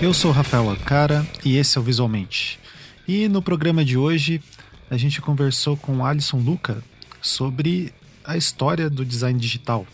[0.00, 2.60] Eu sou Rafael Acara e esse é o Visualmente.
[3.06, 4.40] E no programa de hoje
[4.88, 6.80] a gente conversou com Alisson Luca
[7.20, 7.92] sobre
[8.24, 9.84] a história do design digital.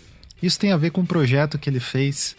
[0.42, 2.36] Isso tem a ver com um projeto que ele fez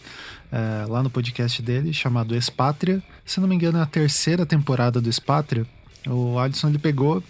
[0.52, 3.02] é, lá no podcast dele chamado Espátria.
[3.26, 5.66] Se não me engano, é a terceira temporada do Espátria.
[6.06, 7.24] O Alisson ele pegou.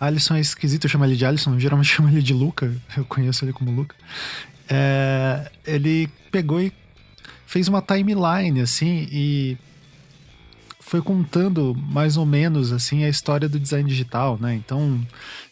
[0.00, 3.44] Alisson é esquisito, eu chamo ele de Alisson, geralmente chamo ele de Luca, eu conheço
[3.44, 3.94] ele como Luca.
[4.68, 6.72] É, ele pegou e
[7.54, 9.56] fez uma timeline, assim, e
[10.80, 14.56] foi contando mais ou menos, assim, a história do design digital, né?
[14.56, 15.00] Então,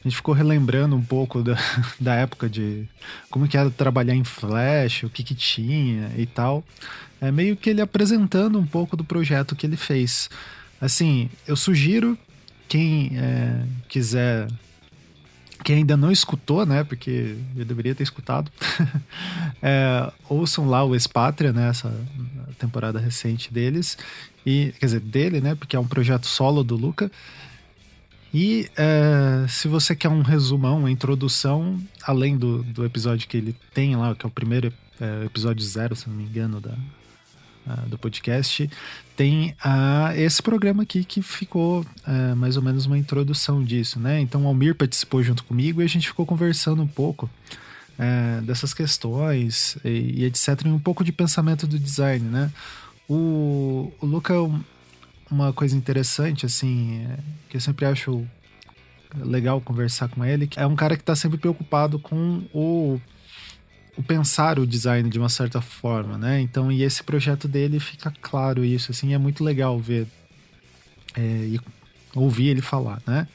[0.01, 1.56] a gente ficou relembrando um pouco da,
[2.01, 2.88] da época de
[3.30, 6.65] como que era trabalhar em Flash, o que que tinha e tal.
[7.20, 10.28] É meio que ele apresentando um pouco do projeto que ele fez.
[10.80, 12.19] Assim, eu sugiro
[12.69, 14.48] quem é, quiser
[15.62, 16.84] quem ainda não escutou, né?
[16.84, 18.50] Porque eu deveria ter escutado.
[19.62, 21.69] é, ouçam lá o Espátria, né?
[21.69, 21.92] Essa
[22.59, 23.97] temporada recente deles.
[24.45, 25.55] E, quer dizer, dele, né?
[25.55, 27.11] Porque é um projeto solo do Luca.
[28.34, 33.55] E é, se você quer um resumão, uma introdução, além do, do episódio que ele
[33.75, 36.75] tem lá, que é o primeiro é, episódio zero, se não me engano, da,
[37.66, 38.68] uh, do podcast,
[39.16, 44.20] tem uh, esse programa aqui que ficou uh, mais ou menos uma introdução disso, né?
[44.20, 47.28] Então o Almir participou junto comigo e a gente ficou conversando um pouco
[48.42, 50.62] dessas questões e, e, etc.
[50.64, 52.50] E um pouco de pensamento do design, né?
[53.08, 54.34] O, o Luca,
[55.30, 57.18] uma coisa interessante, assim, é,
[57.48, 58.27] que eu sempre acho
[59.14, 63.00] legal conversar com ele, é um cara que está sempre preocupado com o
[64.07, 66.41] pensar o design de uma certa forma, né?
[66.41, 70.07] Então, e esse projeto dele fica claro isso, assim, é muito legal ver
[71.15, 71.61] é, e
[72.15, 73.29] ouvir ele falar, né?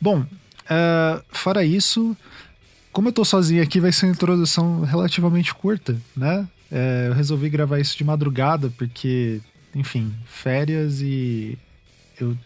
[0.00, 2.16] Bom, uh, fora isso,
[2.92, 6.46] como eu tô sozinho aqui, vai ser uma introdução relativamente curta, né?
[6.70, 9.40] É, eu resolvi gravar isso de madrugada porque,
[9.74, 11.58] enfim, férias e
[12.20, 12.36] eu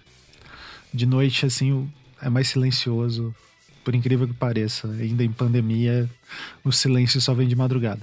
[0.94, 3.34] de noite assim é mais silencioso
[3.84, 6.08] por incrível que pareça, ainda em pandemia,
[6.64, 8.00] o silêncio só vem de madrugada.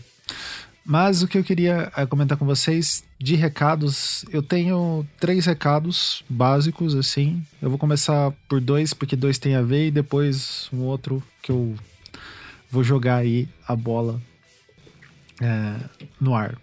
[0.85, 6.23] Mas o que eu queria eh, comentar com vocês de recados, eu tenho três recados
[6.28, 7.45] básicos, assim.
[7.62, 11.51] Eu vou começar por dois, porque dois tem a ver, e depois um outro que
[11.51, 11.75] eu
[12.72, 14.19] vou jogar aí a bola
[15.41, 15.75] é,
[16.19, 16.57] no ar.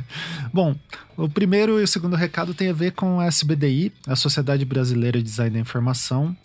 [0.52, 0.74] Bom,
[1.16, 5.18] o primeiro e o segundo recado tem a ver com a SBDI, a Sociedade Brasileira
[5.18, 6.36] de Design da Informação.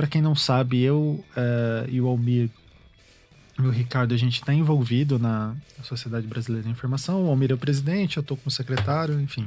[0.00, 2.48] Para quem não sabe, eu uh, e o Almir
[3.58, 7.26] e o Ricardo, a gente está envolvido na Sociedade Brasileira de Informação.
[7.26, 9.46] O Almir é o presidente, eu estou como secretário, enfim.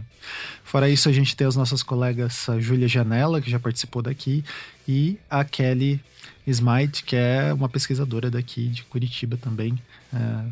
[0.63, 4.45] Fora isso, a gente tem as nossas colegas, a Júlia Janela, que já participou daqui,
[4.87, 5.99] e a Kelly
[6.45, 9.75] Smite, que é uma pesquisadora daqui de Curitiba também,
[10.13, 10.45] é,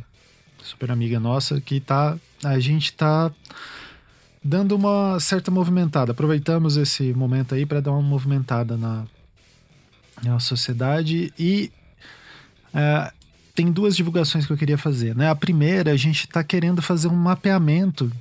[0.64, 3.32] super amiga nossa, que tá, a gente está
[4.44, 6.12] dando uma certa movimentada.
[6.12, 9.06] Aproveitamos esse momento aí para dar uma movimentada na
[10.30, 11.72] a sociedade e
[12.74, 13.12] é,
[13.54, 15.16] tem duas divulgações que eu queria fazer.
[15.16, 15.30] Né?
[15.30, 18.12] A primeira, a gente está querendo fazer um mapeamento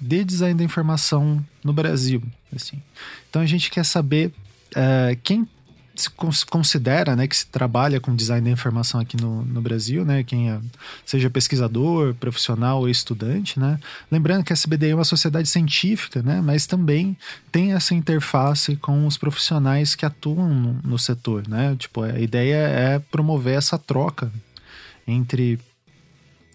[0.00, 2.22] de design da informação no Brasil.
[2.54, 2.82] Assim.
[3.28, 4.32] Então a gente quer saber
[4.74, 5.48] é, quem
[5.94, 6.10] se
[6.46, 10.50] considera, né, que se trabalha com design da informação aqui no, no Brasil, né, quem
[10.50, 10.60] é,
[11.06, 13.78] seja pesquisador, profissional ou estudante, né,
[14.10, 17.16] lembrando que a SBDI é uma sociedade científica, né, mas também
[17.52, 22.56] tem essa interface com os profissionais que atuam no, no setor, né, tipo, a ideia
[22.56, 24.32] é promover essa troca
[25.06, 25.60] entre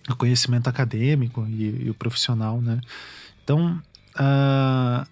[0.10, 2.82] o conhecimento acadêmico e, e o profissional, né,
[3.44, 3.82] então,
[4.16, 5.08] uh,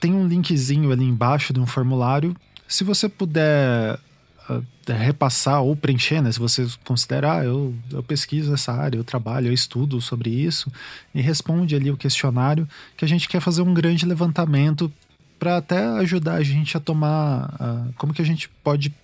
[0.00, 2.36] tem um linkzinho ali embaixo de um formulário
[2.68, 3.98] se você puder
[4.48, 6.30] uh, repassar ou preencher, né?
[6.30, 10.70] Se você considerar, ah, eu, eu pesquiso essa área, eu trabalho, eu estudo sobre isso,
[11.14, 14.92] e responde ali o questionário, que a gente quer fazer um grande levantamento
[15.38, 17.54] para até ajudar a gente a tomar.
[17.54, 18.94] Uh, como que a gente pode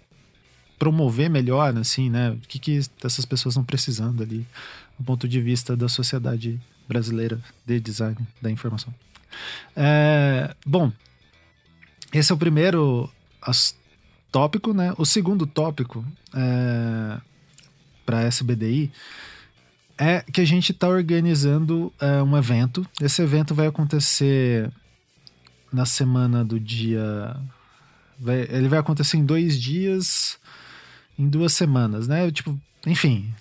[0.78, 2.30] promover melhor, assim, né?
[2.30, 4.46] O que, que essas pessoas estão precisando ali,
[4.98, 8.92] do ponto de vista da sociedade brasileira de design da informação.
[9.74, 10.92] É, bom,
[12.12, 13.10] esse é o primeiro
[14.30, 14.92] tópico, né?
[14.98, 16.04] O segundo tópico
[16.34, 17.20] é,
[18.04, 18.90] para SBDI
[19.96, 22.86] é que a gente está organizando é, um evento.
[23.00, 24.70] Esse evento vai acontecer
[25.72, 27.36] na semana do dia.
[28.18, 30.38] Vai, ele vai acontecer em dois dias,
[31.18, 32.30] em duas semanas, né?
[32.30, 33.32] Tipo, enfim,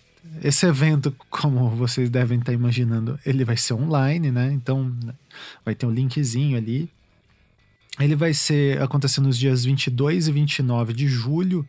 [0.43, 4.51] esse evento, como vocês devem estar imaginando, ele vai ser online, né?
[4.51, 4.95] Então
[5.65, 6.89] vai ter um linkzinho ali
[7.99, 11.67] ele vai ser acontecer nos dias 22 e 29 de julho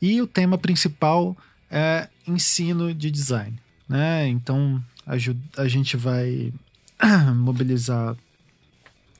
[0.00, 1.36] e o tema principal
[1.70, 3.58] é ensino de design,
[3.88, 4.28] né?
[4.28, 5.14] Então a,
[5.62, 6.52] a gente vai
[7.34, 8.16] mobilizar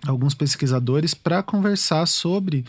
[0.06, 2.64] alguns pesquisadores para conversar sobre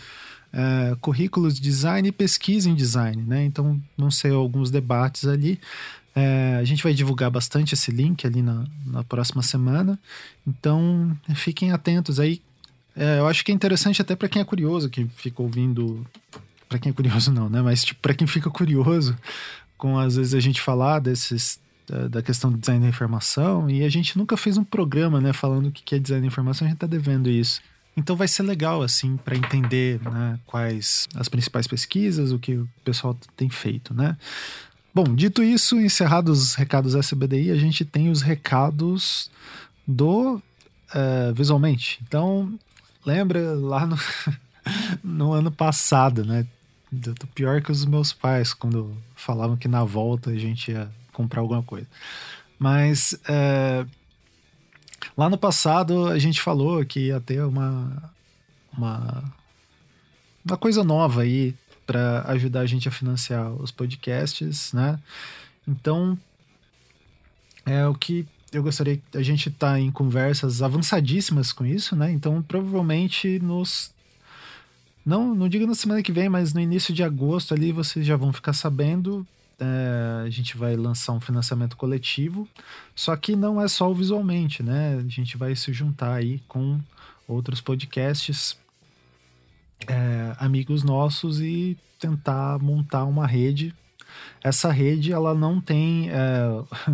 [0.53, 3.43] é, currículos de design e pesquisa em design, né?
[3.43, 5.59] Então vão ser alguns debates ali.
[6.15, 9.99] É, a gente vai divulgar bastante esse link ali na, na próxima semana.
[10.47, 12.41] Então fiquem atentos aí.
[12.97, 16.05] É, eu acho que é interessante até para quem é curioso, que fica ouvindo.
[16.67, 17.61] Para quem é curioso, não, né?
[17.61, 19.15] Mas tipo, para quem fica curioso
[19.77, 21.59] com às vezes a gente falar desses
[22.09, 25.67] da, questão do design da informação e a gente nunca fez um programa, né, falando
[25.67, 27.61] o que é design da informação, a gente tá devendo isso.
[27.95, 32.69] Então vai ser legal, assim, para entender né, quais as principais pesquisas, o que o
[32.83, 34.15] pessoal tem feito, né?
[34.93, 39.31] Bom, dito isso, encerrados os recados SBDI, a gente tem os recados
[39.87, 41.99] do uh, Visualmente.
[42.07, 42.53] Então,
[43.07, 43.97] lembra lá no,
[45.03, 46.45] no ano passado, né?
[46.91, 51.41] Do, pior que os meus pais, quando falavam que na volta a gente ia comprar
[51.41, 51.87] alguma coisa.
[52.59, 53.87] Mas uh,
[55.17, 58.13] Lá no passado a gente falou que ia ter uma,
[58.71, 59.23] uma,
[60.45, 61.55] uma coisa nova aí
[61.87, 64.99] para ajudar a gente a financiar os podcasts, né?
[65.67, 66.17] Então,
[67.65, 69.01] é o que eu gostaria.
[69.13, 72.11] A gente tá em conversas avançadíssimas com isso, né?
[72.11, 73.91] Então, provavelmente nos.
[75.05, 78.17] Não, não digo na semana que vem, mas no início de agosto ali vocês já
[78.17, 79.25] vão ficar sabendo
[79.59, 82.47] é, a gente vai lançar um financiamento coletivo,
[82.95, 84.97] só que não é só visualmente, né?
[84.97, 86.79] A gente vai se juntar aí com
[87.27, 88.57] outros podcasts,
[89.87, 93.73] é, amigos nossos e tentar montar uma rede.
[94.43, 96.41] Essa rede ela não tem, é,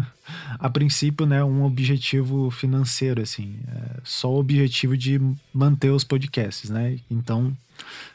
[0.58, 5.20] a princípio, né, um objetivo financeiro, assim, é só o objetivo de
[5.54, 7.00] manter os podcasts, né?
[7.10, 7.56] Então,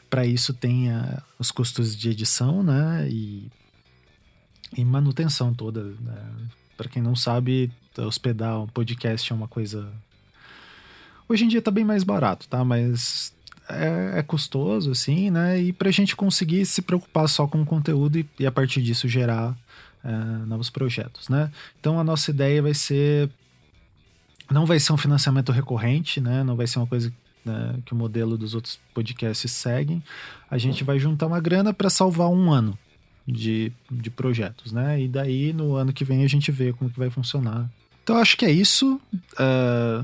[0.09, 3.07] para isso tem é, os custos de edição, né?
[3.09, 3.49] E
[4.75, 5.83] e manutenção toda.
[5.83, 6.31] Né?
[6.77, 9.91] Para quem não sabe, hospedar um podcast é uma coisa.
[11.27, 12.63] Hoje em dia tá bem mais barato, tá?
[12.63, 13.33] Mas
[13.69, 15.59] é, é custoso, assim, né?
[15.61, 19.07] E pra gente conseguir se preocupar só com o conteúdo e, e a partir disso
[19.07, 19.55] gerar
[20.03, 20.11] é,
[20.45, 21.51] novos projetos, né?
[21.79, 23.29] Então a nossa ideia vai ser.
[24.49, 26.43] Não vai ser um financiamento recorrente, né?
[26.43, 27.13] Não vai ser uma coisa
[27.45, 30.03] né, que o modelo dos outros podcasts seguem.
[30.49, 32.77] A gente vai juntar uma grana para salvar um ano,
[33.27, 35.01] de, de projetos, né?
[35.01, 37.69] E daí no ano que vem a gente vê como que vai funcionar.
[38.03, 38.99] Então acho que é isso.
[39.33, 40.03] Uh,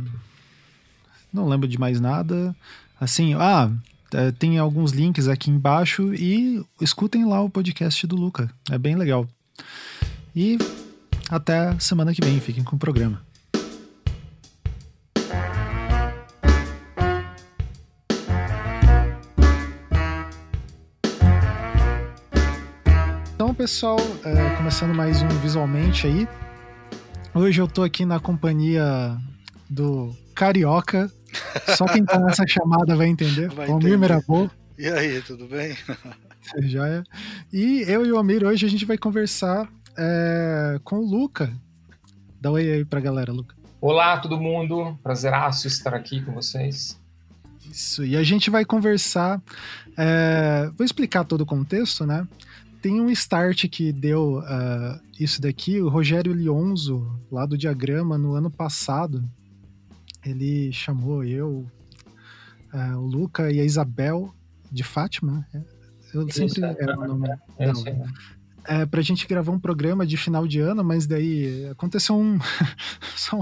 [1.33, 2.55] não lembro de mais nada.
[3.05, 3.69] Assim, ah,
[4.15, 8.49] é, tem alguns links aqui embaixo e escutem lá o podcast do Luca.
[8.71, 9.27] É bem legal.
[10.35, 10.57] E
[11.29, 12.39] até semana que vem.
[12.39, 13.23] Fiquem com o programa.
[23.55, 26.27] pessoal, é, começando mais um Visualmente aí.
[27.33, 29.17] Hoje eu tô aqui na companhia
[29.69, 31.09] do Carioca.
[31.75, 33.49] Só quem tá nessa chamada vai entender.
[33.49, 34.49] Vai Almir Mirabô.
[34.77, 35.75] E aí, tudo bem?
[36.63, 37.03] Já é.
[37.51, 39.67] E eu e o Almir hoje a gente vai conversar
[39.97, 41.51] é, com o Luca.
[42.39, 43.55] Dá um oi aí pra galera, Luca.
[43.81, 44.97] Olá, todo mundo.
[45.01, 46.99] Prazeraço estar aqui com vocês.
[47.71, 49.41] Isso, e a gente vai conversar.
[49.97, 52.27] É, vou explicar todo o contexto, né?
[52.85, 58.35] tem um start que deu uh, isso daqui, o Rogério Lionzo, lá do Diagrama, no
[58.35, 59.27] ano passado,
[60.25, 61.65] ele chamou eu,
[62.73, 64.33] uh, o Luca e a Isabel
[64.71, 65.45] de Fátima.
[65.53, 65.61] É,
[66.13, 67.29] eu sempre é, era o nome.
[67.57, 71.67] É, não, é, é, pra gente gravar um programa de final de ano, mas daí
[71.69, 72.39] aconteceu um,
[73.15, 73.39] só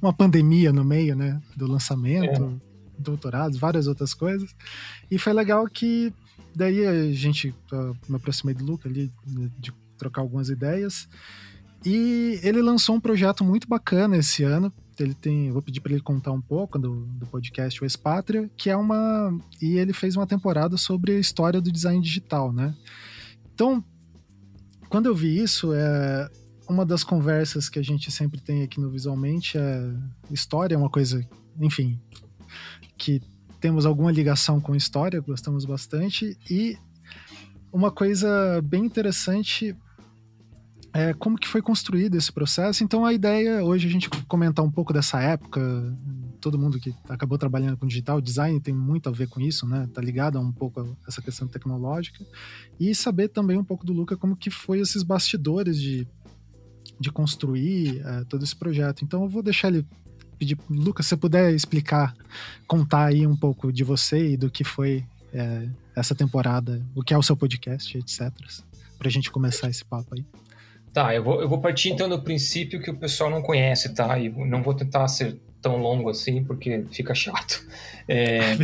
[0.00, 3.00] uma pandemia no meio, né, do lançamento, é.
[3.00, 4.54] doutorados, várias outras coisas.
[5.10, 6.12] E foi legal que
[6.54, 11.08] Daí a gente uh, me aproximei do Luca ali, né, de trocar algumas ideias.
[11.84, 14.72] E ele lançou um projeto muito bacana esse ano.
[14.98, 18.70] Ele tem, vou pedir para ele contar um pouco do, do podcast O Expátria, que
[18.70, 22.74] é uma e ele fez uma temporada sobre a história do design digital, né?
[23.52, 23.84] Então,
[24.88, 26.30] quando eu vi isso, é
[26.68, 29.92] uma das conversas que a gente sempre tem aqui no Visualmente é
[30.30, 31.26] história é uma coisa,
[31.60, 32.00] enfim,
[32.96, 33.20] que
[33.60, 36.38] temos alguma ligação com história, gostamos bastante.
[36.50, 36.76] E
[37.72, 39.76] uma coisa bem interessante
[40.94, 42.84] é como que foi construído esse processo.
[42.84, 45.60] Então a ideia hoje a gente comentar um pouco dessa época.
[46.40, 49.88] Todo mundo que acabou trabalhando com digital design tem muito a ver com isso, né?
[49.92, 52.24] Tá ligado a um pouco a essa questão tecnológica
[52.78, 56.06] e saber também um pouco do Luca como que foi esses bastidores de
[57.00, 59.04] de construir é, todo esse projeto.
[59.04, 59.84] Então eu vou deixar ele
[60.38, 62.14] pedir, Lucas, se você puder explicar,
[62.68, 67.12] contar aí um pouco de você e do que foi é, essa temporada, o que
[67.12, 68.30] é o seu podcast, etc.
[68.96, 70.24] Pra gente começar esse papo aí.
[70.94, 74.16] Tá, eu vou, eu vou partir então do princípio que o pessoal não conhece, tá?
[74.16, 77.66] E não vou tentar ser tão longo assim, porque fica chato.
[78.06, 78.54] É,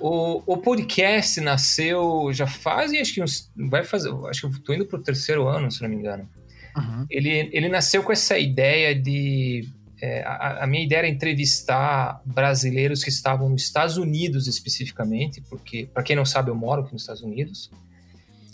[0.00, 4.72] o, o podcast nasceu já faz, acho que uns, vai fazer, acho que eu tô
[4.72, 6.26] indo pro terceiro ano, se não me engano.
[6.74, 7.04] Uhum.
[7.10, 9.68] Ele, ele nasceu com essa ideia de
[10.00, 15.86] é, a, a, minha ideia era entrevistar brasileiros que estavam nos Estados Unidos especificamente, porque,
[15.92, 17.70] para quem não sabe, eu moro aqui nos Estados Unidos.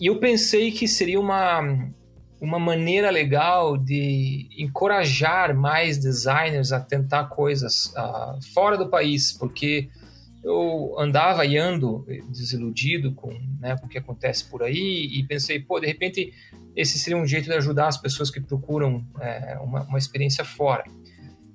[0.00, 1.88] E eu pensei que seria uma,
[2.40, 9.88] uma maneira legal de encorajar mais designers a tentar coisas uh, fora do país, porque
[10.42, 13.30] eu andava e ando desiludido com,
[13.60, 16.32] né, com o que acontece por aí e pensei, pô, de repente
[16.76, 20.84] esse seria um jeito de ajudar as pessoas que procuram é, uma, uma experiência fora.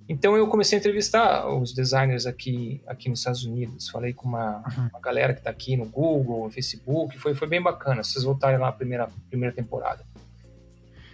[0.07, 3.89] Então eu comecei a entrevistar os designers aqui, aqui nos Estados Unidos.
[3.89, 4.89] Falei com uma, uhum.
[4.89, 7.17] uma galera que está aqui no Google, no Facebook.
[7.17, 8.03] Foi, foi bem bacana.
[8.03, 10.05] Se vocês voltarem lá na primeira, primeira temporada.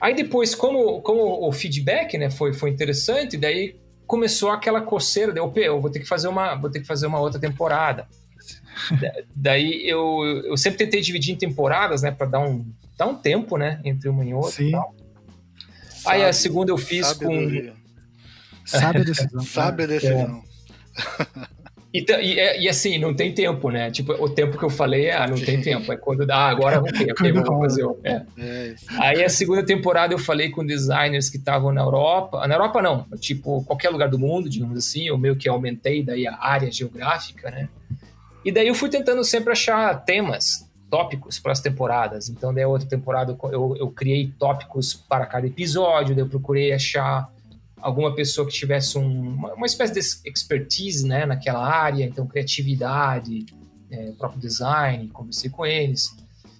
[0.01, 3.75] Aí depois, como, como o feedback né, foi, foi interessante, daí
[4.07, 5.31] começou aquela coceira.
[5.31, 8.07] Deu, eu vou ter que fazer uma, vou ter que fazer uma outra temporada.
[9.35, 12.65] daí eu, eu sempre tentei dividir em temporadas, né, para dar um,
[12.97, 14.51] dar um tempo, né, entre uma e outra.
[14.51, 14.69] Sim.
[14.69, 14.95] E tal.
[16.05, 17.73] Aí a segunda eu fiz com
[18.65, 19.41] Sabe a decisão.
[19.43, 20.43] Sabe a decisão.
[21.91, 23.89] E, e, e, assim, não tem tempo, né?
[23.89, 25.91] Tipo, o tempo que eu falei, ah, não tem tempo.
[25.91, 27.83] É quando dá, ah, agora vou ter, okay, vou fazer.
[28.03, 28.21] É.
[28.37, 32.45] É Aí a segunda temporada eu falei com designers que estavam na Europa.
[32.47, 35.07] Na Europa não, tipo, qualquer lugar do mundo, digamos assim.
[35.07, 37.67] Eu meio que aumentei daí a área geográfica, né?
[38.45, 42.29] E daí eu fui tentando sempre achar temas, tópicos para as temporadas.
[42.29, 46.71] Então, daí a outra temporada eu, eu criei tópicos para cada episódio, daí eu procurei
[46.71, 47.31] achar
[47.81, 53.45] alguma pessoa que tivesse um, uma, uma, espécie de expertise né, naquela área, então criatividade,
[53.89, 56.15] é, próprio design, conversei com eles.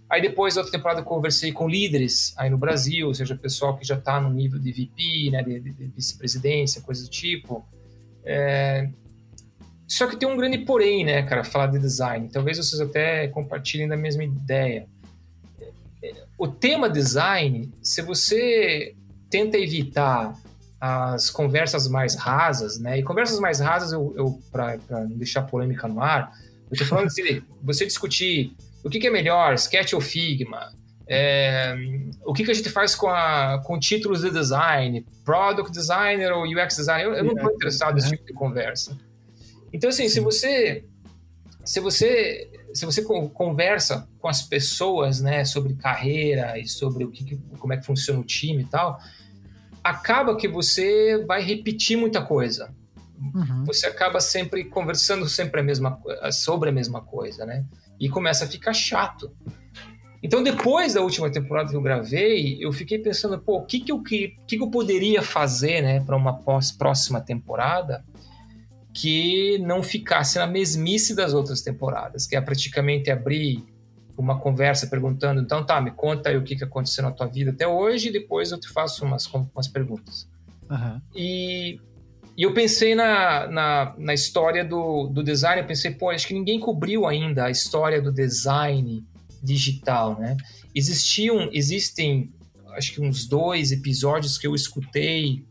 [0.10, 3.96] Aí depois, outra temporada, conversei com líderes aí no Brasil, ou seja, pessoal que já
[3.96, 7.64] está no nível de VP, né, de, de, vice-presidência, coisa do tipo.
[8.26, 8.90] É...
[9.88, 12.28] Só que tem um grande porém, né, cara, falar de design.
[12.32, 14.88] Talvez vocês até compartilhem da mesma ideia.
[16.38, 18.96] O tema design, se você
[19.30, 20.36] tenta evitar
[20.80, 23.00] as conversas mais rasas, né?
[23.00, 26.32] E conversas mais rasas, eu, eu para não deixar polêmica no ar,
[26.72, 30.74] eu tô falando assim, você discutir o que, que, é melhor, Sketch ou Figma,
[31.06, 31.76] é,
[32.24, 36.44] o que, que a gente faz com, a, com títulos de design, Product Designer ou
[36.44, 38.98] UX Designer, eu, eu não estou interessado nesse tipo de conversa.
[39.74, 40.10] Então, assim, Sim.
[40.10, 40.86] se você
[41.66, 47.38] se você se você conversa com as pessoas, né, sobre carreira e sobre o que,
[47.58, 49.00] como é que funciona o time e tal,
[49.84, 52.74] acaba que você vai repetir muita coisa.
[53.20, 53.64] Uhum.
[53.66, 56.00] Você acaba sempre conversando sempre a mesma,
[56.32, 57.66] sobre a mesma coisa, né?
[58.00, 59.32] E começa a ficar chato.
[60.22, 63.92] Então, depois da última temporada que eu gravei, eu fiquei pensando, pô, o que, que,
[63.92, 68.04] eu, que, que eu poderia fazer, né, para uma pós, próxima temporada
[68.94, 73.64] que não ficasse na mesmice das outras temporadas, que é praticamente abrir
[74.22, 77.52] uma conversa perguntando, então tá, me conta aí o que, que aconteceu na tua vida
[77.52, 80.28] até hoje e depois eu te faço umas, umas perguntas.
[80.70, 81.02] Uhum.
[81.16, 81.80] E,
[82.38, 86.34] e, eu pensei na, na, na história do, do design, eu pensei, pô, acho que
[86.34, 89.06] ninguém cobriu ainda a história do design
[89.42, 90.36] digital, né?
[90.76, 92.32] Existiam, existem,
[92.74, 95.46] acho que uns dois episódios que eu escutei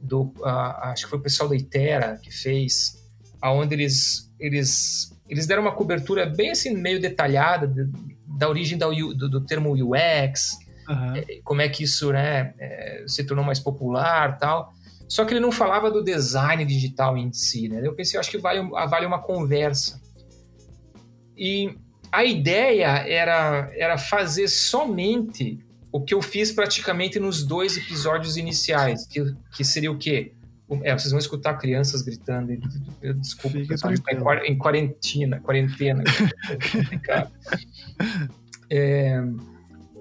[0.00, 0.46] do, uh,
[0.82, 3.02] acho que foi o pessoal da Itera que fez,
[3.40, 7.88] aonde eles, eles eles deram uma cobertura bem assim, meio detalhada de,
[8.26, 11.16] da origem da, do, do, termo UX, uhum.
[11.16, 14.74] é, como é que isso né, é, se tornou mais popular tal.
[15.08, 17.80] Só que ele não falava do design digital em si, né?
[17.82, 20.00] Eu pensei, eu acho que vale, vale uma conversa.
[21.36, 21.76] E
[22.10, 25.58] a ideia era, era fazer somente
[25.90, 30.32] o que eu fiz praticamente nos dois episódios iniciais, que, que seria o quê?
[30.82, 32.56] É, vocês vão escutar crianças gritando.
[33.20, 36.04] Desculpa, pessoal, tá em quarentena, quarentena.
[38.70, 39.22] é,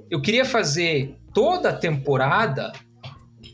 [0.10, 2.72] eu queria fazer toda a temporada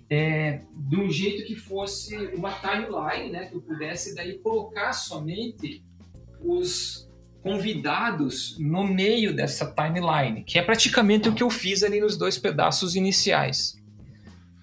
[0.09, 3.45] é, de um jeito que fosse uma timeline, né?
[3.45, 5.83] Que eu pudesse daí colocar somente
[6.41, 7.07] os
[7.43, 12.37] convidados no meio dessa timeline, que é praticamente o que eu fiz ali nos dois
[12.37, 13.75] pedaços iniciais.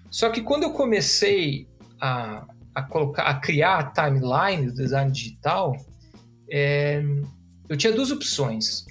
[0.09, 1.67] Só que quando eu comecei
[1.99, 5.75] a, a, colocar, a criar a timeline do design digital,
[6.49, 7.03] é,
[7.67, 8.85] eu tinha duas opções.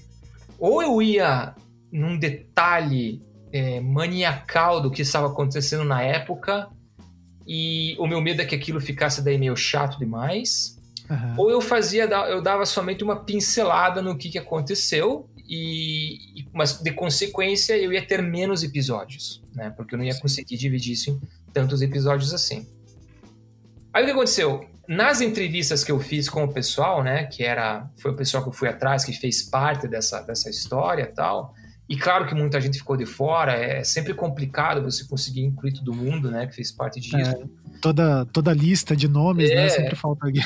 [0.59, 1.55] Ou eu ia
[1.93, 6.69] num detalhe é, maniacal do que estava acontecendo na época,
[7.47, 10.81] e o meu medo é que aquilo ficasse daí meio chato demais.
[11.11, 11.35] Uhum.
[11.37, 16.91] Ou eu fazia, eu dava somente uma pincelada no que, que aconteceu, e, mas de
[16.93, 19.71] consequência eu ia ter menos episódios, né?
[19.71, 22.67] Porque eu não ia conseguir dividir isso em tantos episódios assim.
[23.95, 24.67] Aí o que aconteceu?
[24.89, 28.49] nas entrevistas que eu fiz com o pessoal, né, que era foi o pessoal que
[28.49, 31.55] eu fui atrás, que fez parte dessa, dessa história tal,
[31.89, 35.93] e claro que muita gente ficou de fora, é sempre complicado você conseguir incluir todo
[35.95, 37.17] mundo, né, que fez parte disso.
[37.17, 37.45] É,
[37.81, 40.43] toda, toda lista de nomes, né, é, né, sempre falta alguém.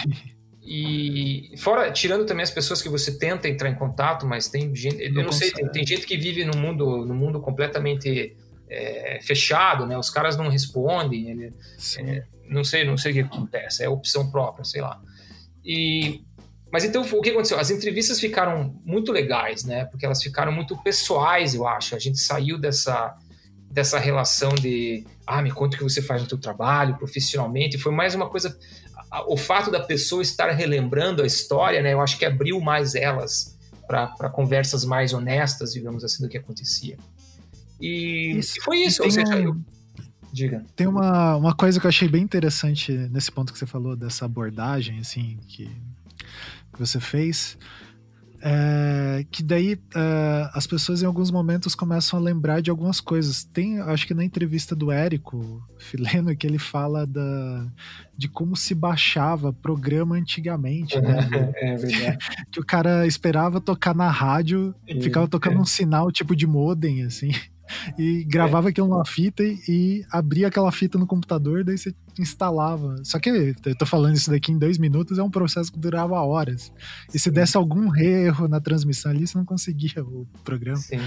[0.62, 5.02] E fora, tirando também as pessoas que você tenta entrar em contato, mas tem gente,
[5.02, 8.37] eu não, não sei, tem, tem, gente que vive no mundo, no mundo completamente
[8.69, 9.97] é, fechado, né?
[9.97, 11.55] Os caras não respondem, ele,
[12.00, 15.00] é, não sei, não sei o que acontece, é opção própria, sei lá.
[15.64, 16.23] E
[16.71, 17.59] mas então o que aconteceu?
[17.59, 19.87] As entrevistas ficaram muito legais, né?
[19.87, 21.95] Porque elas ficaram muito pessoais, eu acho.
[21.95, 23.17] A gente saiu dessa
[23.71, 27.78] dessa relação de ah, me conta o que você faz no seu trabalho, profissionalmente.
[27.78, 28.59] Foi mais uma coisa
[29.26, 31.93] o fato da pessoa estar relembrando a história, né?
[31.95, 36.99] Eu acho que abriu mais elas para conversas mais honestas, digamos assim, do que acontecia.
[37.81, 39.02] E, isso, foi isso.
[39.02, 39.38] Ou seja, um...
[39.38, 39.57] eu...
[40.32, 40.64] Diga.
[40.76, 44.25] Tem uma, uma coisa que eu achei bem interessante nesse ponto que você falou, dessa
[44.25, 47.58] abordagem, assim, que, que você fez.
[48.40, 53.42] É, que daí é, as pessoas em alguns momentos começam a lembrar de algumas coisas.
[53.42, 57.66] Tem, acho que na entrevista do Érico Fileno, que ele fala da,
[58.16, 61.28] de como se baixava programa antigamente, né?
[61.56, 62.18] é verdade.
[62.50, 65.61] que o cara esperava tocar na rádio, ficava tocando é.
[65.61, 67.32] um sinal tipo de modem, assim
[67.99, 68.71] e gravava é.
[68.71, 72.97] aquilo numa fita e, e, abria aquela fita no computador, daí você instalava.
[73.05, 73.31] Só que
[73.65, 76.73] eu tô falando isso daqui em dois minutos, é um processo que durava horas.
[77.13, 80.79] E se desse algum erro na transmissão ali, você não conseguia o programa.
[80.79, 81.01] Sim.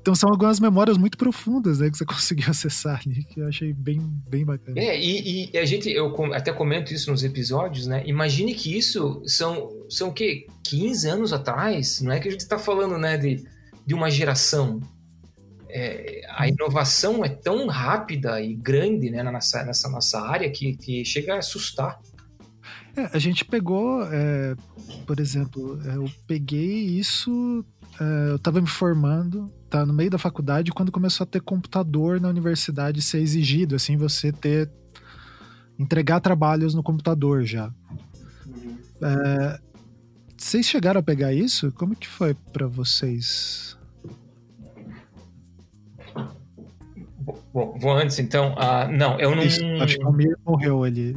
[0.00, 3.72] Então são algumas memórias muito profundas né, que você conseguiu acessar ali, que eu achei
[3.72, 4.78] bem, bem bacana.
[4.80, 8.02] É, e, e a gente, eu até comento isso nos episódios, né?
[8.06, 10.46] Imagine que isso são, são o quê?
[10.64, 12.00] 15 anos atrás?
[12.00, 13.44] Não é que a gente está falando, né, de,
[13.86, 14.80] de uma geração
[15.72, 21.04] é, a inovação é tão rápida e grande né, nessa, nessa nossa área que, que
[21.04, 22.00] chega a assustar.
[22.96, 24.56] É, a gente pegou, é,
[25.06, 27.64] por exemplo, é, eu peguei isso,
[28.00, 32.20] é, eu estava me formando, tá no meio da faculdade, quando começou a ter computador
[32.20, 34.70] na universidade ser exigido, assim, você ter
[35.78, 37.72] entregar trabalhos no computador já.
[38.46, 38.78] Uhum.
[39.02, 39.60] É,
[40.36, 41.72] vocês chegaram a pegar isso?
[41.72, 43.78] Como que foi para vocês?
[47.52, 48.54] Bom, vou antes então.
[48.56, 49.42] Ah, não, eu não.
[49.42, 51.14] Acho que o Mir morreu ali.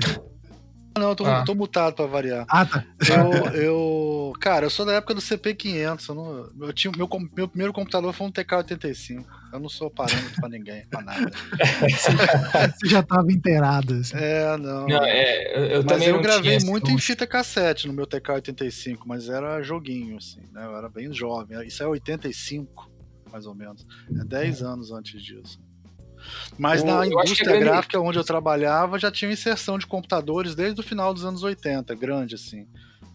[0.97, 1.43] Não, eu tô, ah.
[1.43, 2.45] tô mutado pra variar.
[2.47, 2.85] Ah, tá.
[3.09, 6.09] Eu, eu, cara, eu sou da época do CP500.
[6.09, 9.25] Eu, não, eu tinha, meu, meu primeiro computador foi um TK-85.
[9.51, 11.31] Eu não sou parâmetro pra ninguém, pra nada.
[12.77, 13.95] Você já tava inteirado.
[13.95, 14.15] Assim.
[14.15, 14.87] É, não.
[14.87, 19.29] não é, eu, eu mas eu gravei muito em fita cassete no meu TK-85, mas
[19.29, 20.63] era joguinho, assim, né?
[20.63, 21.65] Eu era bem jovem.
[21.65, 22.91] Isso é 85,
[23.31, 23.83] mais ou menos.
[24.15, 25.59] É 10 anos antes disso.
[26.57, 27.65] Mas o, na indústria grande...
[27.65, 31.93] gráfica onde eu trabalhava já tinha inserção de computadores desde o final dos anos 80,
[31.95, 32.67] grande assim.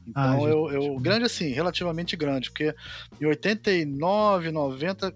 [0.07, 2.75] Então ah, eu, eu grande assim, relativamente grande, porque
[3.21, 5.15] em 89, 90,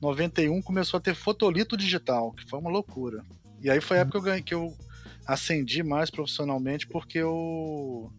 [0.00, 3.22] 91 começou a ter fotolito digital, que foi uma loucura.
[3.62, 4.76] E aí foi a época que eu, ganhei, que eu
[5.24, 8.12] acendi mais profissionalmente porque eu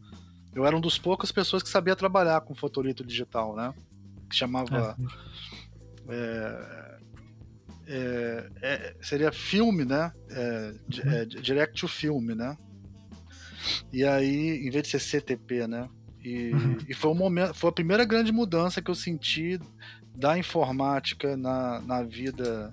[0.56, 3.74] eu era um dos poucas pessoas que sabia trabalhar com fotolito digital, né?
[4.30, 4.96] Que chamava
[6.08, 6.16] é.
[6.16, 6.93] É,
[7.88, 10.12] é, é, seria filme, né?
[10.30, 10.74] É,
[11.06, 12.58] é, direct to film, né?
[13.91, 15.88] E aí, em vez de ser CTP, né?
[16.24, 16.78] E, uhum.
[16.88, 19.60] e, foi um momento, foi a primeira grande mudança que eu senti
[20.15, 22.72] da informática na, na vida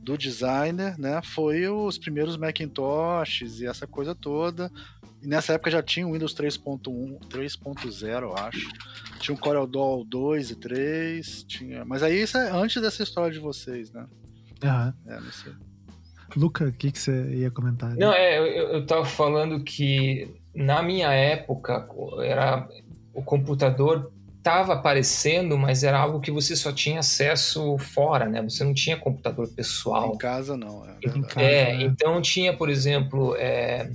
[0.00, 1.20] do designer, né?
[1.22, 4.70] Foi os primeiros Macintoshes e essa coisa toda.
[5.22, 8.68] E nessa época já tinha o Windows 3.1, 3.0, eu acho.
[9.20, 13.40] Tinha o CorelDRAW 2 e 3, tinha, mas aí isso é antes dessa história de
[13.40, 14.06] vocês, né?
[14.62, 14.94] Aham.
[15.06, 15.52] É, não sei.
[16.36, 17.96] Luca, o que, que você ia comentar?
[17.96, 21.88] Não, é, eu, eu tava falando que na minha época
[22.22, 22.68] era
[23.14, 28.42] o computador estava aparecendo, mas era algo que você só tinha acesso fora, né?
[28.42, 30.14] Você não tinha computador pessoal.
[30.14, 30.86] Em casa não.
[30.86, 30.98] É,
[31.36, 31.82] é né?
[31.82, 33.90] então tinha, por exemplo, é,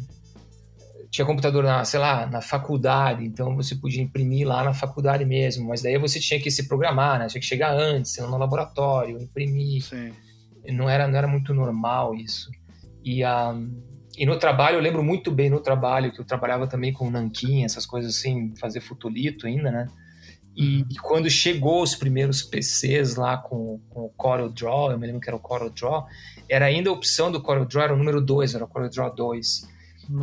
[1.10, 5.70] tinha computador na, sei lá, na faculdade, então você podia imprimir lá na faculdade mesmo,
[5.70, 7.28] mas daí você tinha que se programar, né?
[7.28, 9.82] Tinha que chegar antes, no laboratório, imprimir.
[9.84, 10.12] Sim
[10.72, 12.50] não era, não era muito normal isso.
[13.04, 13.84] E, um,
[14.18, 17.64] e no trabalho, eu lembro muito bem no trabalho, que eu trabalhava também com nanquim,
[17.64, 19.88] essas coisas assim, fazer futolito ainda, né?
[20.56, 25.08] E, e, quando chegou os primeiros PCs lá com, com o Corel Draw, eu me
[25.08, 26.06] lembro que era o Corel Draw,
[26.48, 29.16] era ainda a opção do Corel Draw, era o número 2, era o Corel Draw
[29.16, 29.74] 2.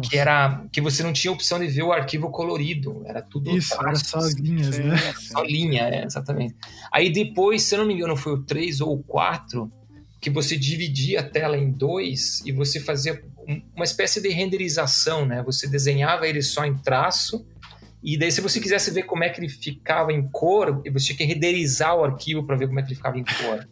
[0.02, 3.50] Que era que você não tinha opção de ver o arquivo colorido, era tudo.
[3.50, 4.96] Isso, era só linhas, né?
[5.16, 6.54] Só linha, é, exatamente.
[6.92, 9.72] Aí depois, se eu não me engano, foi o 3 ou o 4,
[10.20, 13.22] que você dividia a tela em dois e você fazia
[13.74, 15.42] uma espécie de renderização, né?
[15.42, 17.46] Você desenhava ele só em traço
[18.02, 21.16] e daí se você quisesse ver como é que ele ficava em cor, você tinha
[21.16, 23.68] que renderizar o arquivo para ver como é que ele ficava em cor.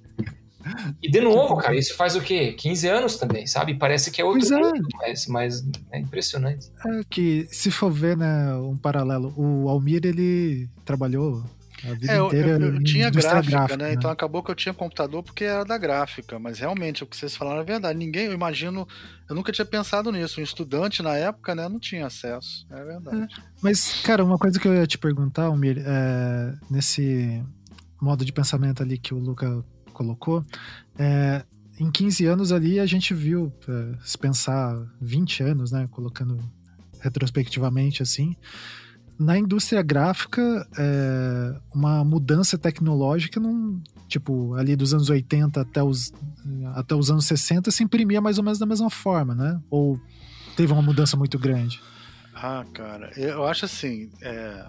[1.02, 2.52] E de novo, cara, isso faz o quê?
[2.52, 3.74] 15 anos também, sabe?
[3.74, 4.58] Parece que é outro é.
[4.58, 6.66] mundo, mas, mas é impressionante.
[6.84, 11.42] É que, se for ver, né, um paralelo, o Almir, ele trabalhou
[11.84, 13.88] a vida é, inteira eu, eu, eu tinha gráfica, gráfica né?
[13.88, 13.94] né?
[13.94, 17.36] Então acabou que eu tinha computador porque era da gráfica, mas realmente o que vocês
[17.36, 17.98] falaram é verdade.
[17.98, 18.86] Ninguém, eu imagino,
[19.28, 20.40] eu nunca tinha pensado nisso.
[20.40, 22.66] Um estudante na época, né, não tinha acesso.
[22.70, 23.22] É verdade.
[23.22, 27.42] É, mas, cara, uma coisa que eu ia te perguntar, Almir, é, nesse
[28.00, 30.44] modo de pensamento ali que o Luca colocou,
[30.98, 31.44] é,
[31.78, 36.38] em 15 anos ali a gente viu, é, se pensar 20 anos, né, colocando
[37.00, 38.36] retrospectivamente assim,
[39.18, 43.80] na indústria gráfica, é, uma mudança tecnológica não.
[44.06, 46.12] Tipo, ali dos anos 80 até os,
[46.74, 49.60] até os anos 60 se imprimia mais ou menos da mesma forma, né?
[49.68, 50.00] Ou
[50.56, 51.78] teve uma mudança muito grande?
[52.34, 54.10] Ah, cara, eu acho assim.
[54.22, 54.64] É,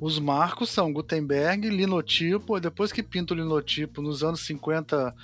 [0.00, 5.14] os marcos são Gutenberg, linotipo, depois que pinta o linotipo nos anos 50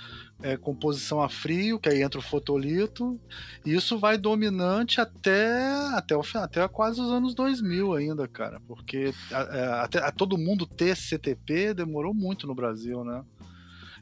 [0.41, 3.19] é, composição a frio, que aí entra o fotolito,
[3.65, 5.59] e isso vai dominante até,
[5.93, 10.37] até, o, até quase os anos 2000 ainda, cara, porque a, a, até a todo
[10.37, 13.23] mundo ter CTP demorou muito no Brasil, né?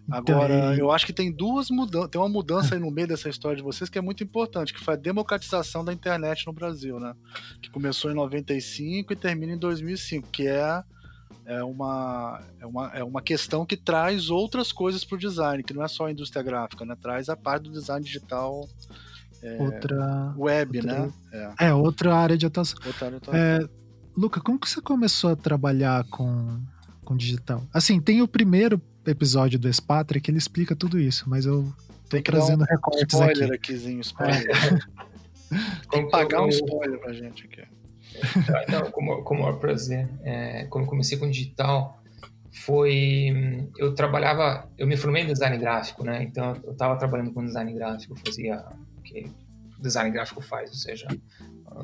[0.10, 3.58] Agora, eu acho que tem duas mudanças, tem uma mudança aí no meio dessa história
[3.58, 7.16] de vocês que é muito importante, que foi a democratização da internet no Brasil, né?
[7.60, 10.84] Que começou em 95 e termina em 2005, que é
[11.46, 15.74] é uma, é uma, é uma questão que traz outras coisas para o design, que
[15.74, 16.96] não é só a indústria gráfica, né?
[17.00, 18.68] Traz a parte do design digital
[19.44, 21.14] é, outra web, outra, né?
[21.32, 21.68] É.
[21.68, 21.74] é.
[21.74, 22.80] outra área de atuação.
[22.86, 23.40] Outra área de atuação.
[23.40, 23.70] É,
[24.18, 26.60] Luca, como que você começou a trabalhar com,
[27.04, 27.64] com digital?
[27.72, 31.72] Assim, tem o primeiro episódio do Espátria que ele explica tudo isso, mas eu
[32.10, 33.56] tô trazendo um recortes spoiler aqui.
[33.56, 34.88] Aquizinho, spoiler.
[35.92, 37.75] tem que pagar um spoiler pra gente aqui.
[38.68, 42.02] Então, como, como prazer, é, quando comecei com digital,
[42.52, 46.24] foi eu trabalhava, eu me formei em design gráfico, né?
[46.24, 48.64] Então eu estava trabalhando com design gráfico, fazia
[48.98, 49.30] o que
[49.80, 51.08] design gráfico faz, ou seja,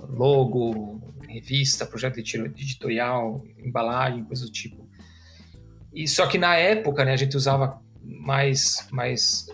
[0.09, 4.87] logo, revista, projeto editorial, embalagem, coisa do tipo.
[5.93, 9.47] E só que na época, né, a gente usava mais mais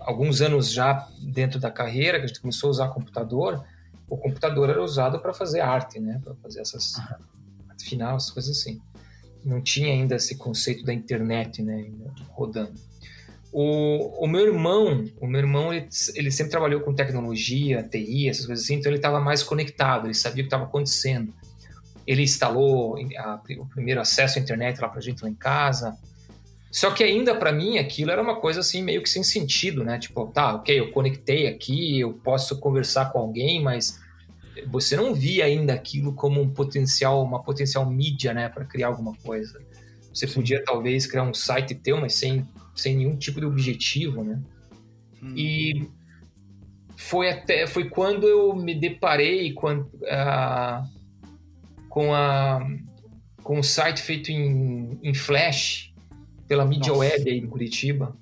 [0.00, 3.64] alguns anos já dentro da carreira que a gente começou a usar computador
[4.08, 6.20] o computador era usado para fazer arte, né?
[6.22, 6.98] Para fazer essas
[7.68, 8.80] arte final, essas coisas assim.
[9.44, 11.90] Não tinha ainda esse conceito da internet, né?
[12.30, 12.74] Rodando.
[13.52, 18.44] O, o meu irmão, o meu irmão, ele, ele, sempre trabalhou com tecnologia, TI, essas
[18.44, 21.32] coisas assim, então ele estava mais conectado, ele sabia o que estava acontecendo.
[22.06, 25.96] Ele instalou a, o primeiro acesso à internet lá para a gente lá em casa.
[26.70, 29.98] Só que ainda para mim aquilo era uma coisa assim meio que sem sentido, né?
[29.98, 33.98] Tipo, tá, ok, eu conectei aqui, eu posso conversar com alguém, mas
[34.66, 39.14] você não via ainda aquilo como um potencial, uma potencial mídia, né, para criar alguma
[39.16, 39.60] coisa.
[40.12, 44.40] Você podia talvez criar um site teu, mas sem, sem nenhum tipo de objetivo, né?
[45.22, 45.34] Hum.
[45.36, 45.88] E
[46.96, 50.84] foi até foi quando eu me deparei com, uh,
[51.88, 52.60] com a
[53.42, 55.87] com um site feito em, em Flash
[56.48, 57.00] pela mídia Nossa.
[57.00, 58.16] web aí em Curitiba.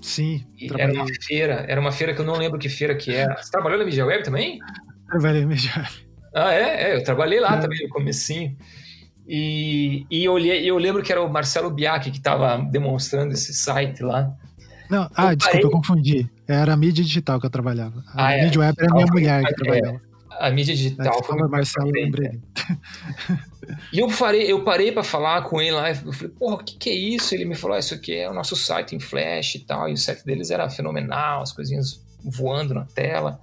[0.00, 0.44] Sim.
[0.78, 3.36] Era uma feira, era uma feira que eu não lembro que feira que era.
[3.36, 4.58] Você trabalhou na mídia web também?
[5.06, 5.88] Trabalhei na mídia web.
[6.34, 6.90] Ah, é?
[6.90, 7.60] é eu trabalhei lá é.
[7.60, 8.56] também no comecinho.
[9.28, 14.02] E, e eu, eu lembro que era o Marcelo Biac que estava demonstrando esse site
[14.02, 14.34] lá.
[14.88, 15.64] Não, ah, eu desculpa, parei...
[15.64, 16.30] eu confundi.
[16.48, 18.02] Era a mídia digital que eu trabalhava.
[18.08, 18.44] A ah, é.
[18.44, 19.54] mídia web era a minha mulher que é.
[19.54, 20.00] trabalhava.
[20.40, 21.22] A mídia digital.
[21.22, 22.40] Foi Marcelo, lembrei.
[23.92, 26.76] E eu parei, eu parei para falar com ele lá, eu falei, porra, o que,
[26.76, 27.34] que é isso?
[27.34, 29.92] Ele me falou, ah, isso aqui é o nosso site em Flash e tal, e
[29.92, 33.40] o site deles era fenomenal, as coisinhas voando na tela.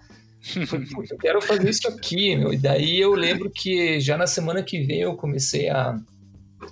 [0.56, 2.54] Eu falei, eu quero fazer isso aqui, meu.
[2.54, 6.00] E daí eu lembro que já na semana que vem eu comecei a,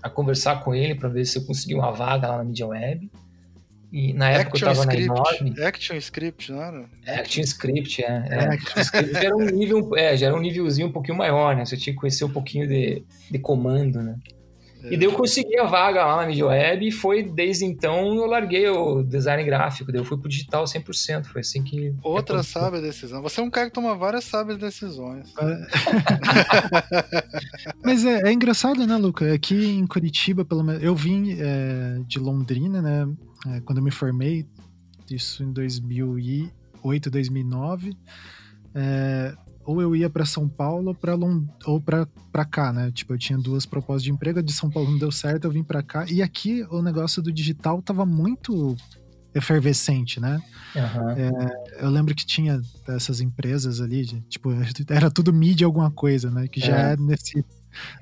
[0.01, 3.09] a conversar com ele para ver se eu conseguia uma vaga lá na mídia web.
[3.95, 5.07] E na época Action eu tava Script.
[5.07, 5.63] na Enorme.
[5.63, 6.85] Action Script, não era?
[7.07, 8.27] Action Script, é.
[8.29, 8.53] é.
[8.53, 11.63] Action Script já era um nível, é, já era um nívelzinho um pouquinho maior, né?
[11.63, 14.17] Você tinha que conhecer um pouquinho de, de comando, né?
[14.83, 14.93] É.
[14.93, 18.25] E daí eu consegui a vaga lá na mídia web e foi desde então eu
[18.25, 21.95] larguei o design gráfico, daí eu fui pro digital 100%, foi assim que...
[22.03, 25.33] Outra sábia decisão, você é um cara que toma várias sábias decisões.
[25.39, 25.67] É.
[27.81, 29.33] Mas é, é, engraçado, né, Luca?
[29.33, 33.07] Aqui em Curitiba, pelo menos, eu vim é, de Londrina, né,
[33.47, 34.45] é, quando eu me formei,
[35.09, 37.97] isso em 2008, 2009,
[38.73, 42.91] é, ou eu ia para São Paulo pra Lond ou para cá, né?
[42.91, 45.51] Tipo, eu tinha duas propostas de emprego, a de São Paulo não deu certo, eu
[45.51, 46.05] vim para cá.
[46.07, 48.75] E aqui o negócio do digital tava muito
[49.33, 50.41] efervescente, né?
[50.75, 51.09] Uhum.
[51.11, 54.49] É, eu lembro que tinha essas empresas ali, de, tipo,
[54.89, 56.47] era tudo mídia alguma coisa, né?
[56.47, 57.43] Que já é, é nesse,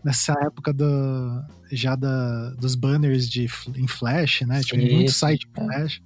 [0.04, 4.62] nessa época do, já da, dos banners de, em Flash, né?
[4.62, 5.62] Sim, tipo, muito site é.
[5.62, 6.02] Flash.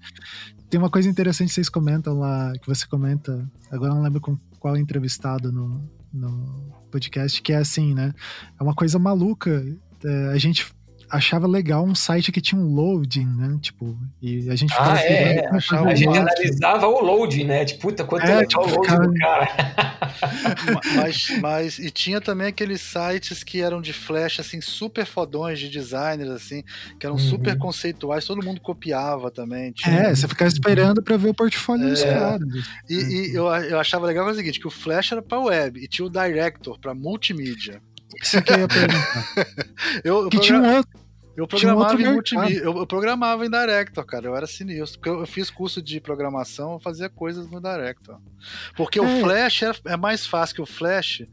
[0.70, 4.38] Tem uma coisa interessante que vocês comentam lá, que você comenta, agora não lembro com
[4.60, 5.82] qual entrevistado no,
[6.14, 8.14] no podcast, que é assim, né?
[8.60, 9.66] É uma coisa maluca.
[10.04, 10.66] É, a gente
[11.10, 13.58] achava legal um site que tinha um loading, né?
[13.62, 15.50] Tipo, e a gente ficava ah, é, é.
[15.50, 17.66] a gente analisava o loading, né?
[17.66, 19.08] Tipo, puta, quanto é, tipo, o loading cara...
[19.08, 19.98] do cara.
[20.96, 25.70] mas, mas, e tinha também aqueles sites que eram de flash, assim, super fodões de
[25.70, 26.64] designers, assim,
[27.00, 27.22] que eram uhum.
[27.22, 29.72] super conceituais, todo mundo copiava também.
[29.72, 29.96] Tinha...
[29.96, 31.90] É, você ficava esperando para ver o portfólio é.
[31.90, 32.48] dos caras.
[32.90, 35.88] E, e eu, eu achava legal o seguinte, que o flash era para web e
[35.88, 37.82] tinha o director para multimídia.
[38.22, 39.28] Isso que eu ia perguntar.
[40.04, 41.08] eu, eu que tinha um outro.
[41.38, 45.20] Eu programava em multimídia, eu, eu, programava em Director, cara, eu era sinistro, porque eu,
[45.20, 48.20] eu fiz curso de programação, eu fazia coisas no Director.
[48.76, 49.04] Porque é.
[49.04, 51.28] o Flash é, é, mais fácil que o Flash.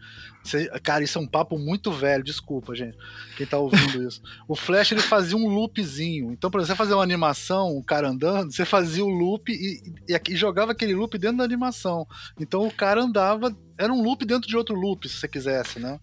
[0.83, 2.97] Cara, isso é um papo muito velho, desculpa, gente,
[3.37, 4.23] quem tá ouvindo isso.
[4.47, 6.33] O Flash ele fazia um loopzinho.
[6.33, 10.21] Então, para você fazer uma animação, um cara andando, você fazia o loop e, e,
[10.33, 12.07] e jogava aquele loop dentro da animação.
[12.39, 15.99] Então o cara andava, era um loop dentro de outro loop, se você quisesse, né?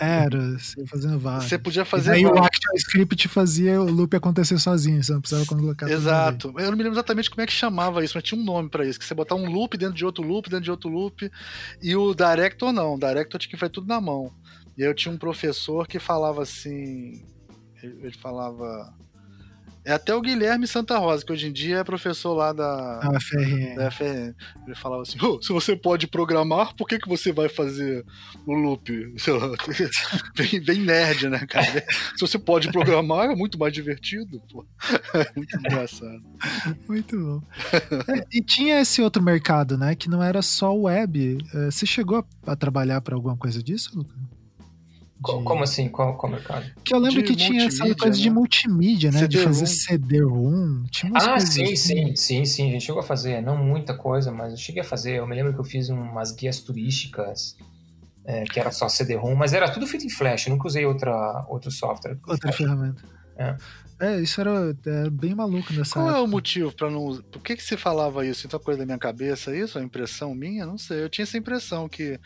[0.00, 1.46] Era, você fazendo vários.
[1.46, 2.12] Você podia fazer.
[2.12, 5.90] E aí o ActionScript fazia o loop acontecer sozinho, você não precisava colocar.
[5.90, 6.54] Exato.
[6.56, 8.86] Eu não me lembro exatamente como é que chamava isso, mas tinha um nome para
[8.86, 11.28] isso, que você botar um loop dentro de outro loop, dentro de outro loop.
[11.82, 14.32] E o Director não, o Director tinha que fazer tudo na mão.
[14.76, 17.24] E eu tinha um professor que falava assim.
[17.82, 18.92] Ele falava.
[19.88, 23.18] É até o Guilherme Santa Rosa, que hoje em dia é professor lá da, ah,
[23.18, 23.74] FRN.
[23.74, 24.34] da FRN.
[24.66, 28.04] Ele falava assim: oh, se você pode programar, por que, que você vai fazer
[28.46, 28.92] o loop?
[30.36, 31.86] bem, bem nerd, né, cara?
[32.14, 34.42] Se você pode programar, é muito mais divertido.
[34.52, 34.66] Pô.
[35.14, 36.22] É muito engraçado.
[36.86, 37.42] Muito bom.
[38.08, 39.94] É, e tinha esse outro mercado, né?
[39.94, 41.38] Que não era só web.
[41.54, 44.37] É, você chegou a, a trabalhar para alguma coisa disso, Lucas?
[45.18, 45.44] De...
[45.44, 45.88] Como assim?
[45.88, 46.64] Qual, qual mercado?
[46.84, 48.22] Que eu lembro de que tinha essa coisa né?
[48.22, 49.26] de multimídia, né?
[49.26, 50.84] de fazer CD-ROM.
[51.14, 51.76] Ah, sim, assim.
[51.76, 52.68] sim, sim, sim.
[52.68, 55.16] A gente chegou a fazer, não muita coisa, mas eu cheguei a fazer.
[55.16, 57.56] Eu me lembro que eu fiz umas guias turísticas,
[58.24, 60.46] é, que era só CD-ROM, mas era tudo feito em Flash.
[60.46, 62.16] Eu nunca usei outra, outro software.
[62.26, 63.02] Outra ferramenta.
[63.36, 63.56] É.
[64.00, 66.20] É, isso era, era bem maluco nessa Qual época.
[66.20, 67.16] é o motivo para não.
[67.22, 68.46] Por que, que se falava isso?
[68.46, 69.78] Então, coisa da minha cabeça, isso?
[69.78, 70.64] A impressão minha?
[70.64, 71.02] Não sei.
[71.02, 72.18] Eu tinha essa impressão que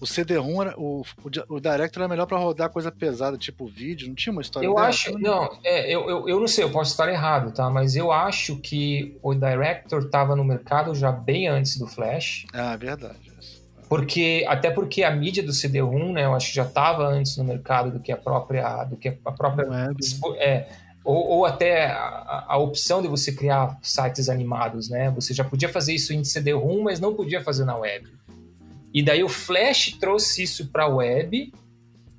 [0.00, 4.08] o CD-ROM, era, o, o, o Direct era melhor para rodar coisa pesada, tipo vídeo.
[4.08, 5.16] Não tinha uma história Eu acho.
[5.18, 7.70] Não, é, eu, eu, eu não sei, eu posso estar errado, tá?
[7.70, 12.46] Mas eu acho que o Director estava no mercado já bem antes do Flash.
[12.52, 13.30] Ah, verdade.
[13.88, 17.42] Porque, até porque a mídia do CD-ROM, né, eu acho que já estava antes no
[17.42, 18.84] mercado do que a própria.
[18.84, 19.96] Do que a própria Web.
[20.38, 20.68] É,
[21.04, 25.10] ou, ou até a, a, opção de você criar sites animados, né?
[25.10, 28.06] Você já podia fazer isso em CD-ROM, mas não podia fazer na web.
[28.92, 31.52] E daí o Flash trouxe isso para a web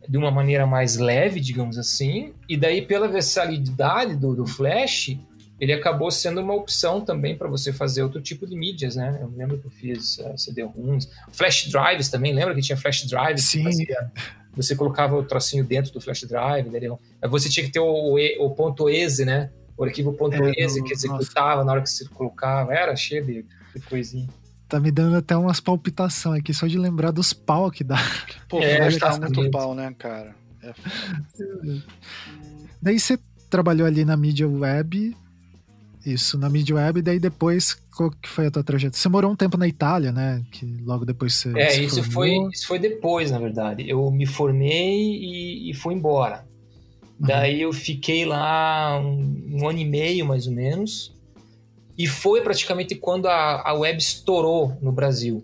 [0.08, 5.18] de uma maneira mais leve, digamos assim, e daí pela versatilidade do, do Flash,
[5.60, 9.20] ele acabou sendo uma opção também para você fazer outro tipo de mídias, né?
[9.22, 13.44] Eu lembro que eu fiz uh, CD-ROMs, flash drives também, lembra que tinha flash drives?
[13.44, 13.64] Sim.
[13.64, 14.12] Fazia,
[14.56, 17.00] você colocava o trocinho dentro do flash drive, entendeu?
[17.30, 19.50] Você tinha que ter o, o ponto .exe, né?
[19.78, 21.64] O arquivo ponto é, .exe que executava nossa.
[21.64, 24.28] na hora que você colocava, era cheio de, de coisinha.
[24.68, 27.98] Tá me dando até umas palpitações aqui, só de lembrar dos pau que dá.
[28.48, 30.36] Pô, é, flash tá muito pau, né, cara?
[30.64, 30.74] É.
[32.82, 35.16] Daí você trabalhou ali na mídia web,
[36.06, 38.98] isso, na mídia web, daí depois, qual que foi a tua trajetória?
[38.98, 40.44] Você morou um tempo na Itália, né?
[40.52, 41.52] Que logo depois você.
[41.58, 43.88] É, isso foi, isso foi depois, na verdade.
[43.90, 46.46] Eu me formei e, e fui embora.
[47.20, 47.28] Uhum.
[47.28, 51.16] Daí eu fiquei lá um, um, ano e meio, mais ou menos.
[51.98, 55.44] E foi praticamente quando a, a web estourou no Brasil.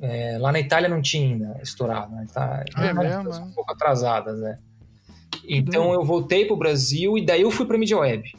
[0.00, 2.26] É, lá na Itália não tinha ainda estourado, né?
[2.32, 3.30] Tá, é mesmo?
[3.30, 4.58] Um pouco atrasadas, né?
[5.48, 8.30] Então eu voltei para o Brasil e daí eu fui para mídia web.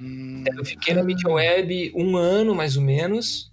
[0.00, 0.44] Hum.
[0.56, 3.52] Eu fiquei na Media Web um ano, mais ou menos.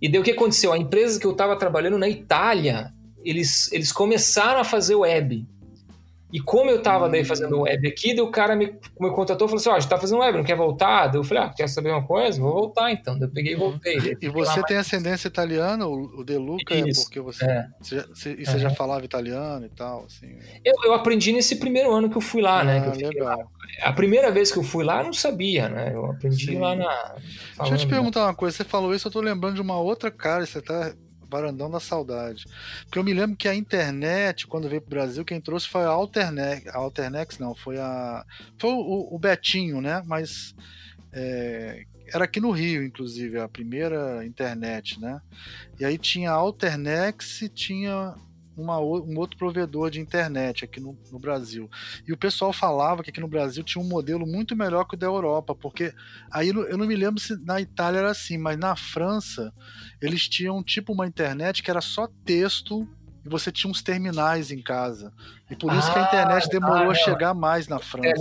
[0.00, 0.72] E daí o que aconteceu?
[0.72, 2.92] A empresa que eu estava trabalhando na Itália,
[3.24, 5.46] eles, eles começaram a fazer web.
[6.30, 8.66] E como eu tava daí fazendo web aqui, daí o cara me,
[9.00, 11.06] me contratou e falou assim: Ó, oh, a gente tá fazendo web, não quer voltar?
[11.06, 12.38] Daí eu falei: Ah, quer saber uma coisa?
[12.38, 13.18] Vou voltar então.
[13.18, 13.96] Daí eu peguei e voltei.
[14.20, 14.86] E você tem mais...
[14.86, 15.86] ascendência italiana?
[15.86, 17.46] O, De Luca é porque você.
[17.46, 17.66] É.
[17.80, 18.58] Você, já, você, e você uhum.
[18.58, 20.04] já falava italiano e tal?
[20.04, 20.36] Assim.
[20.62, 23.08] Eu, eu aprendi nesse primeiro ano que eu fui lá, né, ah, né?
[23.08, 23.38] legal.
[23.38, 23.44] Lá.
[23.82, 25.92] A primeira vez que eu fui lá, eu não sabia, né?
[25.94, 26.58] Eu aprendi Sim.
[26.58, 26.90] lá na.
[27.54, 29.80] Falando, Deixa eu te perguntar uma coisa: você falou isso, eu tô lembrando de uma
[29.80, 30.92] outra cara, você tá
[31.28, 32.46] Varandão da Saudade.
[32.84, 35.88] Porque eu me lembro que a internet, quando veio pro Brasil, quem trouxe foi a
[35.88, 36.66] Alternex.
[36.68, 38.24] A Alternex não, foi a.
[38.58, 40.02] Foi o, o Betinho, né?
[40.06, 40.54] Mas.
[41.12, 45.20] É, era aqui no Rio, inclusive, a primeira internet, né?
[45.78, 48.14] E aí tinha a Alternex e tinha
[48.60, 51.70] uma, um outro provedor de internet aqui no, no, Brasil.
[52.06, 54.98] E o pessoal falava que aqui no Brasil tinha um modelo muito melhor que o
[54.98, 55.92] da Europa, porque
[56.30, 59.52] aí eu não me lembro se na Itália era assim, mas na França
[60.00, 62.88] eles tinham tipo uma internet que era só texto
[63.24, 65.12] e você tinha uns terminais em casa.
[65.50, 68.14] E por isso ah, que a internet ah, demorou ah, a chegar mais na França.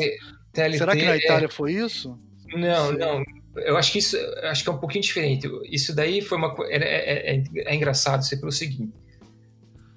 [0.54, 1.50] TLT, Será que na Itália é...
[1.50, 2.20] foi isso?
[2.54, 3.24] Não, não.
[3.56, 5.50] Eu acho que isso acho que é um pouquinho diferente.
[5.66, 8.94] Isso daí foi uma é, é, é, é engraçado ser pelo seguinte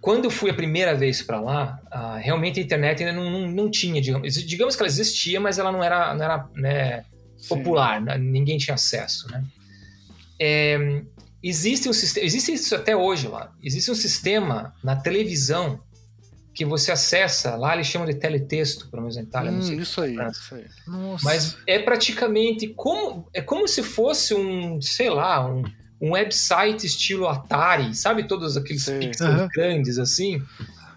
[0.01, 3.51] quando eu fui a primeira vez para lá, uh, realmente a internet ainda não, não,
[3.51, 7.05] não, tinha, digamos, digamos que ela existia, mas ela não era, não era né,
[7.49, 9.45] popular, né, ninguém tinha acesso, né?
[10.41, 11.03] É,
[11.43, 15.81] existe um sistema, existe isso até hoje lá, existe um sistema na televisão
[16.55, 19.77] que você acessa, lá eles chamam de teletexto, pelo menos em Itália, hum, não sei.
[19.77, 20.65] Isso aí, isso aí.
[21.23, 25.63] Mas é praticamente como, é como se fosse um, sei lá, um
[26.01, 28.99] um website estilo Atari, sabe todos aqueles Sim.
[28.99, 29.49] pixels uhum.
[29.55, 30.43] grandes assim,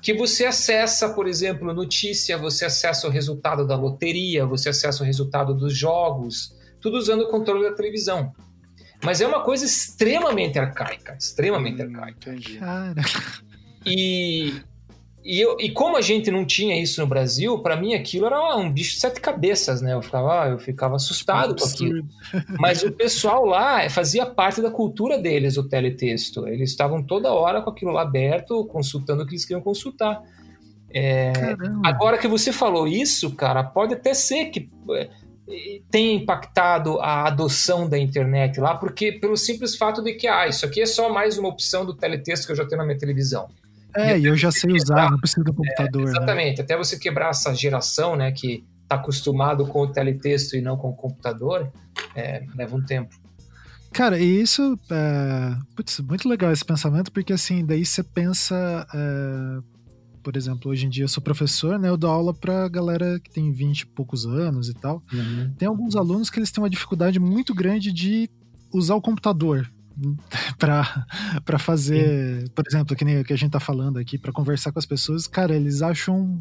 [0.02, 5.06] que você acessa, por exemplo, notícia, você acessa o resultado da loteria, você acessa o
[5.06, 8.34] resultado dos jogos, tudo usando o controle da televisão.
[9.04, 12.32] Mas é uma coisa extremamente arcaica, extremamente hum, arcaica.
[12.32, 12.58] Entendi.
[12.58, 13.02] Cara.
[13.86, 14.54] E
[15.24, 18.56] e, eu, e como a gente não tinha isso no Brasil, para mim aquilo era
[18.58, 19.94] um bicho de sete cabeças, né?
[19.94, 22.06] Eu ficava, eu ficava assustado com aquilo.
[22.60, 26.48] Mas o pessoal lá fazia parte da cultura deles, o teletexto.
[26.48, 30.22] Eles estavam toda hora com aquilo lá aberto, consultando o que eles queriam consultar.
[30.94, 31.34] É,
[31.84, 35.10] agora que você falou isso, cara, pode até ser que é,
[35.90, 40.66] tenha impactado a adoção da internet lá, porque pelo simples fato de que, ah, isso
[40.66, 43.50] aqui é só mais uma opção do teletexto que eu já tenho na minha televisão.
[43.96, 46.08] É, e eu já sei usar, não preciso do computador.
[46.08, 46.64] É, exatamente, né?
[46.64, 50.90] até você quebrar essa geração, né, que está acostumado com o teletexto e não com
[50.90, 51.72] o computador,
[52.16, 53.16] é, leva um tempo.
[53.92, 59.62] Cara, e isso é putz, muito legal esse pensamento, porque assim, daí você pensa, é,
[60.24, 61.90] por exemplo, hoje em dia eu sou professor, né?
[61.90, 65.04] Eu dou aula pra galera que tem 20 e poucos anos e tal.
[65.14, 65.54] Uhum.
[65.58, 68.28] Tem alguns alunos que eles têm uma dificuldade muito grande de
[68.74, 69.72] usar o computador
[70.58, 72.48] para fazer, Sim.
[72.54, 74.86] por exemplo, que nem o que a gente tá falando aqui, para conversar com as
[74.86, 76.40] pessoas, cara, eles acham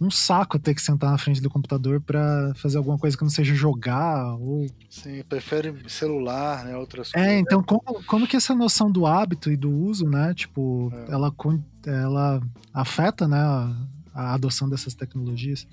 [0.00, 3.30] um, saco ter que sentar na frente do computador para fazer alguma coisa que não
[3.30, 7.30] seja jogar ou Sim, prefere celular, né, outras é, coisas.
[7.30, 11.12] É, então como, como que essa noção do hábito e do uso, né, tipo, é.
[11.12, 11.32] ela
[11.86, 12.42] ela
[12.74, 13.72] afeta, né, a,
[14.14, 15.66] a adoção dessas tecnologias?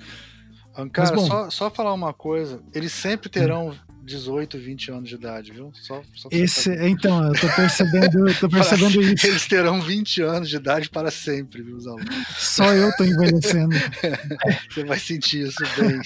[0.94, 3.74] Cara, Mas, bom, só, só falar uma coisa, eles sempre terão
[4.10, 5.72] 18, 20 anos de idade, viu?
[5.74, 9.28] Só, só Esse, então, eu tô percebendo, tô percebendo isso.
[9.28, 12.10] Eles terão 20 anos de idade para sempre, viu, alunos?
[12.38, 13.76] Só eu tô envelhecendo.
[14.70, 16.02] Você vai sentir isso bem.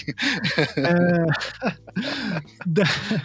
[0.78, 1.26] É...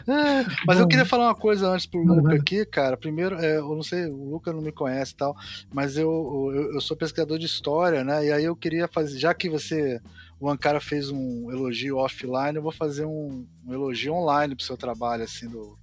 [0.67, 2.97] Mas Bom, eu queria falar uma coisa antes pro Luca aqui, cara.
[2.97, 5.37] Primeiro, é, eu não sei, o Luca não me conhece e tal,
[5.73, 8.27] mas eu, eu, eu sou pesquisador de história, né?
[8.27, 10.01] E aí eu queria fazer, já que você
[10.41, 14.77] o Ankara fez um elogio offline, eu vou fazer um, um elogio online pro seu
[14.77, 15.79] trabalho, assim, do,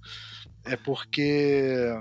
[0.64, 1.92] é porque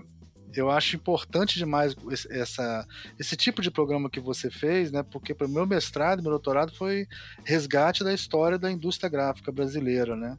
[0.56, 1.96] eu acho importante demais
[2.30, 2.88] essa,
[3.20, 5.04] esse tipo de programa que você fez, né?
[5.04, 7.08] Porque para o meu mestrado, meu doutorado foi
[7.44, 10.38] resgate da história da indústria gráfica brasileira, né?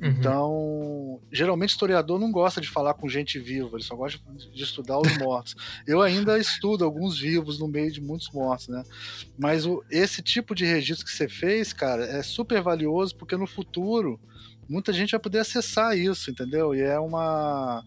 [0.00, 0.08] Uhum.
[0.08, 4.20] Então, geralmente historiador não gosta de falar com gente viva, ele só gosta
[4.52, 5.56] de estudar os mortos.
[5.86, 8.84] Eu ainda estudo alguns vivos no meio de muitos mortos, né?
[9.38, 13.46] Mas o, esse tipo de registro que você fez, cara, é super valioso porque no
[13.46, 14.20] futuro
[14.68, 16.74] muita gente vai poder acessar isso, entendeu?
[16.74, 17.84] E é uma.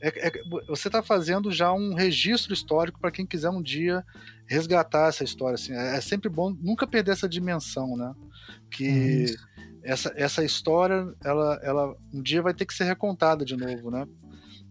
[0.00, 0.32] É, é,
[0.66, 4.04] você está fazendo já um registro histórico para quem quiser um dia
[4.46, 5.54] resgatar essa história.
[5.54, 5.72] Assim.
[5.72, 8.14] É, é, sempre bom nunca perder essa dimensão, né?
[8.70, 9.26] Que
[9.82, 14.06] essa, essa história, ela, ela um dia vai ter que ser recontada de novo, né?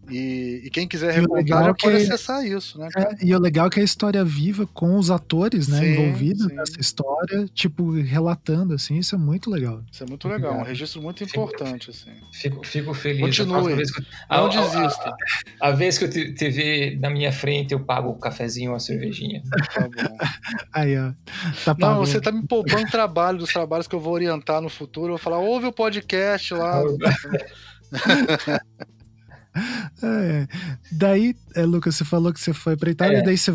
[0.08, 2.88] E, e quem quiser recontar já pode que, acessar isso, né?
[2.96, 6.46] É, e o legal é que a história viva com os atores, né, sim, envolvidos
[6.46, 6.54] sim.
[6.54, 9.82] nessa história, tipo, relatando, assim, isso é muito legal.
[9.90, 12.20] Isso é muito legal, um registro muito importante, fico, assim.
[12.32, 13.20] Fico, fico feliz.
[13.20, 14.04] Continue, não desista.
[14.28, 18.18] A, a, a, vez que eu te, ver na minha frente, eu pago o um
[18.18, 19.42] cafezinho ou a cervejinha.
[19.72, 20.16] Tá bom.
[20.72, 21.12] Aí, ó.
[21.64, 25.06] Tá não, você tá me poupando trabalho dos trabalhos que eu vou orientar no futuro,
[25.06, 26.82] eu vou falar, ouve o podcast lá.
[30.02, 30.46] É.
[30.90, 33.22] Daí, é, Lucas, você falou que você foi para Itália, é.
[33.22, 33.52] daí você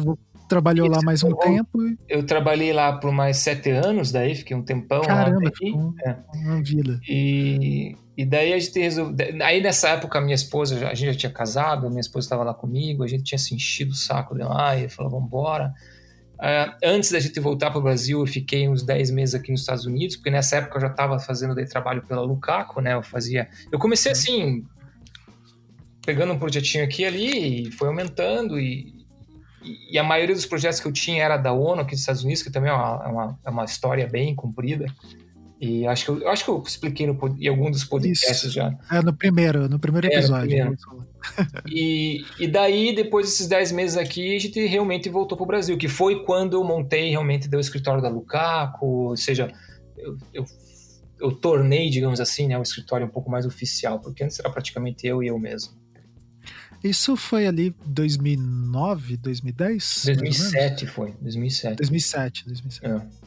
[0.47, 1.79] trabalhou lá mais um eu, tempo.
[2.07, 5.51] Eu trabalhei lá por mais sete anos, daí fiquei um tempão Caramba, lá.
[5.51, 6.17] Caramba, é.
[6.37, 6.99] uma vida.
[7.07, 9.27] E, e daí a gente resolveu.
[9.43, 13.03] Aí nessa época, minha esposa, a gente já tinha casado, minha esposa estava lá comigo,
[13.03, 15.73] a gente tinha se enchido o saco de lá e falou: vamos embora.
[16.35, 19.61] Uh, antes da gente voltar para o Brasil, eu fiquei uns 10 meses aqui nos
[19.61, 22.93] Estados Unidos, porque nessa época eu já estava fazendo daí trabalho pela Lucaco, né?
[22.93, 23.47] Eu fazia.
[23.71, 24.65] Eu comecei assim,
[26.05, 29.05] pegando um projetinho aqui e ali, e foi aumentando, e,
[29.91, 32.43] e, a maioria dos projetos que eu tinha era da ONU aqui dos Estados Unidos,
[32.43, 34.85] que também é uma, é uma, é uma história bem comprida.
[35.59, 38.51] E acho que eu, acho que eu expliquei no, em algum dos podcasts Isso.
[38.51, 38.77] já.
[38.91, 40.53] É, no primeiro, no primeiro episódio.
[40.55, 41.07] É, no primeiro.
[41.67, 45.77] e, e daí, depois desses 10 meses aqui, a gente realmente voltou para o Brasil,
[45.77, 49.51] que foi quando eu montei realmente o escritório da Lukaku, ou seja,
[49.97, 50.45] eu, eu,
[51.19, 55.07] eu tornei, digamos assim, né, o escritório um pouco mais oficial, porque antes era praticamente
[55.07, 55.73] eu e eu mesmo.
[56.85, 60.03] Isso foi ali 2009, 2010?
[60.05, 61.77] 2007 foi, 2007.
[61.77, 62.85] 2007, 2007.
[62.85, 63.25] É.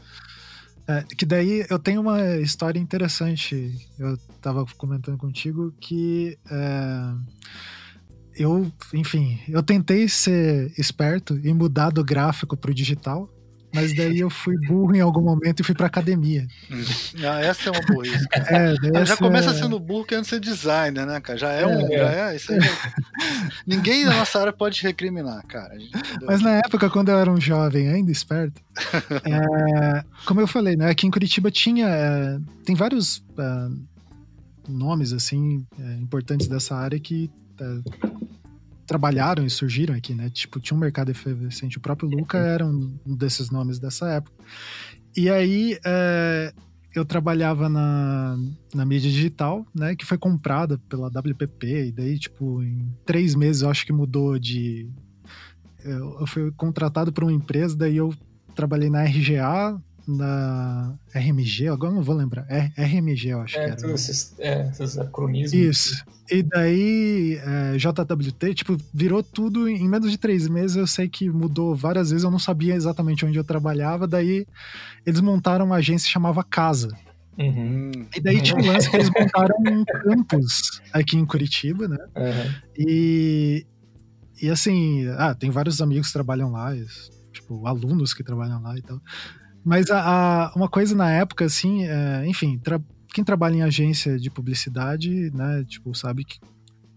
[0.91, 3.75] É, que daí eu tenho uma história interessante.
[3.99, 7.15] Eu tava comentando contigo que é,
[8.37, 13.29] eu, enfim, eu tentei ser esperto e mudar do gráfico pro digital.
[13.73, 16.47] Mas daí eu fui burro em algum momento e fui pra academia.
[17.23, 18.75] Ah, essa é uma burrice, cara.
[18.75, 19.55] É, já começa é...
[19.55, 21.39] sendo burro querendo ser designer, né, cara?
[21.39, 21.87] Já é, é um.
[21.87, 22.59] Já é, isso aí
[23.67, 25.77] Ninguém na nossa área pode recriminar, cara.
[26.23, 28.61] Mas na época, quando eu era um jovem, ainda esperto,
[29.25, 30.91] é, como eu falei, né?
[30.91, 31.87] Aqui em Curitiba tinha.
[31.89, 33.69] É, tem vários é,
[34.69, 35.67] nomes, assim,
[36.01, 37.31] importantes dessa área que
[38.89, 40.31] trabalharam e surgiram aqui, né?
[40.31, 41.77] Tipo, tinha um mercado efervescente.
[41.77, 44.35] O próprio Luca era um desses nomes dessa época.
[45.15, 46.55] E aí, é,
[46.95, 48.39] eu trabalhava na,
[48.75, 49.95] na mídia digital, né?
[49.95, 51.89] Que foi comprada pela WPP.
[51.89, 54.91] E daí, tipo, em três meses eu acho que mudou de.
[55.85, 58.13] Eu, eu fui contratado por uma empresa, daí eu
[58.55, 59.79] trabalhei na RGA,
[60.09, 62.47] na RMG, agora não vou lembrar.
[62.49, 63.77] É, RMG, eu acho é, que era.
[63.77, 65.53] Todos esses, é, esses acronismos.
[65.53, 66.05] Isso.
[66.31, 70.77] E daí, é, JWT, tipo, virou tudo em menos de três meses.
[70.77, 74.07] Eu sei que mudou várias vezes, eu não sabia exatamente onde eu trabalhava.
[74.07, 74.47] Daí,
[75.05, 76.89] eles montaram uma agência que chamava Casa.
[77.39, 77.93] Uhum.
[78.17, 81.99] E daí tinha um lance que eles montaram um campus aqui em Curitiba, né?
[82.17, 82.55] Uhum.
[82.77, 83.67] E,
[84.43, 86.73] e assim, ah, tem vários amigos que trabalham lá,
[87.31, 89.01] tipo, alunos que trabalham lá e tal.
[89.65, 90.01] Mas a,
[90.47, 92.81] a, uma coisa na época, assim, é, enfim, tra
[93.13, 96.39] quem trabalha em agência de publicidade, né, tipo, sabe que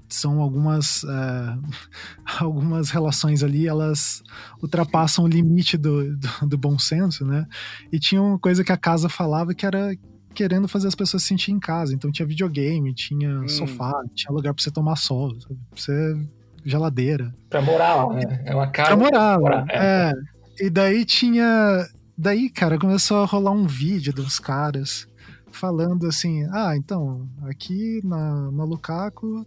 [0.09, 1.57] são algumas é,
[2.39, 4.21] algumas relações ali, elas
[4.61, 7.47] ultrapassam o limite do, do, do, bom senso, né?
[7.91, 9.95] E tinha uma coisa que a casa falava que era
[10.33, 11.93] querendo fazer as pessoas se sentir em casa.
[11.93, 13.47] Então tinha videogame, tinha hum.
[13.47, 16.27] sofá, tinha lugar para você tomar sol, pra você
[16.63, 17.33] geladeira.
[17.49, 18.43] Pra morar lá, né?
[18.45, 18.89] É uma casa.
[18.89, 20.11] Pra morar, pra morar é.
[20.11, 20.65] é.
[20.65, 21.85] E daí tinha
[22.17, 25.07] Daí, cara, começou a rolar um vídeo dos caras
[25.51, 29.45] falando assim: ah, então, aqui na, na Lukaku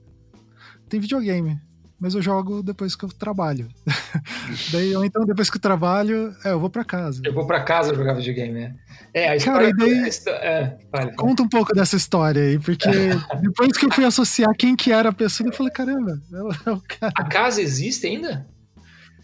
[0.89, 1.59] tem videogame,
[1.99, 3.69] mas eu jogo depois que eu trabalho.
[4.71, 7.23] daí, ou então, depois que eu trabalho, é, eu vou para casa.
[7.25, 8.75] Eu vou para casa jogar videogame, né?
[9.13, 9.73] É, a história.
[9.75, 12.89] Cara, daí, é, vale, conta um pouco dessa história aí, porque
[13.41, 16.21] depois que eu fui associar quem que era a pessoa, eu falei: caramba,
[16.67, 17.13] é o cara.
[17.17, 18.47] A casa existe ainda?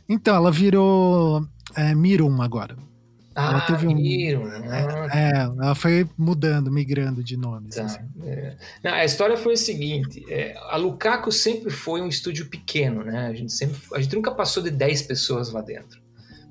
[0.08, 2.76] Então, ela virou é, Mirum agora.
[3.34, 3.94] Ah, ela teve um.
[3.94, 4.86] Viram, né?
[5.12, 7.76] é, ela foi mudando, migrando de nomes.
[7.76, 8.00] Tá, assim.
[8.24, 8.56] é.
[8.82, 13.28] Não, a história foi o seguinte: é, a Lukaku sempre foi um estúdio pequeno, né?
[13.28, 16.00] A gente, sempre, a gente nunca passou de 10 pessoas lá dentro.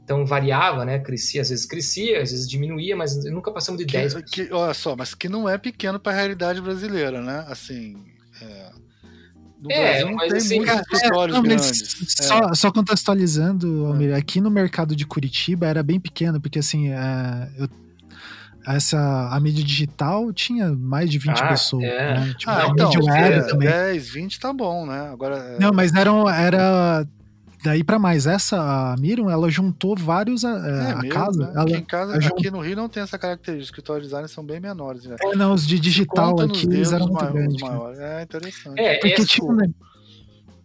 [0.03, 0.99] Então variava, né?
[0.99, 4.73] Crescia, às vezes crescia, às vezes diminuía, mas nunca passamos de 10 que, que, Olha
[4.73, 7.45] só, mas que não é pequeno para a realidade brasileira, né?
[7.47, 7.95] Assim.
[8.41, 8.88] É...
[9.61, 11.95] No é, Brasil não mas tem assim, muitos é, escritórios é, grandes.
[12.21, 12.55] Só, é.
[12.55, 17.69] só contextualizando, Almir, aqui no mercado de Curitiba era bem pequeno, porque assim, é, eu,
[18.65, 21.83] essa, a mídia digital tinha mais de 20 ah, pessoas.
[21.83, 22.19] É.
[22.19, 22.35] Né?
[22.37, 23.67] Tipo, ah, então, mídia web também.
[23.67, 25.09] 10, 20 tá bom, né?
[25.11, 27.05] Agora, Não, mas eram, era
[27.63, 28.25] daí para mais.
[28.25, 30.43] Essa, a Miram, ela juntou vários.
[30.43, 30.51] É, é
[30.91, 31.45] a mesmo, casa.
[31.45, 31.51] Né?
[31.53, 33.59] Ela, aqui, em casa aqui no Rio não tem essa característica.
[33.59, 35.05] Os escritórios de design são bem menores.
[35.05, 35.15] Né?
[35.21, 37.61] É, não, os de digital aqui eles eram muito grandes.
[37.61, 37.99] Maiores.
[37.99, 38.79] É interessante.
[38.79, 39.69] É, Porque, tipo, né?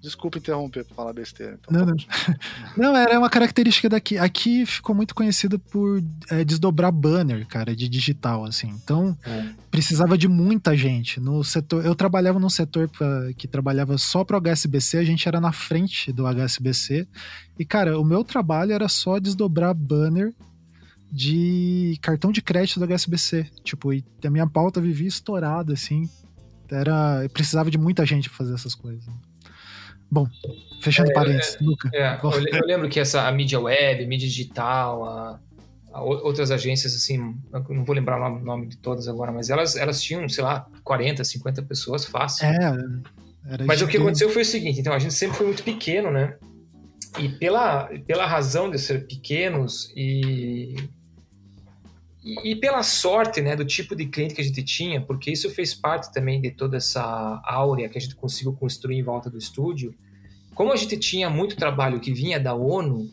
[0.04, 1.58] Desculpa interromper para falar besteira.
[1.58, 1.96] Então, não, não.
[2.76, 4.18] não, era uma característica daqui.
[4.18, 8.68] Aqui ficou muito conhecido por é, desdobrar banner, cara, de digital, assim.
[8.68, 9.48] Então, é.
[9.70, 11.18] precisava de muita gente.
[11.18, 15.26] No setor, eu trabalhava num setor pra, que trabalhava só para o HSBC, a gente
[15.26, 17.08] era na frente do HSBC.
[17.58, 20.34] E, cara, o meu trabalho era só desdobrar banner
[21.10, 23.46] de cartão de crédito do HSBC.
[23.62, 26.10] Tipo, e a minha pauta vivia estourada, assim.
[26.70, 29.02] Era, precisava de muita gente pra fazer essas coisas.
[30.10, 30.26] Bom,
[30.80, 31.90] fechando é, parênteses, é, Luca.
[31.92, 35.40] É, eu, eu, lembro que essa a mídia web, mídia digital, a,
[35.92, 37.34] a outras agências, assim,
[37.68, 41.24] não vou lembrar o nome de todas agora, mas elas, elas tinham, sei lá, 40,
[41.24, 42.46] 50 pessoas fácil.
[42.46, 46.10] É, mas o que aconteceu foi o seguinte, então a gente sempre foi muito pequeno,
[46.10, 46.36] né?
[47.18, 50.74] E pela, pela razão de ser pequenos e
[52.24, 55.74] e, pela sorte, né, do tipo de cliente que a gente tinha, porque isso fez
[55.74, 57.02] parte também de toda essa
[57.44, 59.94] áurea que a gente conseguiu construir em volta do estúdio.
[60.54, 63.10] Como a gente tinha muito trabalho que vinha da ONU,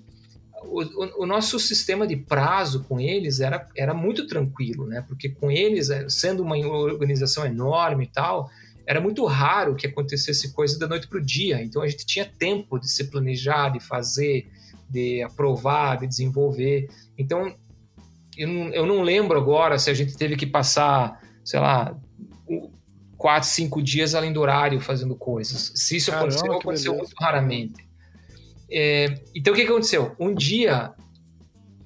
[0.63, 5.03] o, o, o, nosso sistema de prazo com eles era, era muito tranquilo, né?
[5.05, 8.49] Porque com eles, eh, sendo uma organização enorme e tal,
[8.85, 11.61] era muito raro que acontecesse coisa da noite para o dia.
[11.61, 14.47] Então a gente tinha tempo de se planejar, de fazer,
[14.89, 16.89] de aprovar, de desenvolver.
[17.17, 17.53] Então
[18.37, 21.95] eu não, eu não lembro agora se a gente teve que passar, sei lá,
[23.17, 25.71] quatro, cinco dias além do horário fazendo coisas.
[25.75, 27.87] Se isso Caramba, aconteceu, aconteceu muito raramente.
[28.71, 30.15] É, então o que, aconteceu?
[30.19, 30.93] Um dia,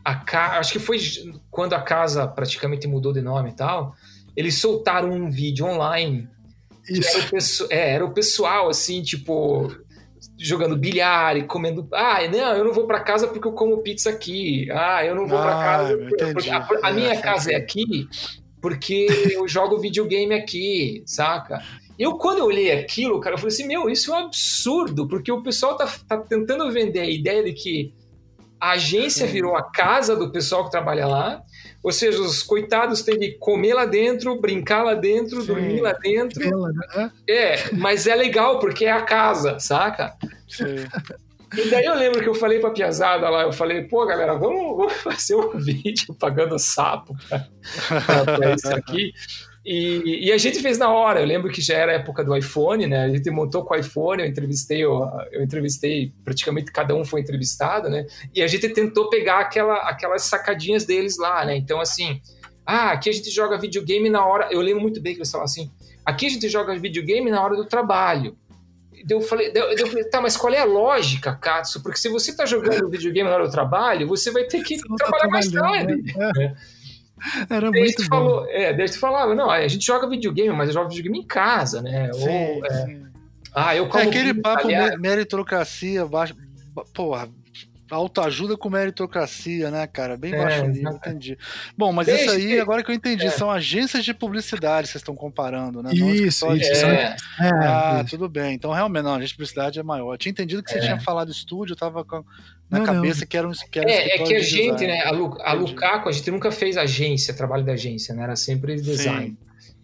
[0.04, 0.60] a ca...
[0.60, 1.00] acho que foi
[1.50, 3.96] quando a casa praticamente mudou de nome e tal,
[4.36, 6.30] eles soltaram um vídeo online.
[6.88, 9.76] Era o, é, era o pessoal, assim, tipo,
[10.38, 11.88] jogando bilhar e comendo.
[11.93, 14.69] Ah, não, eu não vou para casa porque eu como pizza aqui.
[14.71, 15.97] Ah, eu não vou ah, para casa.
[16.34, 18.07] Porque a, a, minha é, casa é aqui
[18.61, 21.61] porque eu jogo videogame aqui, saca?
[21.97, 25.32] Eu, quando eu olhei aquilo, cara, eu falei assim: meu, isso é um absurdo, porque
[25.32, 27.93] o pessoal tá, tá tentando vender a ideia de que
[28.60, 31.41] a agência virou a casa do pessoal que trabalha lá.
[31.84, 35.47] Ou seja, os coitados têm que comer lá dentro, brincar lá dentro, Sim.
[35.47, 36.74] dormir lá dentro.
[36.74, 37.12] Né?
[37.30, 40.16] É, mas é legal porque é a casa, saca?
[40.47, 40.88] Sim.
[41.56, 44.78] E daí eu lembro que eu falei pra Piazada lá, eu falei, pô, galera, vamos,
[44.78, 49.14] vamos fazer um vídeo pagando sapo pra, pra isso aqui.
[49.66, 51.20] E, e, a gente fez na hora.
[51.20, 53.05] Eu lembro que já era a época do iPhone, né?
[53.05, 57.22] A gente montou com o iPhone, eu entrevistei, eu, eu, entrevistei, praticamente cada um foi
[57.22, 58.05] entrevistado, né?
[58.34, 61.57] E a gente tentou pegar aquela, aquelas sacadinhas deles lá, né?
[61.57, 62.22] Então, assim,
[62.63, 64.49] ah, aqui a gente joga videogame na hora.
[64.51, 65.72] Eu lembro muito bem que eles falavam assim:
[66.05, 68.38] aqui a gente joga videogame na hora do trabalho.
[69.09, 71.82] Eu falei, eu falei, tá, mas qual é a lógica, Katsu?
[71.82, 74.95] Porque se você tá jogando videogame na hora do trabalho, você vai ter que tá
[74.95, 76.01] trabalhar mais tarde.
[76.01, 76.32] Né?
[76.39, 76.55] É.
[77.49, 78.09] Era daí muito bom.
[78.09, 81.28] Falou, é, daí tu falava, não, a gente joga videogame, mas eu jogo videogame em
[81.28, 82.11] casa, né?
[82.13, 83.05] Sim, Ou, é, sim.
[83.53, 84.68] Ah, eu como é aquele papo
[84.99, 86.36] meritocracia, baixo,
[86.93, 87.30] porra,
[87.89, 90.18] autoajuda com meritocracia, né, cara?
[90.18, 91.38] Bem é, baixo nível, entendi.
[91.78, 92.59] Bom, mas Desde isso aí, que...
[92.59, 93.30] agora que eu entendi, é.
[93.30, 95.93] são agências de publicidade que vocês estão comparando, né?
[95.93, 96.86] Isso, isso.
[96.86, 97.16] É.
[97.39, 97.49] é.
[97.63, 98.55] Ah, tudo bem.
[98.55, 100.13] Então, realmente, não, a agência de publicidade é maior.
[100.13, 100.82] Eu tinha entendido que você é.
[100.82, 102.26] tinha falado estúdio, eu tava com,
[102.70, 103.28] na não, cabeça não.
[103.28, 104.88] que era um que era É, é que a gente, design.
[104.88, 108.24] né, a, Lu, a Lucaco, a gente nunca fez agência, trabalho da agência, né?
[108.24, 109.28] Era sempre design.
[109.28, 109.38] Sim.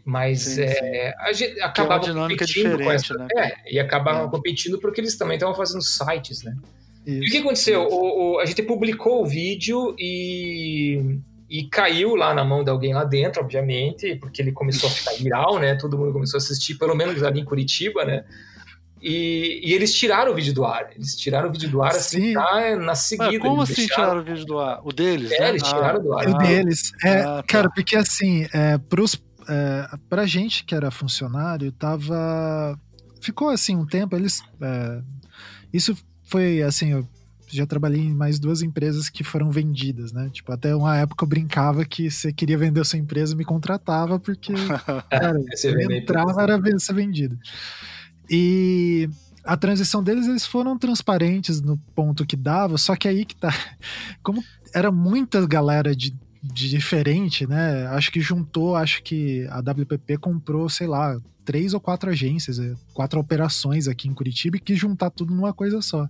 [0.03, 0.61] Mas sim, sim.
[0.63, 3.27] É, a gente acabava competindo com essa, né?
[3.37, 6.55] É, e acabava competindo porque eles também estavam fazendo sites, né?
[7.05, 7.87] Isso, e o que aconteceu?
[7.87, 11.19] O, o, a gente publicou o vídeo e,
[11.49, 15.13] e caiu lá na mão de alguém lá dentro, obviamente, porque ele começou a ficar
[15.13, 15.75] viral, né?
[15.75, 18.23] Todo mundo começou a assistir, pelo menos ali em Curitiba, né?
[19.01, 20.91] E, e, eles tiraram o vídeo do ar.
[20.95, 23.31] Eles tiraram o vídeo do ar assim, tá na seguida.
[23.31, 24.03] Mas como assim deixaram...
[24.03, 24.81] tiraram o vídeo do ar?
[24.83, 25.31] O deles?
[25.31, 25.49] É, né?
[25.49, 26.27] eles tiraram ah, do ar.
[26.27, 26.91] O deles.
[27.03, 27.43] É, ah, tá.
[27.43, 32.79] Cara, porque assim, é, pros, é, pra gente que era funcionário, tava.
[33.19, 34.43] Ficou assim um tempo, eles.
[34.61, 35.01] É,
[35.73, 37.07] isso foi assim, eu
[37.51, 40.29] já trabalhei em mais duas empresas que foram vendidas, né?
[40.31, 44.19] Tipo, até uma época eu brincava que você queria vender a sua empresa, me contratava,
[44.19, 44.53] porque,
[45.11, 47.37] cara, eu entrava era ser vendido.
[48.33, 49.09] E
[49.43, 53.53] a transição deles, eles foram transparentes no ponto que dava, só que aí que tá.
[54.23, 54.41] Como
[54.73, 57.85] era muita galera de, de diferente, né?
[57.87, 62.73] Acho que juntou, acho que a WPP comprou, sei lá, três ou quatro agências, é,
[62.93, 66.07] quatro operações aqui em Curitiba e quis juntar tudo numa coisa só.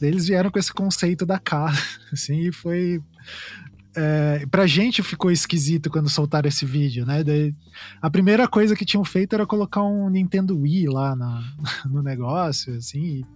[0.00, 1.80] Eles vieram com esse conceito da casa,
[2.12, 3.00] assim, e foi.
[3.94, 7.22] É, pra gente ficou esquisito quando soltaram esse vídeo, né?
[7.22, 7.54] Daí,
[8.00, 11.42] a primeira coisa que tinham feito era colocar um Nintendo Wii lá na,
[11.84, 13.00] no negócio, assim.
[13.00, 13.26] E,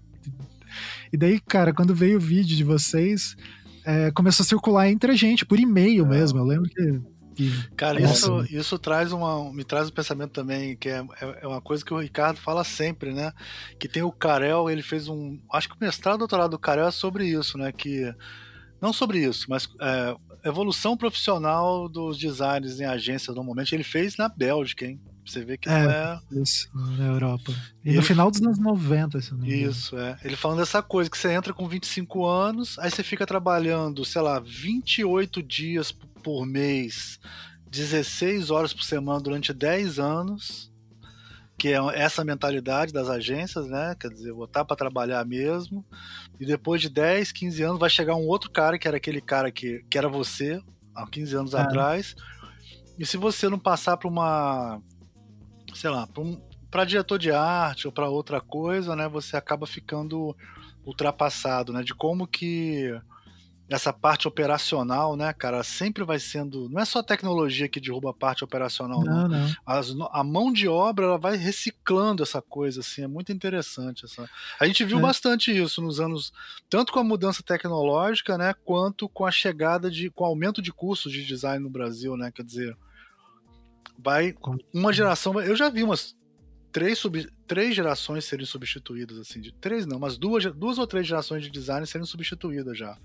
[1.13, 3.37] e daí, cara, quando veio o vídeo de vocês,
[3.85, 6.09] é, começou a circular entre a gente, por e-mail é.
[6.09, 6.39] mesmo.
[6.39, 7.01] Eu lembro que
[7.77, 11.61] Cara, isso, isso traz uma, me traz um pensamento também, que é, é, é uma
[11.61, 13.33] coisa que o Ricardo fala sempre, né?
[13.79, 15.39] Que tem o Carel, ele fez um.
[15.53, 17.71] Acho que o mestrado doutorado do Carel é sobre isso, né?
[17.73, 18.15] Que.
[18.81, 20.17] Não sobre isso, mas é,
[20.49, 23.75] evolução profissional dos designers em agências normalmente.
[23.75, 25.01] Ele fez na Bélgica, hein?
[25.25, 26.21] Você vê que é, não é.
[26.31, 27.53] Isso, na Europa.
[27.85, 29.37] E, no final dos anos 90, isso.
[29.45, 30.17] Isso, é.
[30.23, 34.23] Ele falando dessa coisa, que você entra com 25 anos, aí você fica trabalhando, sei
[34.23, 35.91] lá, 28 dias
[36.23, 37.19] por mês,
[37.69, 40.71] 16 horas por semana durante 10 anos,
[41.59, 43.97] que é essa mentalidade das agências, né?
[43.99, 45.85] Quer dizer, botar para trabalhar mesmo.
[46.39, 49.51] E depois de 10, 15 anos vai chegar um outro cara, que era aquele cara
[49.51, 50.61] que, que era você,
[50.95, 51.61] há 15 anos é.
[51.61, 52.15] atrás.
[52.99, 54.81] E se você não passar para uma,
[55.75, 56.41] sei lá, para um,
[56.87, 59.09] diretor de arte ou para outra coisa, né?
[59.09, 60.37] Você acaba ficando
[60.85, 61.83] ultrapassado, né?
[61.83, 62.93] De como que
[63.69, 66.69] essa parte operacional, né, cara, sempre vai sendo.
[66.69, 69.29] Não é só a tecnologia que derruba a parte operacional, não.
[69.29, 69.55] não.
[69.67, 74.05] As, a mão de obra ela vai reciclando essa coisa, assim, é muito interessante.
[74.05, 74.29] Essa...
[74.61, 75.03] A gente viu é.
[75.03, 76.33] bastante isso nos anos,
[76.71, 80.11] tanto com a mudança tecnológica, né, quanto com a chegada de.
[80.11, 82.31] com o aumento de custos de design no Brasil, né?
[82.31, 82.77] Quer dizer,
[83.99, 84.35] vai.
[84.73, 85.41] Uma geração.
[85.41, 86.17] Eu já vi umas
[86.71, 91.07] três, sub, três gerações serem substituídas, assim, de três não, mas duas, duas ou três
[91.07, 92.97] gerações de design serem substituídas já.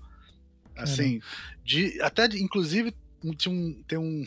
[0.76, 1.20] Assim,
[1.64, 2.94] de, até de, inclusive
[3.36, 4.24] tinha um, tem um,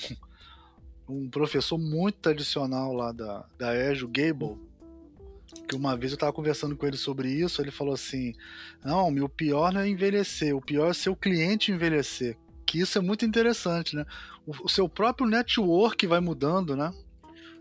[1.08, 4.58] um professor muito tradicional lá da, da EJO, Gable,
[5.68, 8.34] que uma vez eu estava conversando com ele sobre isso, ele falou assim:
[8.84, 12.38] Não, meu pior não é envelhecer, o pior é ser o cliente envelhecer.
[12.66, 14.06] Que isso é muito interessante, né?
[14.46, 16.91] O, o seu próprio network vai mudando, né?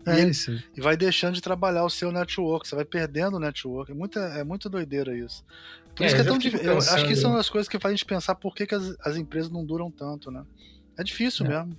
[0.05, 0.51] É e, isso.
[0.75, 3.91] E vai deixando de trabalhar o seu network, você vai perdendo o network.
[3.91, 5.43] É muito, é muito doideira isso.
[5.95, 6.65] Por é, isso que é tão difícil.
[6.65, 8.95] Eu acho que são as coisas que fazem a gente pensar por que, que as,
[8.99, 10.43] as empresas não duram tanto, né?
[10.97, 11.49] É difícil é.
[11.49, 11.77] mesmo.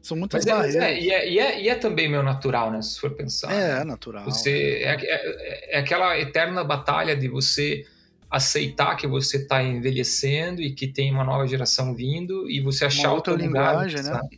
[0.00, 0.82] São muitas mas barreiras.
[0.82, 2.80] É, e, é, e, é, e é também meio natural, né?
[2.80, 3.52] Se for pensar.
[3.52, 4.24] É, é natural.
[4.24, 7.84] Você, é, é, é aquela eterna batalha de você
[8.30, 13.12] aceitar que você está envelhecendo e que tem uma nova geração vindo e você achar
[13.12, 14.28] outra linguagem, nessa, né?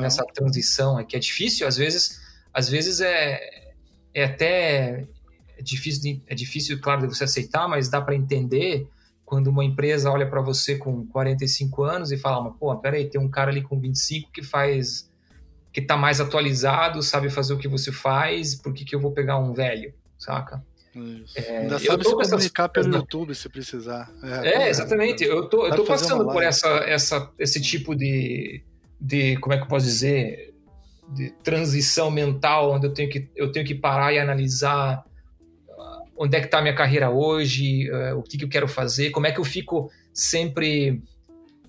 [0.00, 0.98] nessa transição.
[0.98, 2.20] É que é difícil, às vezes,
[2.52, 3.40] às vezes é,
[4.12, 5.06] é até
[5.58, 8.88] é difícil, de, é difícil, claro, de você aceitar, mas dá para entender
[9.24, 13.20] quando uma empresa olha para você com 45 anos e fala, mas, pô, peraí, tem
[13.20, 15.10] um cara ali com 25 que faz,
[15.72, 19.10] que tá mais atualizado, sabe fazer o que você faz, por que, que eu vou
[19.10, 20.64] pegar um velho, saca?
[21.34, 22.86] É, Ainda sabe se comunicar essas...
[22.86, 24.10] pelo YouTube se precisar.
[24.22, 25.22] É, é exatamente.
[25.22, 28.62] Eu tô, eu tô passando por essa, essa, esse tipo de,
[29.00, 30.54] de, como é que eu posso dizer,
[31.14, 35.04] de transição mental, onde eu tenho que, eu tenho que parar e analisar
[36.18, 39.10] onde é que está a minha carreira hoje, uh, o que, que, eu quero fazer,
[39.10, 41.02] como é que eu fico sempre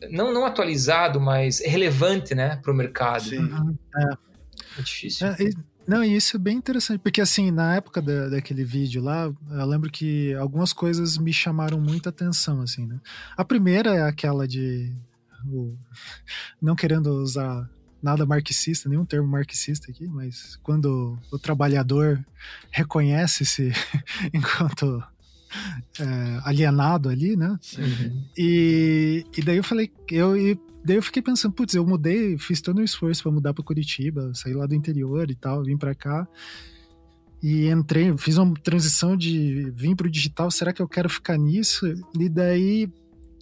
[0.09, 3.23] não não atualizado, mas relevante, né, para o mercado.
[3.23, 3.39] Sim.
[3.39, 3.77] Uhum.
[3.95, 4.79] É.
[4.79, 5.27] é difícil.
[5.27, 5.53] É, e,
[5.87, 9.65] não, e isso é bem interessante, porque assim, na época da, daquele vídeo lá, eu
[9.65, 12.99] lembro que algumas coisas me chamaram muita atenção, assim, né?
[13.35, 14.95] A primeira é aquela de
[15.47, 15.75] o,
[16.61, 17.67] não querendo usar
[18.01, 22.23] nada marxista, nenhum termo marxista aqui, mas quando o trabalhador
[22.71, 23.71] reconhece-se
[24.33, 25.03] enquanto
[25.99, 27.59] é, alienado ali, né?
[27.77, 28.25] Uhum.
[28.37, 32.61] E, e daí eu falei, eu, e daí eu fiquei pensando, putz, eu mudei, fiz
[32.61, 35.95] todo um esforço para mudar para Curitiba, sair lá do interior e tal, vim para
[35.95, 36.27] cá.
[37.41, 41.37] E entrei, fiz uma transição de vim para o digital, será que eu quero ficar
[41.37, 41.85] nisso?
[42.19, 42.91] E daí,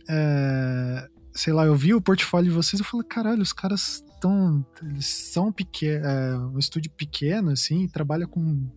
[0.07, 4.65] é, sei lá, eu vi o portfólio de vocês, eu falei, caralho, os caras tão.
[4.81, 8.67] Eles são pequeno, é, um estúdio pequeno, assim, trabalha com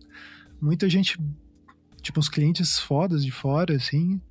[0.61, 1.19] muita gente,
[2.01, 4.21] tipo, uns clientes fodas de fora, assim.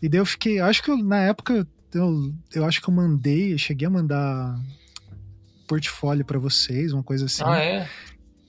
[0.00, 0.60] E daí eu fiquei.
[0.60, 4.58] Acho que eu, na época eu, eu acho que eu mandei, eu cheguei a mandar
[5.66, 7.42] portfólio para vocês, uma coisa assim.
[7.44, 7.88] Ah, é?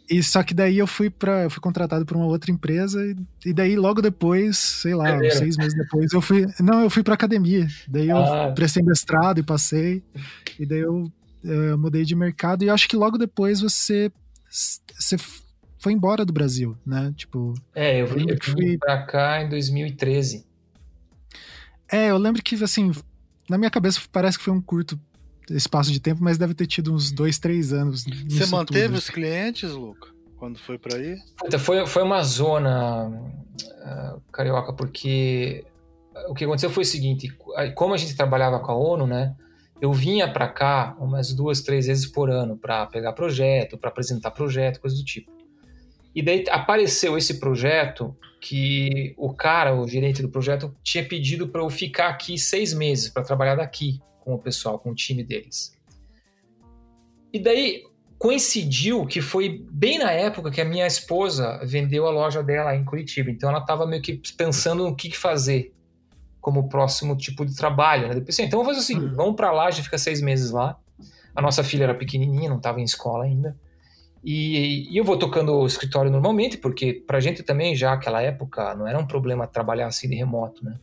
[0.10, 3.16] E só que daí eu fui para, fui contratado por uma outra empresa e,
[3.49, 7.04] e daí logo depois, sei lá, é seis meses depois, eu fui, não, eu fui
[7.04, 7.68] para academia.
[7.88, 8.51] Daí eu ah.
[8.51, 10.04] prestei mestrado e passei.
[10.60, 11.12] E daí eu
[11.44, 14.12] eu mudei de mercado e acho que logo depois você,
[14.50, 15.18] você
[15.78, 17.14] foi embora do Brasil, né?
[17.16, 17.54] Tipo.
[17.76, 20.46] É, eu eu fui pra cá em 2013.
[21.91, 22.91] É, eu lembro que, assim,
[23.50, 25.00] na minha cabeça parece que foi um curto
[25.50, 28.06] espaço de tempo, mas deve ter tido uns dois, três anos.
[28.30, 28.98] Você manteve tudo.
[28.98, 31.18] os clientes, Luca, quando foi para aí?
[31.60, 35.66] Foi, foi uma zona uh, carioca, porque
[36.30, 37.28] o que aconteceu foi o seguinte:
[37.76, 39.36] como a gente trabalhava com a ONU, né?
[39.82, 44.32] Eu vinha para cá umas duas, três vezes por ano para pegar projeto, para apresentar
[44.32, 45.32] projeto, coisa do tipo.
[46.16, 51.62] E daí apareceu esse projeto que o cara, o gerente do projeto, tinha pedido para
[51.62, 55.76] eu ficar aqui seis meses para trabalhar daqui com o pessoal, com o time deles.
[57.32, 57.84] E daí
[58.20, 62.86] coincidiu que foi bem na época que a minha esposa vendeu a loja dela em
[62.86, 63.32] Curitiba.
[63.32, 65.74] Então ela estava meio que pensando no que fazer
[66.44, 68.10] como próximo tipo de trabalho.
[68.10, 68.16] Né?
[68.16, 69.16] Depois, assim, então vamos fazer o seguinte: uhum.
[69.16, 70.78] vamos para lá, a gente fica seis meses lá.
[71.34, 73.58] A nossa filha era pequenininha, não estava em escola ainda.
[74.24, 78.22] E, e, eu vou tocando o escritório normalmente, porque para a gente também, já naquela
[78.22, 80.78] época, não era um problema trabalhar assim de remoto, né?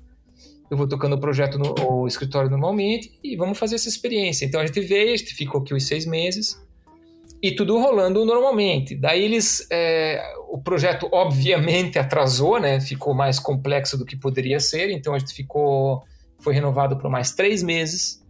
[0.71, 4.47] Eu vou tocando o projeto no o escritório normalmente e vamos fazer essa experiência.
[4.47, 6.61] Então a gente veio, a gente ficou aqui os seis meses
[7.43, 8.95] e tudo rolando normalmente.
[8.95, 12.81] Daí eles, é, o projeto obviamente atrasou, né?
[12.81, 14.91] Ficou mais complexo do que poderia ser.
[14.91, 16.05] Então a gente ficou,
[16.39, 18.23] foi renovado por mais três meses.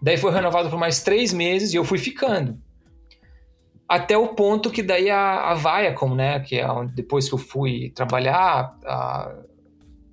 [0.00, 2.58] Daí foi renovado por mais três meses e eu fui ficando.
[3.88, 6.40] Até o ponto que daí a, a Viacom, né?
[6.40, 9.32] Que é onde, depois que eu fui trabalhar, a,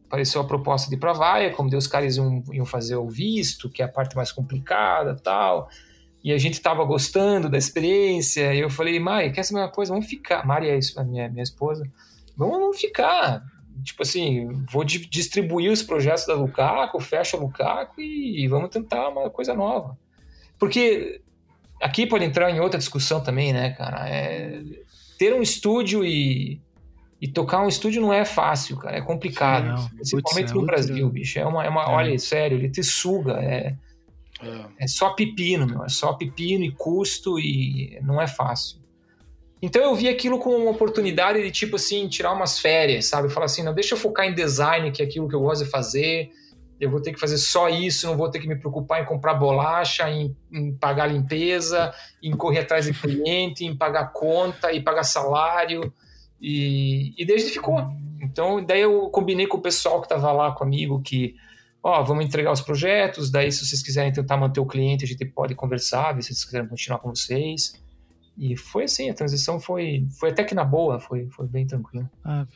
[0.06, 3.70] apareceu a proposta de ir para Vaia, como Deus caras iam, iam fazer o visto,
[3.70, 5.70] que é a parte mais complicada tal.
[6.24, 8.54] E a gente estava gostando da experiência.
[8.54, 9.94] E eu falei, Mari, quer saber uma coisa?
[9.94, 10.46] Vamos ficar.
[10.46, 11.90] Mari é isso, a minha, minha esposa.
[12.36, 13.44] Vamos, vamos ficar.
[13.84, 19.30] Tipo assim, vou distribuir os projetos da Lucaco, fecho a Lucaco e vamos tentar uma
[19.30, 19.98] coisa nova.
[20.58, 21.22] Porque
[21.82, 24.08] aqui pode entrar em outra discussão também, né, cara?
[24.10, 24.62] É,
[25.18, 26.62] ter um estúdio e,
[27.22, 28.98] e tocar um estúdio não é fácil, cara.
[28.98, 29.78] É complicado.
[29.78, 29.90] Sim, não.
[29.96, 31.40] Principalmente Putz, no é Brasil, bicho.
[31.40, 31.90] É uma, é uma é.
[31.90, 33.34] olha, sério, ele te suga.
[33.42, 33.76] É,
[34.42, 34.88] é, é.
[34.88, 35.84] só pepino, meu.
[35.84, 38.80] É só pepino e custo e não é fácil.
[39.62, 43.30] Então eu vi aquilo como uma oportunidade de, tipo assim, tirar umas férias, sabe?
[43.30, 45.70] Falar assim, não, deixa eu focar em design, que é aquilo que eu gosto de
[45.70, 46.32] fazer
[46.80, 49.34] eu vou ter que fazer só isso, não vou ter que me preocupar em comprar
[49.34, 55.04] bolacha, em, em pagar limpeza, em correr atrás de cliente, em pagar conta e pagar
[55.04, 55.94] salário.
[56.40, 57.78] E, e desde ficou.
[58.22, 61.36] Então, daí eu combinei com o pessoal que estava lá comigo que,
[61.84, 65.26] ó, vamos entregar os projetos, daí se vocês quiserem tentar manter o cliente, a gente
[65.26, 67.74] pode conversar, ver se vocês quiserem continuar com vocês.
[68.38, 72.10] E foi assim, a transição foi, foi até que na boa, foi, foi bem tranquilo.
[72.24, 72.48] Ah,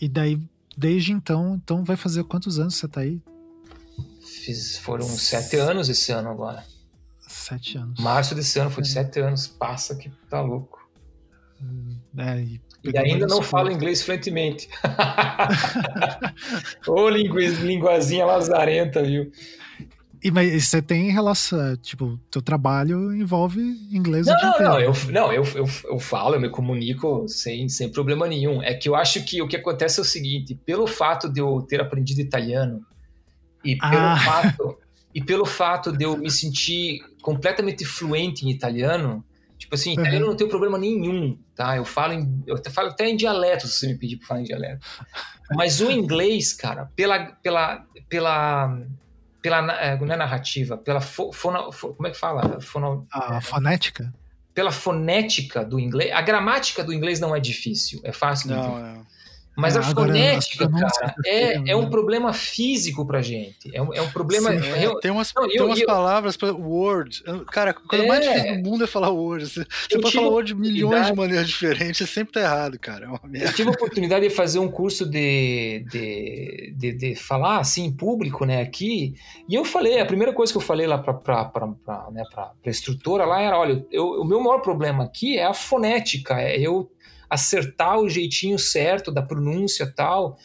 [0.00, 0.40] e daí
[0.76, 3.20] desde então, então vai fazer quantos anos você tá aí?
[4.20, 6.64] Fiz, foram sete anos esse ano agora.
[7.18, 7.98] Sete anos.
[7.98, 8.86] Março desse ano foi é.
[8.86, 9.48] sete anos.
[9.48, 10.78] Passa que tá louco.
[12.16, 14.68] É, e, e ainda não falo inglês fluentemente.
[16.86, 19.30] Ô linguazinha lazarenta, viu?
[20.22, 23.60] E mas você tem relação, tipo, teu trabalho envolve
[23.92, 24.58] inglês não, o dia não.
[24.58, 28.62] Não, eu, não eu, eu, eu falo, eu me comunico sem, sem problema nenhum.
[28.62, 31.62] É que eu acho que o que acontece é o seguinte, pelo fato de eu
[31.62, 32.84] ter aprendido italiano
[33.64, 34.16] e pelo ah.
[34.16, 34.78] fato
[35.14, 39.24] e pelo fato de eu me sentir completamente fluente em italiano,
[39.58, 40.30] tipo assim, italiano uhum.
[40.30, 41.76] não tem problema nenhum, tá?
[41.76, 44.44] Eu falo em, eu falo até em dialeto, se você me pedir para falar em
[44.44, 44.86] dialeto.
[45.50, 48.78] Mas o inglês, cara, pela pela pela
[49.42, 52.60] pela é, não é narrativa, pela fo, fono, fo, como é que fala?
[52.60, 54.12] Fono, a fonética?
[54.54, 56.12] Pela fonética do inglês.
[56.12, 58.78] A gramática do inglês não é difícil, é fácil de não.
[58.78, 59.00] É.
[59.58, 63.68] Mas é, a fonética, cara, é, é um problema físico pra gente.
[63.74, 64.50] É um, é um problema.
[64.52, 67.24] Sim, é, tem umas, não, tem eu, umas eu, palavras para word.
[67.50, 68.32] Cara, a coisa mais é.
[68.32, 69.48] difícil do mundo é falar word.
[69.48, 73.08] Você, você pode falar word de milhões de maneiras diferentes, sempre tá errado, cara.
[73.34, 77.86] É eu tive a oportunidade de fazer um curso de, de, de, de, falar assim
[77.86, 79.16] em público, né, aqui.
[79.48, 82.22] E eu falei, a primeira coisa que eu falei lá pra, pra, pra, pra, né,
[82.32, 86.40] pra, pra instrutora lá era: olha, eu, o meu maior problema aqui é a fonética.
[86.40, 86.88] É eu
[87.28, 90.36] acertar o jeitinho certo da pronúncia tal.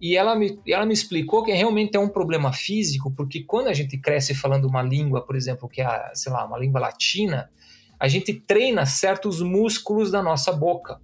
[0.00, 3.74] E ela me, ela me explicou que realmente é um problema físico, porque quando a
[3.74, 7.50] gente cresce falando uma língua, por exemplo, que é, sei lá, uma língua latina,
[7.98, 10.98] a gente treina certos músculos da nossa boca.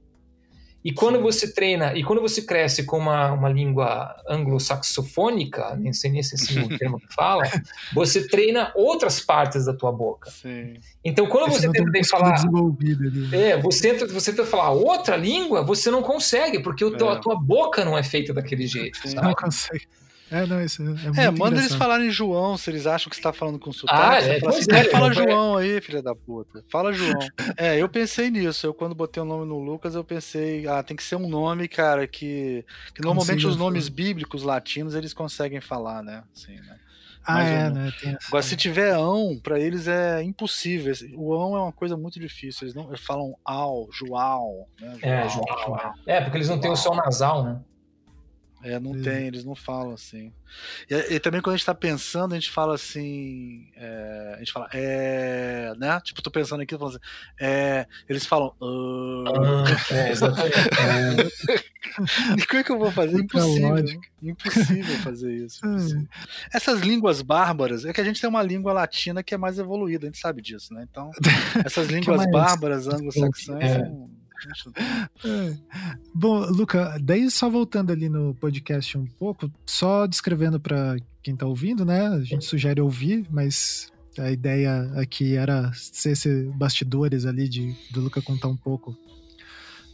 [0.86, 1.22] E quando Sim.
[1.22, 6.56] você treina, e quando você cresce com uma, uma língua anglo-saxofônica, nem sei nem se
[6.56, 7.42] é o termo que fala,
[7.92, 10.30] você treina outras partes da tua boca.
[10.30, 10.74] Sim.
[11.04, 12.40] Então, quando Esse você tenta falar.
[13.32, 17.12] É, você tenta, você tenta falar outra língua, você não consegue, porque o, é.
[17.14, 19.00] a tua boca não é feita daquele jeito.
[19.16, 19.88] Não consegue.
[20.30, 21.58] É, não, isso é, é, é manda engraçado.
[21.58, 24.00] eles falarem João, se eles acham que você tá falando com sotaque.
[24.02, 26.64] Ah, é, fala, assim, é, fala João aí, filha da puta.
[26.68, 27.18] Fala João.
[27.56, 28.66] é, eu pensei nisso.
[28.66, 31.68] Eu, quando botei o nome no Lucas, eu pensei, ah, tem que ser um nome,
[31.68, 36.24] cara, que, que normalmente os nomes bíblicos latinos eles conseguem falar, né?
[36.34, 36.78] Assim, né?
[37.26, 37.92] Ah, é, né?
[38.28, 40.94] Agora, se tiver ão, para eles é impossível.
[41.16, 42.64] O ão é uma coisa muito difícil.
[42.64, 44.66] Eles não eles falam ao, João.
[44.80, 44.98] Né?
[45.02, 45.44] É, João.
[46.06, 47.60] É, porque eles não têm o som nasal, né?
[48.66, 50.32] É, não tem, eles não falam assim.
[50.90, 53.68] E, e, também quando a gente tá pensando, a gente fala assim.
[53.76, 55.72] É, a gente fala, é.
[55.78, 56.00] Né?
[56.02, 57.04] Tipo, tô pensando aqui, falando assim,
[57.40, 58.52] é, eles falam.
[58.60, 59.24] Uh...
[59.28, 60.50] Ah, é, exatamente.
[62.36, 63.20] e como é que eu vou fazer?
[63.20, 64.02] Impossível.
[64.20, 65.60] Impossível fazer isso.
[65.66, 66.08] Impossível.
[66.52, 70.06] Essas línguas bárbaras, é que a gente tem uma língua latina que é mais evoluída,
[70.06, 70.84] a gente sabe disso, né?
[70.90, 71.12] Então,
[71.64, 73.74] essas línguas bárbaras anglo-saxãs é.
[73.74, 74.15] são é.
[76.14, 81.46] Bom, Luca, daí só voltando ali no podcast um pouco, só descrevendo para quem tá
[81.46, 82.06] ouvindo, né?
[82.08, 88.00] A gente sugere ouvir, mas a ideia aqui era ser esse bastidores ali de do
[88.00, 88.96] Luca contar um pouco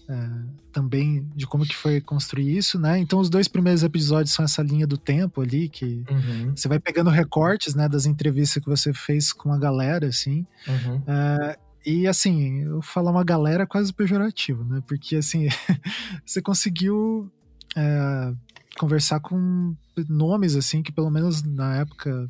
[0.08, 0.28] é,
[0.72, 2.98] também de como que foi construir isso, né?
[2.98, 6.54] Então os dois primeiros episódios são essa linha do tempo ali que uhum.
[6.54, 10.46] você vai pegando recortes, né, das entrevistas que você fez com a galera, assim.
[10.66, 11.02] Uhum.
[11.06, 14.82] É, e assim, eu falar uma galera quase pejorativo, né?
[14.86, 15.48] Porque assim,
[16.24, 17.30] você conseguiu
[17.76, 18.34] é,
[18.78, 19.74] conversar com
[20.08, 22.26] nomes assim que pelo menos na época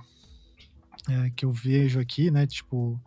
[1.09, 2.47] é, que eu vejo aqui, né?
[2.47, 3.01] Tipo,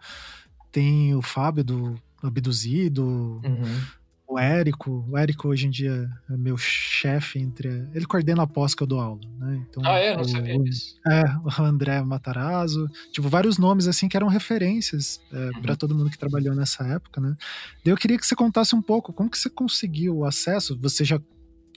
[0.71, 3.81] tem o Fábio do Abduzido, uhum.
[4.27, 5.05] O Érico.
[5.09, 7.87] O Érico hoje em dia é meu chefe entre.
[7.93, 9.65] Ele coordena a pós que eu dou aula, né?
[9.69, 10.15] Então, ah, é?
[10.15, 10.95] Não o, sabia disso.
[11.07, 12.89] É, o André Matarazzo.
[13.11, 15.61] Tipo, vários nomes assim que eram referências é, uhum.
[15.61, 17.35] para todo mundo que trabalhou nessa época, né?
[17.83, 20.77] Daí eu queria que você contasse um pouco como que você conseguiu o acesso.
[20.81, 21.19] Você já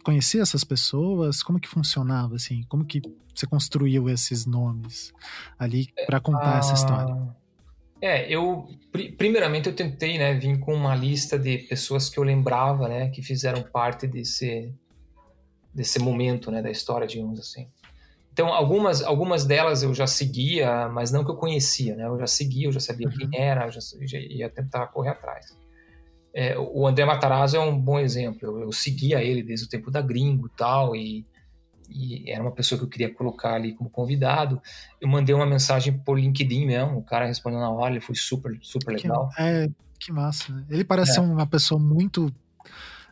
[0.03, 1.43] conhecia essas pessoas?
[1.43, 2.65] Como que funcionava, assim?
[2.69, 3.03] Como que
[3.35, 5.13] você construiu esses nomes
[5.59, 7.15] ali para contar ah, essa história?
[8.01, 8.69] É, eu
[9.17, 13.23] primeiramente eu tentei, né, vir com uma lista de pessoas que eu lembrava, né, que
[13.23, 14.73] fizeram parte desse
[15.75, 17.69] desse momento, né, da história, digamos assim.
[18.33, 22.07] Então, algumas algumas delas eu já seguia, mas não que eu conhecia, né?
[22.07, 23.13] Eu já seguia, eu já sabia uhum.
[23.13, 25.57] quem era, eu já, já ia tentar correr atrás.
[26.33, 28.39] É, o André Matarazzo é um bom exemplo.
[28.43, 31.27] Eu, eu seguia ele desde o tempo da Gringo tal, e
[31.91, 34.61] e era uma pessoa que eu queria colocar ali como convidado.
[35.01, 38.59] Eu mandei uma mensagem por LinkedIn mesmo, o cara respondeu na hora, ele foi super,
[38.61, 39.29] super legal.
[39.31, 39.69] Que, é,
[39.99, 40.53] que massa.
[40.53, 40.65] Né?
[40.71, 41.23] Ele parece é.
[41.23, 42.33] uma pessoa muito.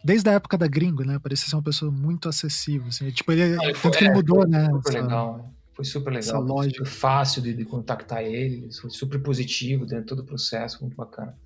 [0.05, 1.19] Desde a época da Gringo, né?
[1.19, 2.87] Parecia ser uma pessoa muito acessível.
[2.89, 3.11] Assim.
[3.11, 4.67] Tipo, ele, ele foi, tanto que ele é, mudou, né?
[4.67, 5.53] Super essa, legal.
[5.75, 6.47] Foi super legal.
[6.77, 10.97] Foi fácil de, de, contactar ele, foi super positivo dentro de todo o processo, muito
[10.97, 11.37] bacana.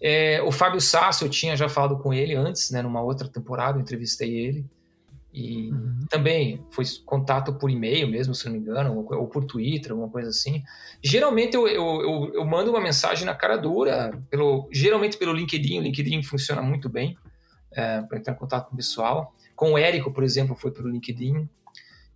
[0.00, 2.82] É, o Fábio Sasso, eu tinha já falado com ele antes, né?
[2.82, 4.64] Numa outra temporada, eu entrevistei ele.
[5.32, 6.00] E uhum.
[6.08, 10.30] também foi contato por e-mail mesmo, se não me engano, ou, por Twitter, alguma coisa
[10.30, 10.62] assim.
[11.02, 15.78] Geralmente eu, eu, eu, eu, mando uma mensagem na cara dura, pelo, geralmente pelo LinkedIn.
[15.78, 17.16] O LinkedIn funciona muito bem
[17.72, 19.34] é, para entrar em contato com o pessoal.
[19.54, 21.48] Com o Érico, por exemplo, foi pelo LinkedIn.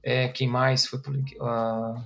[0.03, 2.03] É, quem mais foi pelo uh,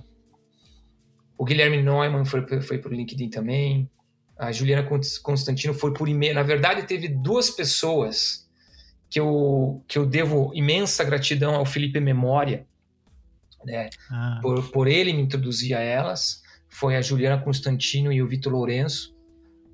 [1.37, 3.89] O Guilherme Neumann foi, foi pelo LinkedIn também.
[4.37, 4.87] A Juliana
[5.23, 6.35] Constantino foi por e-mail.
[6.35, 8.46] Na verdade, teve duas pessoas
[9.09, 12.65] que eu, que eu devo imensa gratidão ao Felipe Memória,
[13.63, 13.89] né?
[14.09, 14.39] Ah.
[14.41, 16.43] Por, por ele me introduzir a elas.
[16.69, 19.15] Foi a Juliana Constantino e o Vitor Lourenço.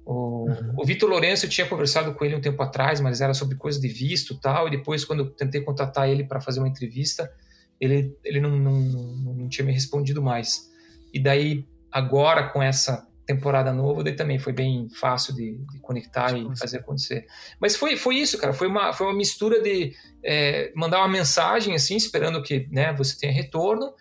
[0.05, 0.73] O, uhum.
[0.77, 3.79] o Vitor Lourenço eu tinha conversado com ele um tempo atrás, mas era sobre coisa
[3.79, 4.67] de visto tal.
[4.67, 7.31] E depois, quando eu tentei contatar ele para fazer uma entrevista,
[7.79, 10.71] ele, ele não, não, não, não tinha me respondido mais.
[11.13, 16.37] E daí, agora com essa temporada nova, daí também foi bem fácil de, de conectar
[16.37, 17.25] e fazer acontecer.
[17.59, 18.53] Mas foi, foi isso, cara.
[18.53, 23.17] Foi uma, foi uma mistura de é, mandar uma mensagem, assim, esperando que né, você
[23.17, 23.93] tenha retorno.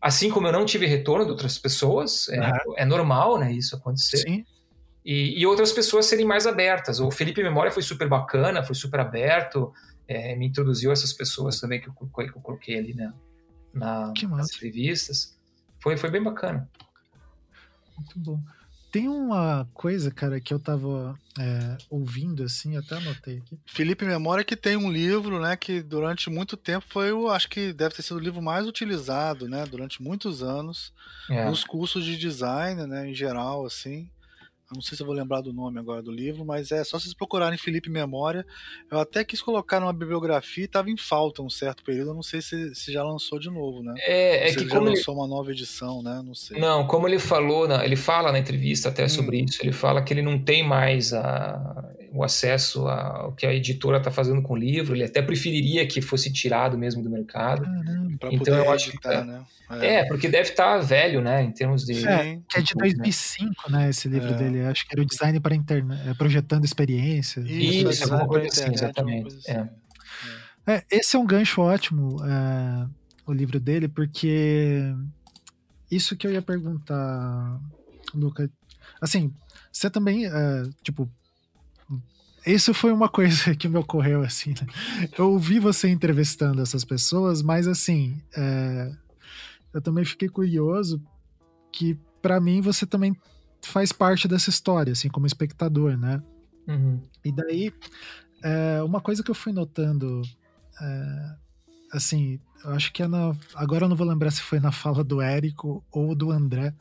[0.00, 2.74] Assim como eu não tive retorno de outras pessoas, é, uhum.
[2.76, 4.18] é normal, né, isso acontecer.
[4.18, 4.44] Sim.
[5.04, 7.00] E, e, outras pessoas serem mais abertas.
[7.00, 9.72] O Felipe Memória foi super bacana, foi super aberto,
[10.08, 13.12] é, me introduziu essas pessoas também que eu, que eu coloquei ali né,
[13.72, 15.38] na, nas entrevistas.
[15.80, 16.68] Foi, foi bem bacana.
[17.96, 18.40] Muito bom.
[18.90, 23.58] Tem uma coisa, cara, que eu tava é, ouvindo, assim, até anotei aqui.
[23.66, 27.72] Felipe Memória que tem um livro, né, que durante muito tempo foi, eu acho que
[27.72, 30.92] deve ter sido o livro mais utilizado, né, durante muitos anos,
[31.28, 31.44] é.
[31.44, 34.08] nos cursos de design, né, em geral, assim.
[34.74, 37.14] Não sei se eu vou lembrar do nome agora do livro, mas é só vocês
[37.14, 38.44] procurarem Felipe Memória.
[38.90, 42.10] Eu até quis colocar numa bibliografia e estava em falta um certo período.
[42.10, 43.94] Eu não sei se, se já lançou de novo, né?
[43.98, 45.20] É, é que já como lançou ele...
[45.20, 46.20] uma nova edição, né?
[46.24, 46.58] Não sei.
[46.58, 49.08] Não, como ele falou, ele fala na entrevista até hum.
[49.08, 49.62] sobre isso.
[49.62, 54.10] Ele fala que ele não tem mais a, o acesso ao que a editora está
[54.10, 54.96] fazendo com o livro.
[54.96, 57.62] Ele até preferiria que fosse tirado mesmo do mercado.
[57.62, 59.44] Caramba, então eu acho que é, né?
[59.70, 59.94] é.
[59.96, 62.06] é, porque deve estar tá velho, né, em termos de.
[62.08, 64.34] É, que é de 2005, né, esse livro é.
[64.34, 64.62] dele.
[64.62, 67.44] Acho que era o design para internet, é, projetando experiências.
[67.46, 69.36] Isso, isso alguma coisa assim, exatamente.
[69.36, 69.52] Assim.
[69.52, 69.68] É.
[70.68, 72.16] É, esse é um gancho ótimo,
[73.26, 74.92] o livro dele, porque
[75.90, 77.60] isso que eu ia perguntar,
[78.14, 78.50] Luca.
[79.00, 79.32] Assim,
[79.70, 80.24] você também,
[80.82, 81.08] tipo,
[82.52, 84.50] isso foi uma coisa que me ocorreu, assim.
[84.50, 85.08] Né?
[85.18, 88.92] Eu ouvi você entrevistando essas pessoas, mas, assim, é,
[89.74, 91.02] eu também fiquei curioso
[91.72, 93.16] que, para mim, você também
[93.62, 96.22] faz parte dessa história, assim, como espectador, né?
[96.68, 97.00] Uhum.
[97.24, 97.72] E daí,
[98.42, 100.22] é, uma coisa que eu fui notando,
[100.80, 101.36] é,
[101.92, 103.34] assim, eu acho que é na.
[103.54, 106.74] Agora eu não vou lembrar se foi na fala do Érico ou do André,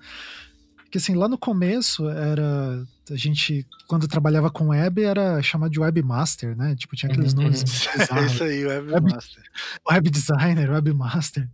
[0.92, 2.86] que assim, lá no começo era.
[3.12, 6.76] A gente, quando trabalhava com web, era chamado de webmaster, né?
[6.76, 7.44] Tipo, tinha aqueles uhum.
[7.44, 7.64] nomes.
[8.12, 9.44] é isso aí, webmaster.
[9.88, 11.48] Web, web designer, webmaster.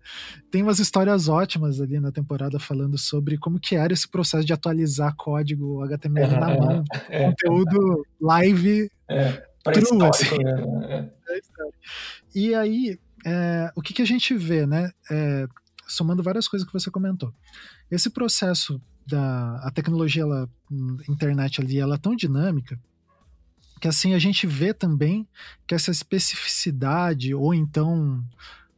[0.50, 4.54] Tem umas histórias ótimas ali na temporada falando sobre como que era esse processo de
[4.54, 6.84] atualizar código HTML na mão.
[7.10, 8.90] É, conteúdo live.
[9.10, 10.38] É, true, assim.
[10.44, 11.10] Né?
[11.28, 11.42] É.
[12.34, 14.90] E aí, é, o que, que a gente vê, né?
[15.10, 15.48] É,
[15.88, 17.34] somando várias coisas que você comentou.
[17.90, 20.50] Esse processo da a tecnologia, ela,
[21.10, 22.80] internet ali, ela é tão dinâmica
[23.82, 25.28] que assim a gente vê também
[25.66, 28.24] que essa especificidade ou então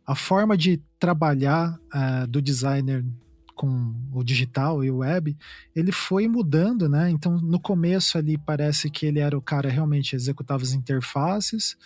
[0.07, 3.05] a forma de trabalhar uh, do designer
[3.53, 5.37] com o digital e o web,
[5.75, 7.09] ele foi mudando, né?
[7.09, 11.77] Então, no começo ali parece que ele era o cara realmente executava as interfaces.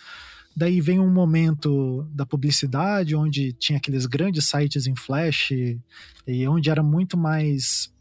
[0.56, 5.50] Daí vem um momento da publicidade, onde tinha aqueles grandes sites em Flash,
[6.26, 7.92] e onde era muito mais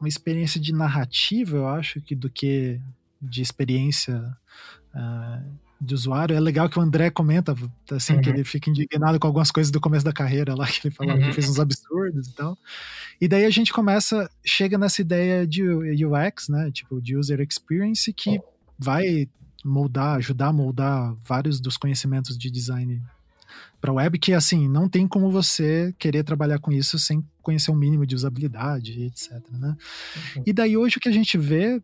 [0.00, 2.80] uma experiência de narrativa, eu acho, que do que
[3.20, 4.16] de experiência
[4.94, 5.44] uh,
[5.80, 6.36] de usuário.
[6.36, 7.54] É legal que o André comenta,
[7.90, 8.20] assim, uhum.
[8.20, 11.18] que ele fica indignado com algumas coisas do começo da carreira lá, que ele falava
[11.18, 11.26] uhum.
[11.26, 12.56] que fez uns absurdos e tal.
[13.20, 18.12] E daí a gente começa, chega nessa ideia de UX, né, tipo, de User Experience,
[18.12, 18.40] que
[18.78, 19.28] vai
[19.64, 23.02] moldar, ajudar a moldar vários dos conhecimentos de design
[23.80, 27.76] para web que assim não tem como você querer trabalhar com isso sem conhecer um
[27.76, 29.76] mínimo de usabilidade etc né
[30.36, 30.42] uhum.
[30.46, 31.82] e daí hoje o que a gente vê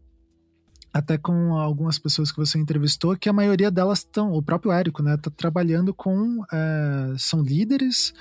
[0.92, 5.02] até com algumas pessoas que você entrevistou que a maioria delas estão o próprio Érico
[5.02, 8.12] né tá trabalhando com é, são líderes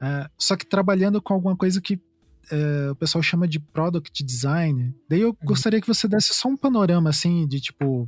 [0.00, 2.00] é, só que trabalhando com alguma coisa que
[2.50, 5.36] é, o pessoal chama de product design daí eu uhum.
[5.44, 8.06] gostaria que você desse só um panorama assim de tipo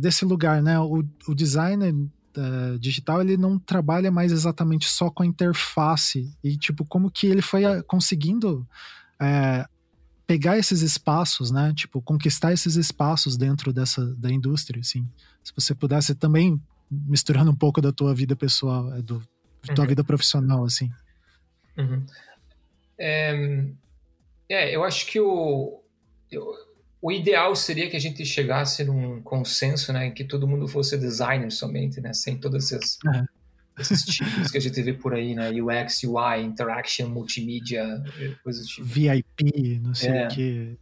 [0.00, 1.92] desse lugar né o, o designer
[2.36, 7.26] uh, digital ele não trabalha mais exatamente só com a interface e tipo como que
[7.26, 8.66] ele foi uh, conseguindo
[9.20, 9.68] uh,
[10.26, 11.72] pegar esses espaços, né?
[11.74, 15.06] Tipo conquistar esses espaços dentro dessa da indústria, assim.
[15.42, 16.60] Se você pudesse também
[16.90, 19.74] misturando um pouco da tua vida pessoal, do uhum.
[19.74, 20.90] tua vida profissional, assim.
[21.76, 22.04] Uhum.
[22.98, 23.66] É,
[24.48, 25.82] é, eu acho que o
[26.30, 26.54] eu,
[27.02, 30.96] o ideal seria que a gente chegasse num consenso, né, em que todo mundo fosse
[30.96, 33.26] designer somente, né, sem todos esses, uhum.
[33.76, 38.00] esses tipos que a gente vê por aí, né, UX, UI, interaction, multimídia,
[38.44, 38.86] coisas tipo.
[38.86, 40.26] VIP, não sei é.
[40.26, 40.78] o que.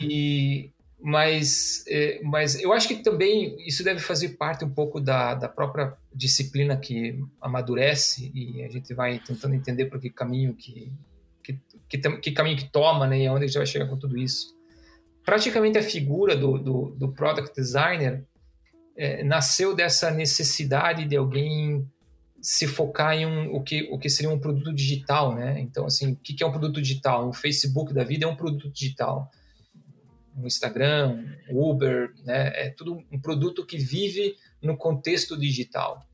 [0.00, 5.34] E mas, é, mas eu acho que também isso deve fazer parte um pouco da,
[5.34, 10.90] da própria disciplina que amadurece e a gente vai tentando entender por que caminho que
[11.44, 11.58] que,
[11.88, 14.57] que, que caminho que toma, né, e aonde a gente vai chegar com tudo isso
[15.28, 18.24] praticamente a figura do, do, do product designer
[18.96, 21.86] é, nasceu dessa necessidade de alguém
[22.40, 25.60] se focar em um, o, que, o que seria um produto digital, né?
[25.60, 27.28] Então, assim, o que é um produto digital?
[27.28, 29.30] Um Facebook da vida é um produto digital.
[30.34, 32.50] Um Instagram, um Uber, né?
[32.54, 36.06] É tudo um produto que vive no contexto digital.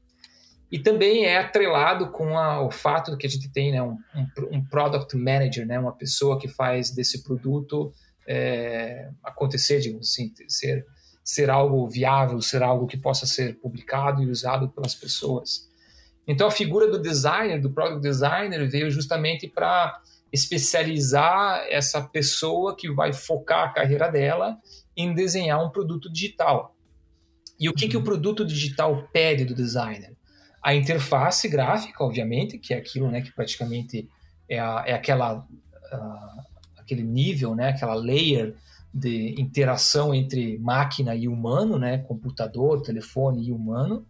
[0.72, 4.56] E também é atrelado com a, o fato que a gente tem né, um, um,
[4.56, 5.78] um product manager, né?
[5.78, 7.92] Uma pessoa que faz desse produto
[8.26, 10.86] é, acontecer, digamos assim, ser,
[11.22, 15.68] ser algo viável, ser algo que possa ser publicado e usado pelas pessoas.
[16.26, 20.00] Então a figura do designer, do product designer, veio justamente para
[20.32, 24.58] especializar essa pessoa que vai focar a carreira dela
[24.96, 26.74] em desenhar um produto digital.
[27.58, 28.04] E o que, que o uhum.
[28.04, 30.16] produto digital pede do designer?
[30.62, 34.08] A interface gráfica, obviamente, que é aquilo né, que praticamente
[34.48, 35.46] é, a, é aquela
[36.84, 38.54] aquele nível, né, aquela layer
[38.92, 44.06] de interação entre máquina e humano, né, computador, telefone e humano.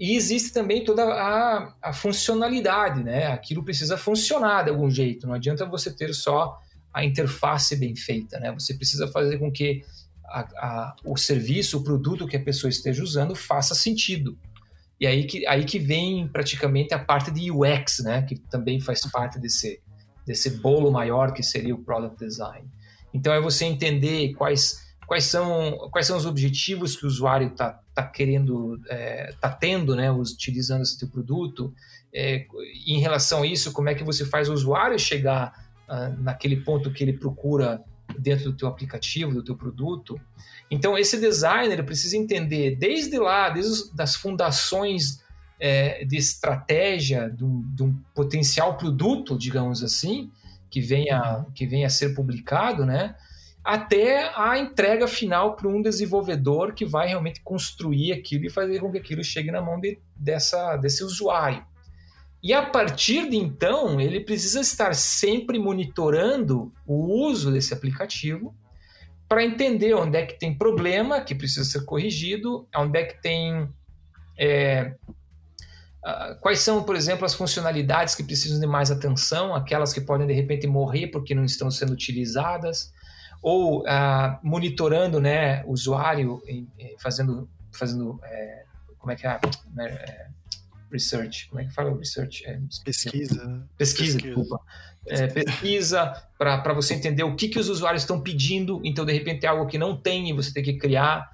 [0.00, 3.26] E existe também toda a, a funcionalidade, né?
[3.26, 5.28] Aquilo precisa funcionar de algum jeito.
[5.28, 6.58] Não adianta você ter só
[6.92, 8.50] a interface bem feita, né?
[8.50, 9.84] Você precisa fazer com que
[10.24, 14.36] a, a, o serviço, o produto que a pessoa esteja usando faça sentido.
[14.98, 18.22] E aí que, aí que vem praticamente a parte de UX, né?
[18.22, 19.80] Que também faz parte desse,
[20.26, 22.66] desse bolo maior que seria o product design.
[23.12, 27.80] Então é você entender quais, quais, são, quais são os objetivos que o usuário está
[27.94, 31.74] tá querendo, é, tá tendo, né, utilizando esse teu produto.
[32.14, 32.46] É,
[32.86, 36.92] em relação a isso, como é que você faz o usuário chegar uh, naquele ponto
[36.92, 37.82] que ele procura
[38.18, 40.20] dentro do teu aplicativo, do teu produto.
[40.70, 45.21] Então esse designer precisa entender desde lá, desde as fundações
[45.60, 50.30] é, de estratégia de um, de um, potencial produto, digamos assim,
[50.70, 53.14] que venha, que venha a ser publicado, né?
[53.64, 58.90] até a entrega final para um desenvolvedor que vai realmente construir aquilo e fazer com
[58.90, 61.64] que aquilo chegue na mão de, dessa, desse usuário.
[62.42, 68.52] E a partir de então, ele precisa estar sempre monitorando o uso desse aplicativo
[69.28, 73.68] para entender onde é que tem problema que precisa ser corrigido, onde é que tem
[74.36, 74.96] é,
[76.40, 80.32] quais são, por exemplo, as funcionalidades que precisam de mais atenção, aquelas que podem de
[80.32, 82.92] repente morrer porque não estão sendo utilizadas,
[83.42, 86.40] ou uh, monitorando né, o usuário,
[86.98, 88.64] fazendo, fazendo é,
[88.98, 89.40] como é que é,
[89.74, 90.26] né, é,
[90.90, 92.46] research, como é que fala research?
[92.46, 92.84] É, pesquisa.
[92.84, 94.18] Pesquisa, pesquisa.
[94.18, 94.60] desculpa.
[95.04, 99.44] É, pesquisa para você entender o que, que os usuários estão pedindo, então de repente
[99.44, 101.28] é algo que não tem e você tem que criar.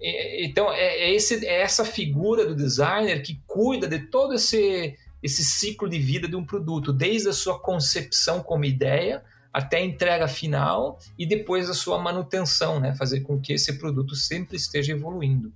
[0.00, 5.44] Então, é, é, esse, é essa figura do designer que cuida de todo esse, esse
[5.44, 10.28] ciclo de vida de um produto, desde a sua concepção como ideia até a entrega
[10.28, 12.94] final e depois a sua manutenção, né?
[12.94, 15.50] fazer com que esse produto sempre esteja evoluindo.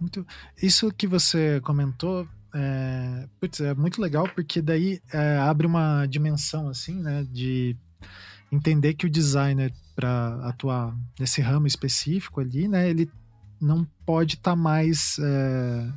[0.00, 0.26] Muito.
[0.60, 6.68] Isso que você comentou é, putz, é muito legal porque daí é, abre uma dimensão
[6.68, 7.76] assim, né, de
[8.50, 13.10] entender que o designer para atuar nesse ramo específico ali, né, ele
[13.60, 15.92] não pode estar tá mais é,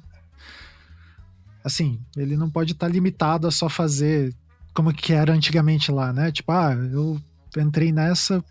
[1.64, 4.36] assim, ele não pode estar tá limitado a só fazer
[4.74, 6.32] como que era antigamente lá, né?
[6.32, 7.22] Tipo, ah, eu
[7.58, 8.44] entrei nessa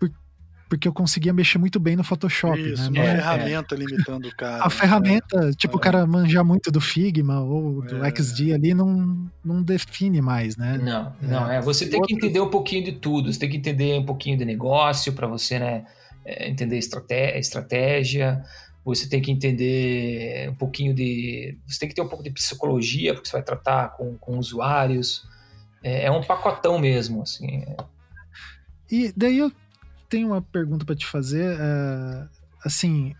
[0.73, 2.59] porque eu conseguia mexer muito bem no Photoshop.
[2.59, 2.99] Isso, né?
[2.99, 3.77] uma é, ferramenta é.
[3.77, 4.65] limitando o cara.
[4.65, 5.51] A ferramenta, é.
[5.51, 8.09] tipo, o cara manjar muito do Figma ou do é.
[8.09, 10.79] XD ali não, não define mais, né?
[10.81, 11.61] Não, não, é.
[11.61, 14.45] Você tem que entender um pouquinho de tudo, você tem que entender um pouquinho de
[14.45, 15.85] negócio para você, né?
[16.25, 18.41] Entender estratégia,
[18.83, 21.55] você tem que entender um pouquinho de.
[21.67, 25.23] Você tem que ter um pouco de psicologia, porque você vai tratar com, com usuários.
[25.83, 27.63] É, é um pacotão mesmo, assim.
[28.91, 29.51] E daí eu
[30.13, 31.57] tenho uma pergunta para te fazer.
[31.59, 32.27] É,
[32.63, 33.15] assim,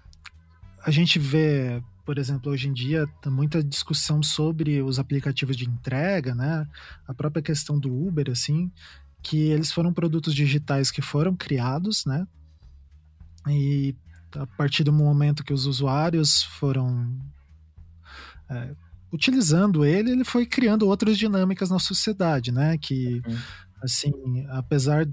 [0.85, 5.65] a gente vê, por exemplo, hoje em dia, tá muita discussão sobre os aplicativos de
[5.65, 6.67] entrega, né?
[7.07, 8.71] A própria questão do Uber, assim,
[9.23, 12.27] que eles foram produtos digitais que foram criados, né?
[13.49, 13.95] E
[14.35, 17.17] a partir do momento que os usuários foram
[18.51, 18.75] é,
[19.11, 22.77] utilizando ele, ele foi criando outras dinâmicas na sociedade, né?
[22.77, 23.37] Que, uhum.
[23.81, 25.07] assim, apesar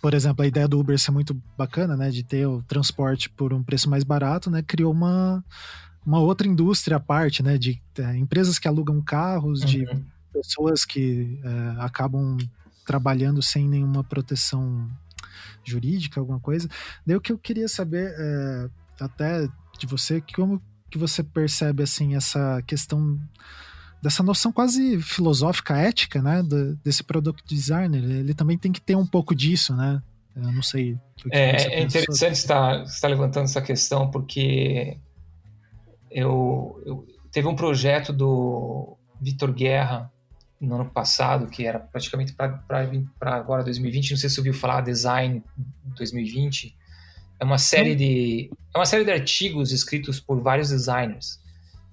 [0.00, 3.52] por exemplo, a ideia do Uber ser muito bacana, né, de ter o transporte por
[3.52, 5.44] um preço mais barato, né, criou uma,
[6.04, 9.66] uma outra indústria à parte, né, de é, empresas que alugam carros, uhum.
[9.66, 12.36] de pessoas que é, acabam
[12.84, 14.90] trabalhando sem nenhuma proteção
[15.64, 16.68] jurídica, alguma coisa.
[17.06, 19.48] Daí o que eu queria saber, é, até
[19.78, 20.60] de você, como
[20.90, 23.18] que você percebe, assim, essa questão
[24.02, 28.02] dessa noção quase filosófica, ética, né, do, desse product designer.
[28.02, 30.02] Ele também tem que ter um pouco disso, né?
[30.34, 30.98] Eu não sei.
[31.30, 34.98] é, é interessante estar, estar levantando essa questão porque
[36.10, 40.10] eu, eu teve um projeto do Vitor Guerra
[40.60, 44.12] no ano passado que era praticamente para agora 2020.
[44.12, 45.44] Não sei se você ouviu falar Design
[45.96, 46.74] 2020.
[47.38, 51.41] É uma série de é uma série de artigos escritos por vários designers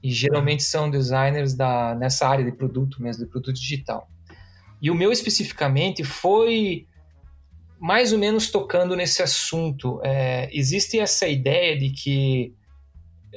[0.01, 4.09] e geralmente são designers da, nessa área de produto mesmo, de produto digital.
[4.81, 6.87] E o meu especificamente foi
[7.79, 9.99] mais ou menos tocando nesse assunto.
[10.03, 12.53] É, existe essa ideia de que,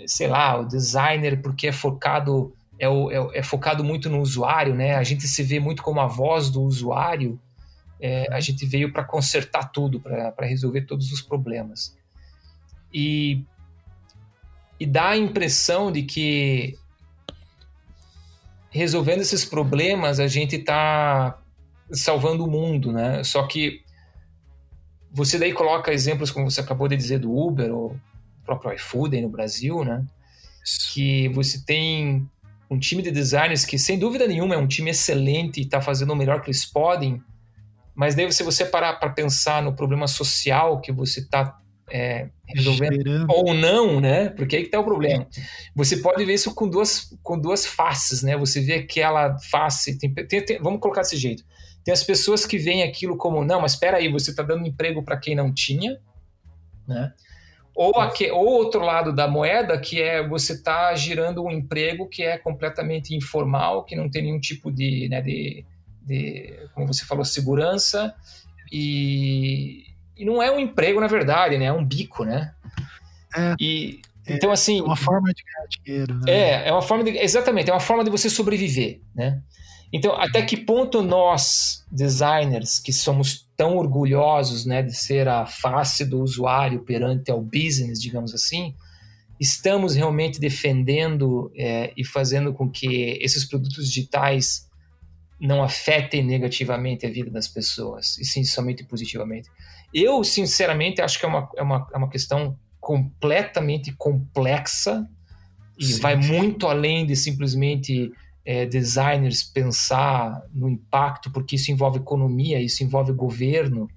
[0.06, 4.74] sei lá, o designer, porque é focado, é, o, é, é focado muito no usuário,
[4.74, 4.94] né?
[4.96, 7.40] A gente se vê muito como a voz do usuário.
[8.00, 11.96] É, a gente veio para consertar tudo, para resolver todos os problemas.
[12.92, 13.44] E
[14.82, 16.76] e dá a impressão de que
[18.68, 21.38] resolvendo esses problemas a gente está
[21.92, 23.22] salvando o mundo, né?
[23.22, 23.84] Só que
[25.12, 27.96] você daí coloca exemplos como você acabou de dizer do Uber ou
[28.44, 30.04] próprio iFood aí no Brasil, né?
[30.92, 32.28] Que você tem
[32.68, 36.12] um time de designers que sem dúvida nenhuma é um time excelente e está fazendo
[36.12, 37.22] o melhor que eles podem,
[37.94, 41.56] mas daí se você parar para pensar no problema social que você está
[41.90, 44.28] é, resolvendo ou não, né?
[44.30, 45.26] Porque aí que tá o problema.
[45.74, 48.36] Você pode ver isso com duas, com duas faces, né?
[48.36, 49.98] Você vê aquela face.
[49.98, 51.44] Tem, tem, tem, vamos colocar desse jeito.
[51.84, 55.02] Tem as pessoas que veem aquilo como, não, mas espera aí, você está dando emprego
[55.02, 55.98] para quem não tinha,
[56.86, 57.12] né?
[57.74, 62.22] Ou, aqui, ou outro lado da moeda, que é você está girando um emprego que
[62.22, 65.64] é completamente informal, que não tem nenhum tipo de, né, de,
[66.02, 68.14] de como você falou, segurança
[68.70, 69.86] e,
[70.22, 71.64] e não é um emprego, na verdade, né?
[71.64, 72.54] É um bico, né?
[73.36, 74.78] É, e, é, então, assim.
[74.78, 76.32] É uma forma de ganhar dinheiro, né?
[76.32, 77.10] É, é uma forma de.
[77.18, 79.42] Exatamente, é uma forma de você sobreviver, né?
[79.92, 86.04] Então, até que ponto nós, designers, que somos tão orgulhosos né, de ser a face
[86.04, 88.74] do usuário perante ao business, digamos assim,
[89.38, 94.66] estamos realmente defendendo é, e fazendo com que esses produtos digitais
[95.38, 99.50] não afetem negativamente a vida das pessoas, e sim somente positivamente.
[99.92, 105.08] Eu, sinceramente, acho que é uma, é uma, é uma questão completamente complexa
[105.78, 108.12] e sim, vai muito além de simplesmente
[108.44, 113.88] é, designers pensar no impacto, porque isso envolve economia, isso envolve governo,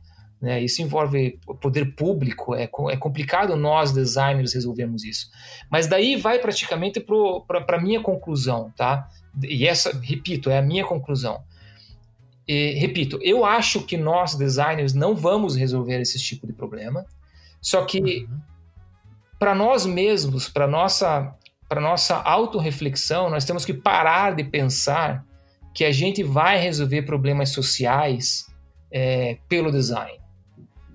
[0.42, 0.62] né?
[0.62, 2.54] isso envolve poder público.
[2.54, 5.30] É, é complicado nós, designers, resolvermos isso.
[5.72, 7.00] Mas daí vai praticamente
[7.48, 9.10] para a minha conclusão, tá?
[9.44, 11.44] E essa, repito, é a minha conclusão
[12.48, 17.06] e, repito, eu acho que nós, designers, não vamos resolver esse tipo de problema.
[17.62, 18.40] Só que, uhum.
[19.40, 21.36] para nós mesmos, para nossa
[21.68, 25.26] para nossa autorreflexão, nós temos que parar de pensar
[25.74, 28.46] que a gente vai resolver problemas sociais
[28.92, 30.20] é, pelo design.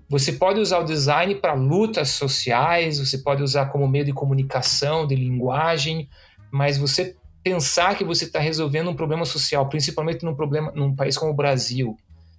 [0.09, 5.07] Você pode usar o design para lutas sociais, você pode usar como meio de comunicação,
[5.07, 6.09] de linguagem,
[6.51, 11.17] mas você pensar que você está resolvendo um problema social, principalmente num, problema, num país
[11.17, 11.97] como o Brasil,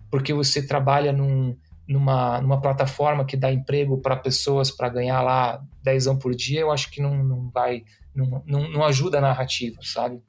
[0.10, 1.56] porque você trabalha num,
[1.88, 6.62] numa, numa plataforma que dá emprego para pessoas para ganhar lá 10 anos por dia,
[6.62, 7.84] eu acho que não, não vai,
[8.14, 10.22] não, não, não ajuda a narrativa, sabe?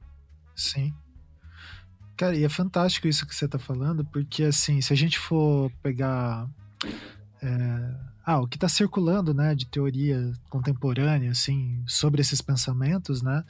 [0.55, 0.93] Sim.
[2.15, 5.71] Cara, e é fantástico isso que você está falando, porque assim, se a gente for
[5.81, 6.47] pegar
[7.41, 13.43] é, ah, o que está circulando, né, de teoria contemporânea, assim, sobre esses pensamentos, né,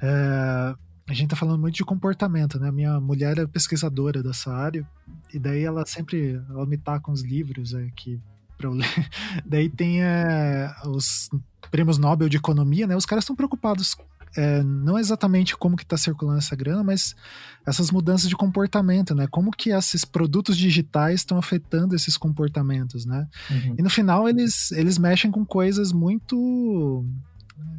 [0.00, 0.74] é,
[1.08, 4.86] a gente está falando muito de comportamento, né, minha mulher é pesquisadora dessa área,
[5.32, 8.20] e daí ela sempre, ela me tá com os livros aqui
[8.58, 8.86] para eu ler,
[9.44, 11.30] daí tem é, os
[11.70, 13.96] prêmios Nobel de Economia, né, os caras estão preocupados
[14.36, 17.16] é, não exatamente como que está circulando essa grana, mas
[17.66, 19.26] essas mudanças de comportamento, né?
[19.26, 23.26] Como que esses produtos digitais estão afetando esses comportamentos, né?
[23.50, 23.76] Uhum.
[23.78, 27.04] E no final eles, eles mexem com coisas muito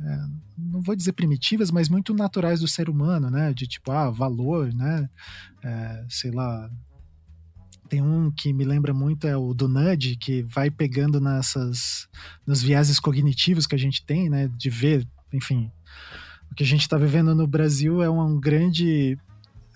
[0.03, 0.25] é,
[0.57, 3.53] não vou dizer primitivas, mas muito naturais do ser humano, né?
[3.53, 5.09] De tipo, ah, valor, né?
[5.63, 6.69] É, sei lá.
[7.87, 12.09] Tem um que me lembra muito, é o do Nudge, que vai pegando nessas,
[12.45, 14.49] nos vieses cognitivos que a gente tem, né?
[14.57, 15.71] De ver, enfim,
[16.51, 19.17] o que a gente está vivendo no Brasil é um grande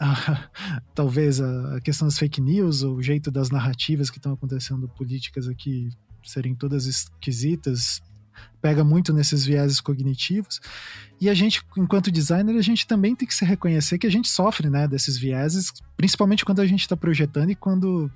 [0.95, 5.89] talvez a, questão das fake news, o jeito das narrativas que estão acontecendo políticas aqui
[6.23, 8.01] serem todas esquisitas,
[8.61, 10.59] pega muito nesses vieses cognitivos.
[11.19, 14.27] E a gente, enquanto designer, a gente também tem que se reconhecer que a gente
[14.27, 18.11] sofre né, desses vieses, principalmente quando a gente está projetando e quando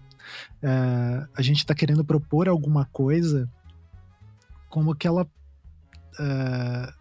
[0.62, 3.50] é, a gente está querendo propor alguma coisa
[4.70, 5.26] como que ela.
[6.20, 6.94] É,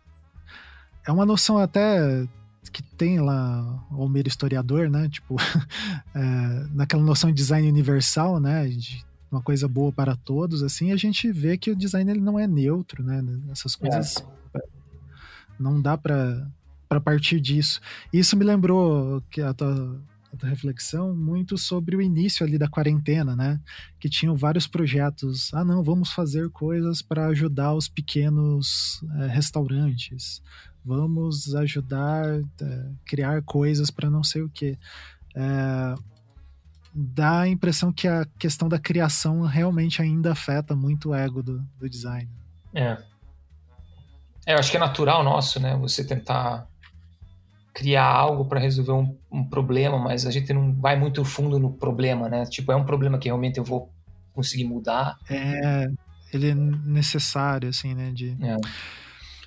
[1.09, 2.27] é uma noção até
[2.73, 5.09] que tem lá o Almeida historiador, né?
[5.09, 5.37] Tipo,
[6.15, 8.69] é, naquela noção de design universal, né?
[8.69, 9.05] De
[9.35, 12.47] uma coisa boa para todos, assim, a gente vê que o design ele não é
[12.47, 13.23] neutro, né?
[13.51, 14.25] Essas coisas
[14.55, 14.61] é.
[15.59, 16.47] não dá para
[16.89, 17.81] para partir disso.
[18.13, 20.01] Isso me lembrou que a tua,
[20.33, 23.61] a tua reflexão muito sobre o início ali da quarentena, né?
[23.99, 25.53] Que tinham vários projetos.
[25.53, 30.41] Ah, não, vamos fazer coisas para ajudar os pequenos é, restaurantes
[30.85, 34.79] vamos ajudar a é, criar coisas para não sei o que.
[35.35, 35.95] É,
[36.95, 41.59] dá a impressão que a questão da criação realmente ainda afeta muito o ego do,
[41.79, 42.31] do design.
[42.73, 42.97] É.
[44.47, 44.55] é.
[44.55, 45.77] Eu acho que é natural nosso, né?
[45.77, 46.69] Você tentar
[47.73, 51.73] criar algo para resolver um, um, problema, mas a gente não vai muito fundo no
[51.73, 52.47] problema, né?
[52.47, 53.91] Tipo, é um problema que realmente eu vou
[54.33, 55.19] conseguir mudar.
[55.29, 55.91] É,
[56.33, 58.13] ele é necessário, assim, né?
[58.13, 58.37] De...
[58.41, 58.57] É.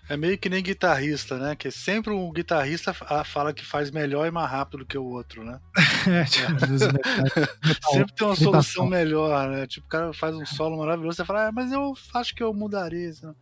[0.09, 1.55] É meio que nem guitarrista, né?
[1.55, 5.43] Que sempre um guitarrista fala que faz melhor e mais rápido do que o outro,
[5.43, 5.59] né?
[6.07, 6.47] é, tipo,
[7.91, 9.67] sempre tem uma solução melhor, né?
[9.67, 12.53] Tipo, o cara faz um solo maravilhoso, você fala, ah, mas eu acho que eu
[12.53, 13.35] mudaria isso.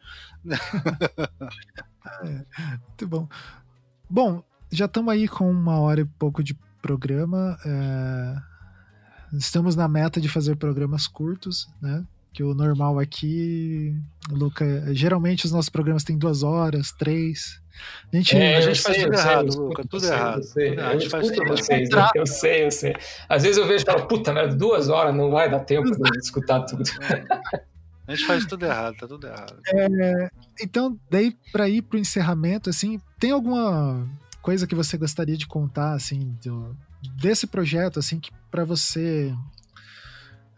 [2.23, 2.45] é,
[2.87, 3.27] muito bom.
[4.09, 7.57] Bom, já estamos aí com uma hora e pouco de programa.
[7.65, 8.35] É...
[9.33, 12.05] Estamos na meta de fazer programas curtos, né?
[12.35, 13.95] Que o normal aqui,
[14.29, 17.61] Luca, geralmente os nossos programas têm duas horas, três.
[18.11, 20.41] A gente, é, a gente faz tudo errado, Luca, tudo errado.
[20.85, 22.11] A gente faz tudo errado.
[22.13, 22.93] Eu sei, eu sei.
[23.29, 26.17] Às vezes eu vejo e falo, puta merda, duas horas não vai dar tempo de
[26.17, 26.83] escutar tudo.
[28.05, 29.57] A gente faz tudo errado, tá tudo errado.
[29.73, 30.29] É,
[30.61, 34.05] então, daí para ir pro encerramento, assim, tem alguma
[34.41, 36.75] coisa que você gostaria de contar, assim, do,
[37.17, 39.33] desse projeto, assim, que para você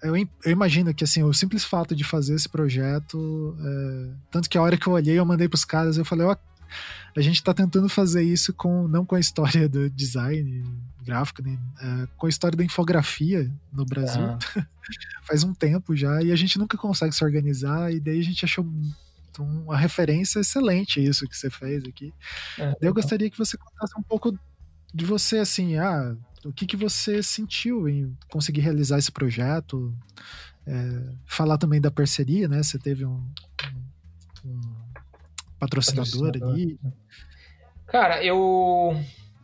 [0.08, 4.58] eu, eu, imagino que assim, o simples fato de fazer esse projeto, é, tanto que
[4.58, 6.36] a hora que eu olhei, eu mandei pros caras, eu falei, ó,
[7.16, 10.64] a gente tá tentando fazer isso com não com a história do design
[11.04, 14.24] gráfico, né, é, com a história da infografia no Brasil.
[14.24, 14.40] Ah.
[15.24, 18.44] Faz um tempo já, e a gente nunca consegue se organizar, e daí a gente
[18.46, 18.66] achou
[19.40, 22.14] uma referência excelente isso que você fez aqui.
[22.58, 24.38] É, eu gostaria que você contasse um pouco
[24.94, 29.94] de você, assim, ah, o que, que você sentiu em conseguir realizar esse projeto?
[30.66, 32.62] É, falar também da parceria, né?
[32.62, 33.24] Você teve um,
[34.46, 34.62] um, um
[35.60, 36.80] patrocinador, patrocinador, ali.
[37.88, 38.94] Cara, eu.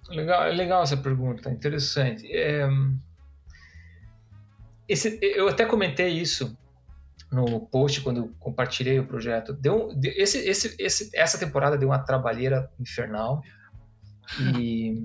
[0.10, 2.28] Legal, legal essa pergunta, interessante.
[2.32, 2.68] É...
[4.88, 6.56] Esse, eu até comentei isso
[7.32, 9.54] no post quando eu compartilhei o projeto.
[9.54, 13.42] Deu, esse, esse, esse, essa temporada deu uma trabalheira infernal.
[14.60, 15.02] E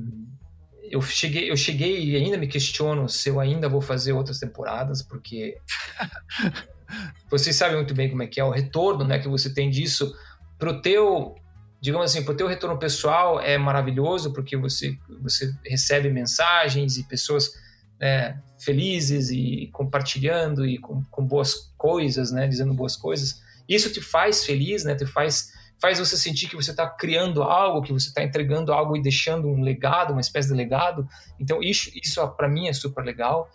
[0.90, 5.02] eu cheguei, eu cheguei e ainda me questiono se eu ainda vou fazer outras temporadas,
[5.02, 5.56] porque
[7.30, 10.14] vocês sabem muito bem como é que é o retorno, né, que você tem disso
[10.58, 11.36] pro teu
[11.80, 17.52] digamos assim, o teu retorno pessoal é maravilhoso porque você, você recebe mensagens e pessoas
[18.00, 23.40] né, felizes e compartilhando e com, com, boas coisas, né, dizendo boas coisas.
[23.68, 27.82] Isso te faz feliz, né, te faz, faz você sentir que você está criando algo,
[27.82, 31.08] que você está entregando algo e deixando um legado, uma espécie de legado.
[31.38, 33.48] Então isso, isso para mim é super legal.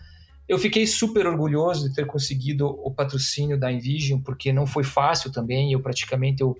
[0.47, 5.31] Eu fiquei super orgulhoso de ter conseguido o patrocínio da Envision, porque não foi fácil
[5.31, 5.71] também.
[5.71, 6.57] Eu praticamente eu,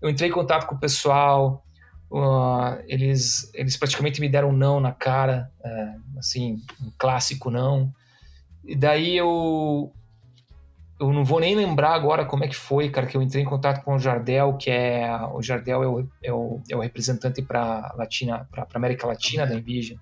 [0.00, 1.64] eu entrei em contato com o pessoal,
[2.10, 7.92] uh, eles, eles praticamente me deram um não na cara, uh, assim, um clássico não.
[8.64, 9.92] E daí eu
[11.02, 13.46] eu não vou nem lembrar agora como é que foi, cara, que eu entrei em
[13.46, 17.42] contato com o Jardel, que é o Jardel é o, é o, é o representante
[17.42, 19.98] para Latina, para América Latina da Envision.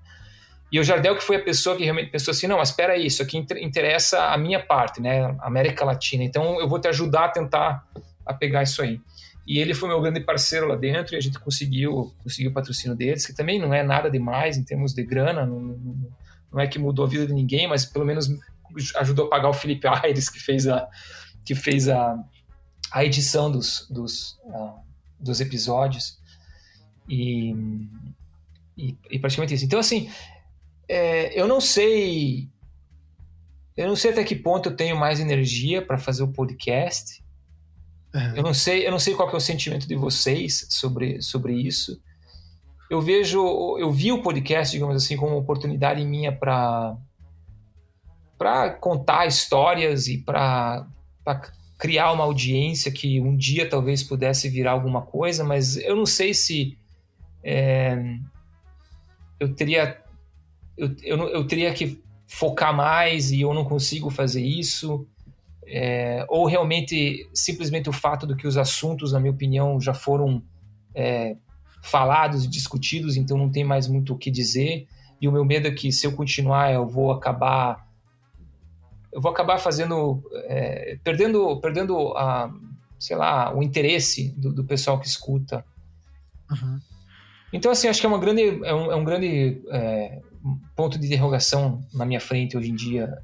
[0.70, 3.22] E o Jardel que foi a pessoa que realmente pensou assim, não, espera aí, isso
[3.22, 6.22] aqui interessa a minha parte, né, América Latina.
[6.22, 7.84] Então eu vou te ajudar a tentar
[8.26, 9.00] a pegar isso aí.
[9.46, 12.96] E ele foi meu grande parceiro lá dentro e a gente conseguiu, conseguiu o patrocínio
[12.96, 15.76] deles, que também não é nada demais em termos de grana, não,
[16.52, 18.28] não é que mudou a vida de ninguém, mas pelo menos
[18.96, 20.88] ajudou a pagar o Felipe Aires, que fez a,
[21.44, 22.16] que fez a,
[22.92, 24.78] a edição dos, dos, uh,
[25.18, 26.18] dos episódios.
[27.08, 27.54] E,
[28.76, 29.64] e, e, praticamente isso.
[29.64, 30.10] Então, assim,
[30.88, 32.48] é, eu não sei.
[33.76, 37.22] Eu não sei até que ponto eu tenho mais energia para fazer o podcast.
[38.14, 38.36] Uhum.
[38.36, 42.00] Eu não sei, eu não sei qual é o sentimento de vocês sobre, sobre isso.
[42.90, 46.96] Eu vejo, eu vi o podcast, digamos assim, como uma oportunidade minha para
[48.40, 50.86] para contar histórias e para
[51.76, 56.32] criar uma audiência que um dia talvez pudesse virar alguma coisa, mas eu não sei
[56.32, 56.78] se
[57.44, 58.16] é,
[59.38, 60.02] eu teria
[60.74, 65.06] eu, eu, eu, teria que focar mais e eu não consigo fazer isso.
[65.66, 70.42] É, ou realmente simplesmente o fato do que os assuntos, na minha opinião, já foram
[70.94, 71.36] é,
[71.82, 74.88] falados e discutidos, então não tem mais muito o que dizer.
[75.20, 77.89] E o meu medo é que se eu continuar, eu vou acabar
[79.12, 82.52] eu vou acabar fazendo é, perdendo perdendo a
[82.98, 85.64] sei lá o interesse do, do pessoal que escuta
[86.50, 86.80] uhum.
[87.52, 90.20] então assim acho que é uma grande é um, é um grande é,
[90.76, 93.18] ponto de interrogação na minha frente hoje em dia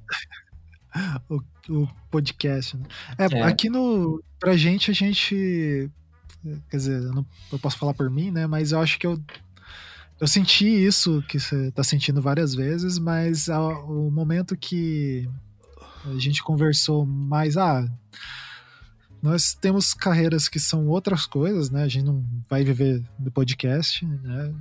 [1.28, 1.40] o,
[1.70, 2.86] o, podcast né?
[3.18, 5.90] é, é, aqui no pra gente a gente
[6.70, 9.20] quer dizer eu, não, eu posso falar por mim né mas eu acho que eu
[10.18, 15.28] eu senti isso que você está sentindo várias vezes, mas o momento que
[16.14, 17.56] a gente conversou mais.
[17.56, 17.86] Ah,
[19.22, 21.82] nós temos carreiras que são outras coisas, né?
[21.82, 24.54] A gente não vai viver do podcast, né?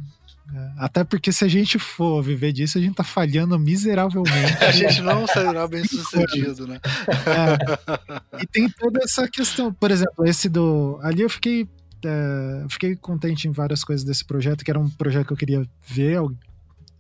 [0.78, 4.54] Até porque se a gente for viver disso, a gente tá falhando miseravelmente.
[4.64, 6.80] a gente não será bem sucedido, né?
[7.08, 8.44] É.
[8.44, 9.74] E tem toda essa questão.
[9.74, 11.00] Por exemplo, esse do.
[11.02, 11.68] Ali eu fiquei.
[12.04, 15.68] É, fiquei contente em várias coisas desse projeto, que era um projeto que eu queria
[15.88, 16.20] ver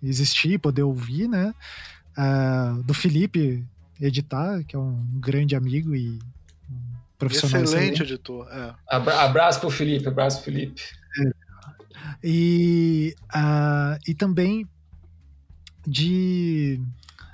[0.01, 1.53] existir, poder ouvir, né?
[2.17, 3.63] Uh, do Felipe,
[3.99, 6.19] editar, que é um grande amigo e
[6.69, 6.79] um
[7.17, 7.63] profissional.
[7.63, 8.13] Excelente, excelente.
[8.13, 8.47] editor.
[8.51, 8.75] É.
[8.87, 10.81] Abra abraço pro Felipe, abraço Felipe.
[11.21, 11.31] É.
[12.23, 14.67] E, uh, e também
[15.85, 16.79] de.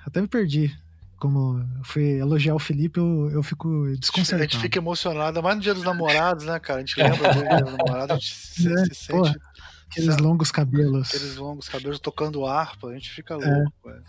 [0.05, 0.75] Até me perdi.
[1.17, 4.41] Como fui elogiar o Felipe, eu, eu fico desconcertado.
[4.41, 6.79] A gente fica emocionado, mais no dia dos namorados, né, cara?
[6.79, 9.39] A gente lembra do dia dos namorados, a gente se, é, se sente.
[9.87, 11.09] aqueles longos cabelos.
[11.09, 13.37] Aqueles longos cabelos tocando harpa, a gente fica é.
[13.37, 13.99] louco, é.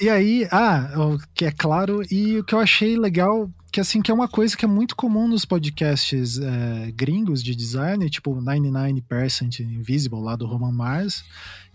[0.00, 4.00] E aí, ah, o que é claro, e o que eu achei legal, que assim,
[4.00, 8.34] que é uma coisa que é muito comum nos podcasts é, gringos de design, tipo
[8.34, 11.22] 99% Invisible, lá do Roman Mars,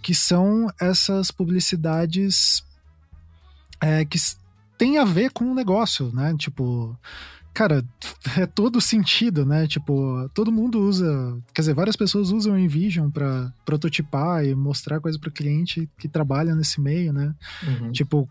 [0.01, 2.63] que são essas publicidades
[3.79, 4.17] é, que
[4.75, 6.33] tem a ver com o negócio, né?
[6.35, 6.97] Tipo,
[7.55, 7.85] cara,
[8.37, 9.65] é todo sentido, né?
[9.65, 14.99] Tipo, todo mundo usa, quer dizer, várias pessoas usam o InVision para prototipar e mostrar
[14.99, 17.33] coisa para o cliente que trabalha nesse meio, né?
[17.65, 17.91] Uhum.
[17.93, 18.29] Tipo,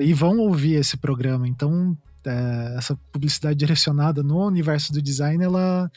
[0.00, 1.48] e vão ouvir esse programa.
[1.48, 5.90] Então, é, essa publicidade direcionada no universo do design, ela,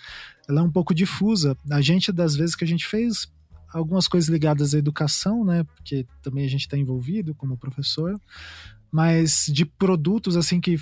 [0.47, 1.57] ela é um pouco difusa.
[1.69, 3.27] A gente, das vezes que a gente fez
[3.73, 5.65] algumas coisas ligadas à educação, né?
[5.75, 8.17] Porque também a gente está envolvido como professor,
[8.89, 10.79] mas de produtos assim que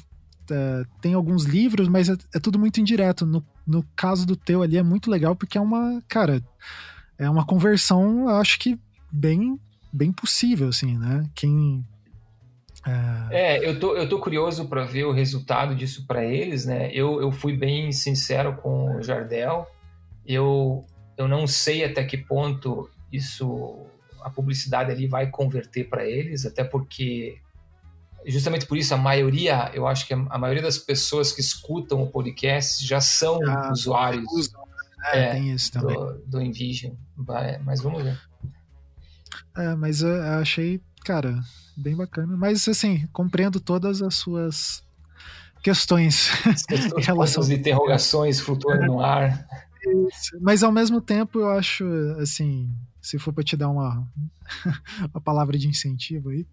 [0.49, 3.26] é, tem alguns livros, mas é, é, tudo muito indireto.
[3.26, 6.44] No, no caso do teu ali é muito legal porque é uma, cara,
[7.18, 8.80] é uma conversão, acho que
[9.11, 9.60] bem,
[9.91, 11.26] bem possível, assim, né?
[11.36, 11.84] Quem
[13.30, 16.90] é, é eu, tô, eu tô curioso para ver o resultado disso para eles, né?
[16.94, 19.68] Eu, eu fui bem sincero com o Jardel.
[20.26, 20.86] Eu,
[21.18, 23.86] eu não sei até que ponto isso,
[24.22, 27.38] a publicidade ali vai converter para eles, até porque
[28.32, 32.10] justamente por isso a maioria, eu acho que a maioria das pessoas que escutam o
[32.10, 34.52] podcast já são ah, usuários.
[35.14, 35.95] É, é também.
[35.95, 36.94] Do, do Envision.
[37.64, 38.20] Mas vamos ver.
[39.56, 41.40] É, mas eu achei, cara,
[41.76, 42.36] bem bacana.
[42.36, 44.84] Mas assim, compreendo todas as suas
[45.64, 46.30] questões.
[46.98, 49.48] em relação às interrogações flutuando no ar.
[50.41, 51.86] Mas ao mesmo tempo eu acho
[52.20, 52.70] assim,
[53.02, 54.07] se for para te dar uma,
[55.14, 56.45] uma palavra de incentivo aí,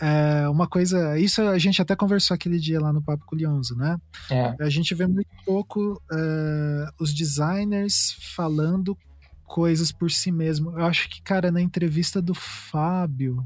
[0.00, 3.76] é uma coisa, isso a gente até conversou aquele dia lá no Papo com o
[3.76, 3.98] né?
[4.30, 4.54] É.
[4.60, 8.96] A gente vê muito pouco é, os designers falando
[9.44, 10.78] coisas por si mesmo.
[10.78, 13.44] Eu acho que, cara, na entrevista do Fábio,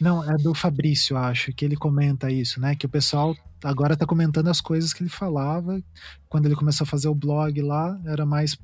[0.00, 2.74] não, é do Fabrício, acho, que ele comenta isso, né?
[2.74, 5.80] Que o pessoal agora tá comentando as coisas que ele falava.
[6.28, 8.56] Quando ele começou a fazer o blog lá, era mais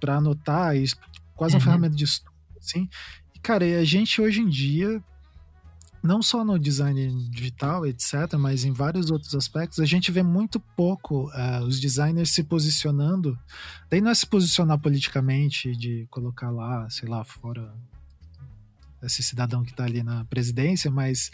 [0.00, 0.96] para anotar, isso,
[1.34, 1.64] quase uma uhum.
[1.64, 2.88] ferramenta de estudo, assim.
[3.34, 5.02] E, cara, a gente hoje em dia,
[6.02, 10.60] não só no design digital, etc., mas em vários outros aspectos, a gente vê muito
[10.60, 13.38] pouco uh, os designers se posicionando.
[13.90, 17.74] Daí não é se posicionar politicamente, de colocar lá, sei lá, fora
[19.02, 21.30] esse cidadão que está ali na presidência, mas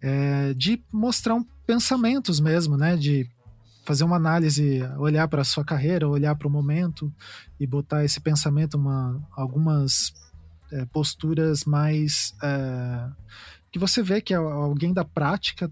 [0.00, 2.96] é, de mostrar um pensamentos mesmo, né?
[2.96, 3.28] De
[3.86, 7.12] fazer uma análise, olhar para a sua carreira, olhar para o momento
[7.58, 10.12] e botar esse pensamento, uma, algumas
[10.72, 13.08] é, posturas mais é,
[13.70, 15.70] que você vê que alguém da prática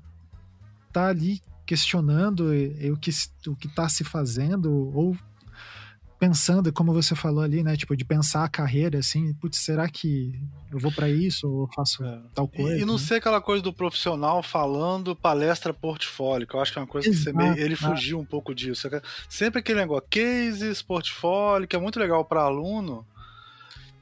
[0.92, 2.50] tá ali questionando
[2.92, 3.10] o que
[3.48, 5.16] o que está se fazendo ou
[6.24, 7.76] pensando, como você falou ali, né?
[7.76, 10.32] Tipo, de pensar a carreira, assim, putz, será que
[10.72, 12.20] eu vou para isso ou faço é.
[12.34, 12.78] tal coisa?
[12.78, 13.00] E, e não né?
[13.00, 17.08] ser aquela coisa do profissional falando palestra portfólio, que eu acho que é uma coisa
[17.08, 18.88] Exato, que você meio, ele fugiu um pouco disso.
[19.28, 23.06] Sempre aquele negócio, cases, portfólio, que é muito legal para aluno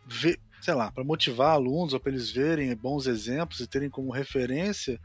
[0.06, 4.12] ver, sei lá, para motivar alunos ou para eles verem bons exemplos e terem como
[4.12, 5.00] referência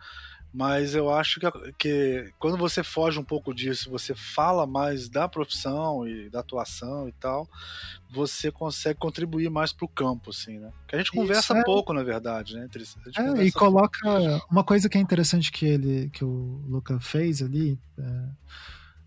[0.58, 1.48] mas eu acho que,
[1.78, 7.08] que quando você foge um pouco disso, você fala mais da profissão e da atuação
[7.08, 7.48] e tal,
[8.10, 10.72] você consegue contribuir mais para o campo, assim, né?
[10.88, 11.64] Que a gente conversa é...
[11.64, 12.66] pouco, na verdade, né?
[12.66, 14.48] Entre, é, e coloca pouco.
[14.50, 17.78] uma coisa que é interessante que ele, que o Luca fez ali.
[17.96, 18.04] É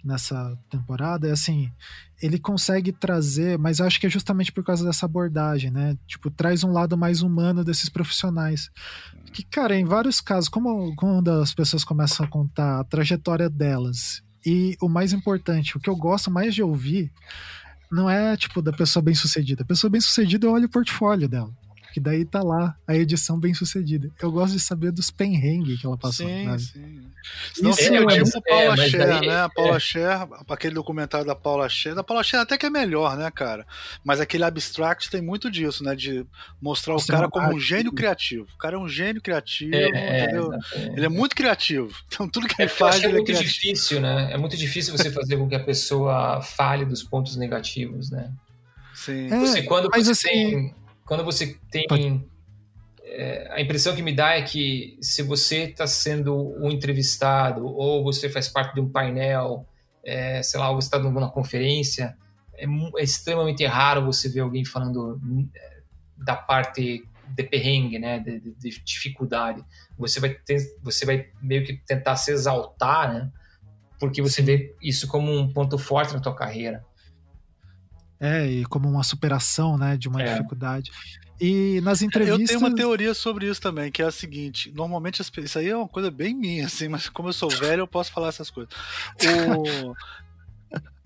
[0.05, 1.71] nessa temporada é assim,
[2.23, 5.97] ele consegue trazer, mas eu acho que é justamente por causa dessa abordagem, né?
[6.07, 8.71] Tipo, traz um lado mais humano desses profissionais.
[9.33, 14.23] Que, cara, em vários casos, como quando as pessoas começam a contar a trajetória delas,
[14.45, 17.13] e o mais importante, o que eu gosto mais de ouvir,
[17.91, 19.63] não é tipo da pessoa bem sucedida.
[19.63, 21.53] A pessoa bem sucedida, eu olho o portfólio dela
[21.93, 24.11] que daí tá lá a edição bem sucedida.
[24.21, 26.27] Eu gosto de saber dos penrengue que ela passou.
[26.27, 26.63] Sim, sabe?
[26.63, 27.11] sim.
[27.55, 29.43] Senão Isso é, é tipo a Paula é, Scher, daí, né?
[29.43, 29.81] A Paula é.
[29.81, 31.95] Scher, aquele documentário da Paula Scher.
[31.95, 33.67] Da Paula Scher até que é melhor, né, cara?
[34.05, 35.95] Mas aquele Abstract tem muito disso, né?
[35.95, 36.27] De
[36.61, 38.47] mostrar o cara como um gênio criativo.
[38.55, 40.51] O cara é um gênio criativo, é, entendeu?
[40.97, 41.91] Ele é muito criativo.
[42.21, 44.33] Então tudo que ele faz, é ele é muito difícil, né?
[44.33, 48.31] É muito difícil você fazer com que a pessoa fale dos pontos negativos, né?
[48.95, 49.29] Sim.
[49.29, 50.75] Você, quando mas você assim, tem
[51.11, 52.25] quando você tem.
[53.03, 58.05] É, a impressão que me dá é que se você está sendo um entrevistado ou
[58.05, 59.67] você faz parte de um painel,
[60.05, 62.17] é, sei lá, você está numa conferência,
[62.55, 65.21] é, é, extremamente raro você ver alguém falando
[65.53, 65.81] é,
[66.17, 67.05] da parte
[67.35, 69.65] de perrengue, né, de, de, de, dificuldade.
[69.99, 73.33] Você vai, ter, você vai meio que tentar se exaltar, né,
[73.99, 76.85] porque você vê isso como um ponto forte na tua carreira.
[78.21, 80.35] É, e como uma superação, né, de uma é.
[80.35, 80.93] dificuldade.
[81.41, 82.41] E nas entrevistas.
[82.41, 85.77] Eu tenho uma teoria sobre isso também, que é a seguinte: normalmente, isso aí é
[85.77, 88.73] uma coisa bem minha, assim, mas como eu sou velho, eu posso falar essas coisas.
[89.25, 89.95] O...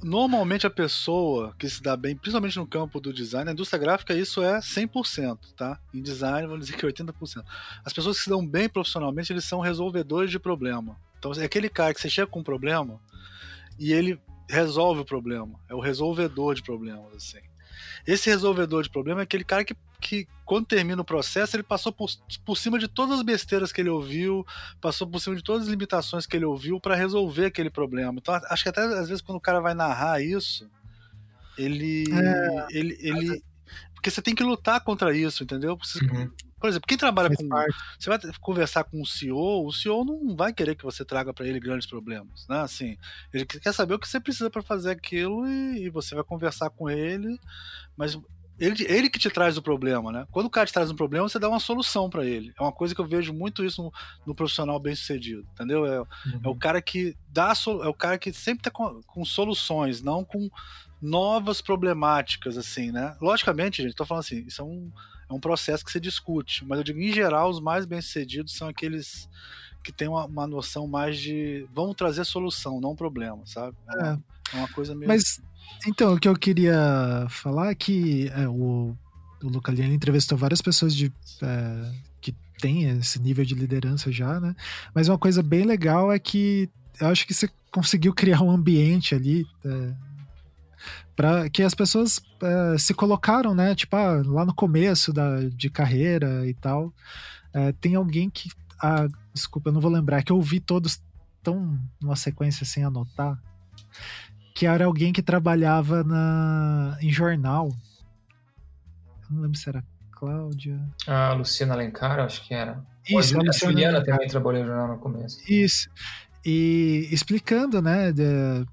[0.05, 4.13] normalmente a pessoa que se dá bem, principalmente no campo do design, na indústria gráfica
[4.13, 5.79] isso é 100%, tá?
[5.95, 7.45] Em design, vamos dizer que é 80%.
[7.85, 10.97] As pessoas que se dão bem profissionalmente, eles são resolvedores de problema.
[11.19, 13.01] Então, é aquele cara que você chega com um problema
[13.79, 15.59] e ele resolve o problema.
[15.69, 17.41] É o resolvedor de problemas, assim.
[18.07, 21.91] Esse resolvedor de problema é aquele cara que, que quando termina o processo, ele passou
[21.91, 22.11] por,
[22.45, 24.47] por cima de todas as besteiras que ele ouviu,
[24.81, 28.15] passou por cima de todas as limitações que ele ouviu para resolver aquele problema.
[28.19, 30.69] Então, acho que até às vezes quando o cara vai narrar isso,
[31.57, 32.05] ele.
[32.13, 33.43] É, ele, ele
[33.95, 35.79] porque você tem que lutar contra isso, entendeu?
[35.83, 36.31] Você, uhum.
[36.65, 37.47] Por exemplo, quem trabalha com.
[37.99, 41.47] Você vai conversar com o CEO, o CEO não vai querer que você traga para
[41.47, 42.61] ele grandes problemas, né?
[42.63, 42.97] Assim,
[43.35, 46.71] ele quer saber o que você precisa para fazer aquilo e, e, você vai conversar
[46.71, 47.39] com ele,
[47.95, 48.19] mas
[48.59, 50.27] ele, ele que te traz o problema, né?
[50.31, 52.51] Quando o cara te traz um problema, você dá uma solução para ele.
[52.59, 53.93] É uma coisa que eu vejo muito isso no,
[54.29, 55.85] no profissional bem sucedido, entendeu?
[55.85, 56.07] É, uhum.
[56.45, 56.59] é, o uhum.
[56.59, 60.49] cara que dá, é o cara que sempre tá com, com soluções, não com
[61.03, 63.15] novas problemáticas, assim, né?
[63.21, 64.91] Logicamente, gente, tô falando assim, isso é um
[65.29, 66.65] é um processo que se discute.
[66.65, 69.29] Mas eu digo, em geral, os mais bem-sucedidos são aqueles
[69.83, 73.77] que têm uma, uma, noção mais de vamos trazer solução, não problema, sabe?
[73.97, 74.19] É, é.
[74.55, 75.07] é uma coisa meio.
[75.07, 75.41] Mas,
[75.87, 78.97] então, o que eu queria falar é que é, o,
[79.43, 81.13] o Luca Liani entrevistou várias pessoas de.
[81.43, 84.57] É, que têm esse nível de liderança já, né?
[84.95, 86.69] Mas uma coisa bem legal é que
[86.99, 89.93] eu acho que você conseguiu criar um ambiente ali é,
[91.17, 93.75] para que as pessoas é, se colocaram, né?
[93.75, 96.93] Tipo, ah, lá no começo da, de carreira e tal,
[97.53, 98.51] é, tem alguém que,
[98.83, 101.03] ah, desculpa, eu não vou lembrar, que eu ouvi todos
[101.43, 103.39] tão numa sequência sem anotar,
[104.55, 107.69] que era alguém que trabalhava na, em jornal.
[109.29, 110.81] Eu não lembro se era Cláudia.
[111.07, 112.83] Ah, Luciana Alencar, acho que era.
[113.07, 115.39] Isso, a Juliana também trabalhou no jornal no começo.
[115.51, 115.89] Isso.
[116.45, 118.65] E explicando, né, de,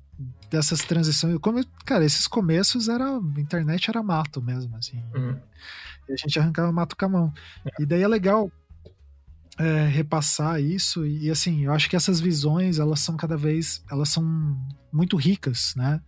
[0.51, 1.37] dessas transições.
[1.39, 3.05] Como, cara, esses começos era.
[3.05, 5.01] A internet era mato mesmo, assim.
[5.15, 5.39] Uhum.
[6.09, 7.33] E a gente arrancava mato com a mão.
[7.79, 8.51] E daí é legal
[9.57, 11.05] é, repassar isso.
[11.05, 13.81] E, assim, eu acho que essas visões, elas são cada vez.
[13.89, 14.23] Elas são
[14.91, 16.01] muito ricas, né?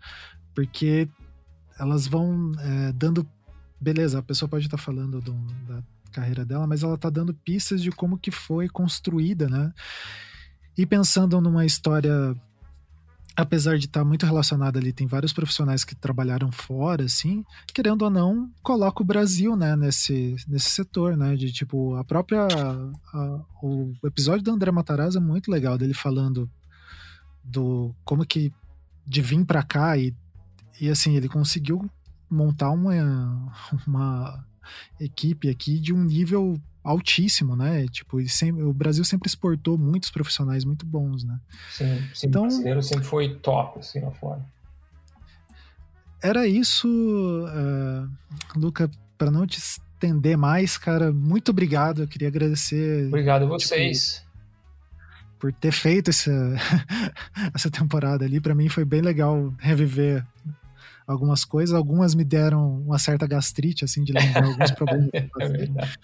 [0.54, 1.08] Porque
[1.80, 3.26] elas vão é, dando.
[3.80, 5.34] Beleza, a pessoa pode estar falando do,
[5.68, 9.74] da carreira dela, mas ela está dando pistas de como que foi construída, né?
[10.78, 12.36] E pensando numa história
[13.36, 17.44] apesar de estar muito relacionada ali, tem vários profissionais que trabalharam fora, assim,
[17.74, 22.46] querendo ou não, coloca o Brasil, né, nesse, nesse setor, né, de tipo, a própria,
[22.46, 26.50] a, o episódio do André Matarazzo é muito legal, dele falando
[27.44, 28.54] do, como que,
[29.06, 30.16] de vir para cá e,
[30.80, 31.90] e assim, ele conseguiu
[32.30, 33.52] montar uma,
[33.88, 34.46] uma
[35.00, 37.88] equipe aqui de um nível altíssimo, né?
[37.88, 41.40] Tipo, sempre, o Brasil sempre exportou muitos profissionais muito bons, né?
[41.72, 44.46] Sim, sim então, o brasileiro sempre foi top, assim, lá fora.
[46.22, 48.10] Era isso, uh,
[48.56, 52.02] Luca, para não te estender mais, cara, muito obrigado.
[52.02, 53.08] Eu queria agradecer.
[53.08, 54.16] Obrigado a tipo, vocês.
[54.16, 54.34] Tipo,
[55.44, 56.32] por ter feito essa,
[57.54, 58.40] essa temporada ali.
[58.40, 60.26] Para mim foi bem legal reviver
[61.06, 61.76] algumas coisas.
[61.76, 65.10] Algumas me deram uma certa gastrite, assim, de lembrar alguns problemas.
[65.14, 66.00] É verdade.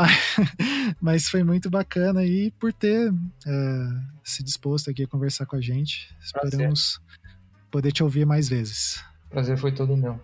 [0.00, 0.36] Mas,
[1.00, 3.12] mas foi muito bacana e por ter
[3.46, 3.88] é,
[4.24, 6.08] se disposto aqui a conversar com a gente.
[6.22, 7.36] Esperamos Prazer.
[7.70, 9.04] poder te ouvir mais vezes.
[9.28, 10.18] Prazer foi todo meu.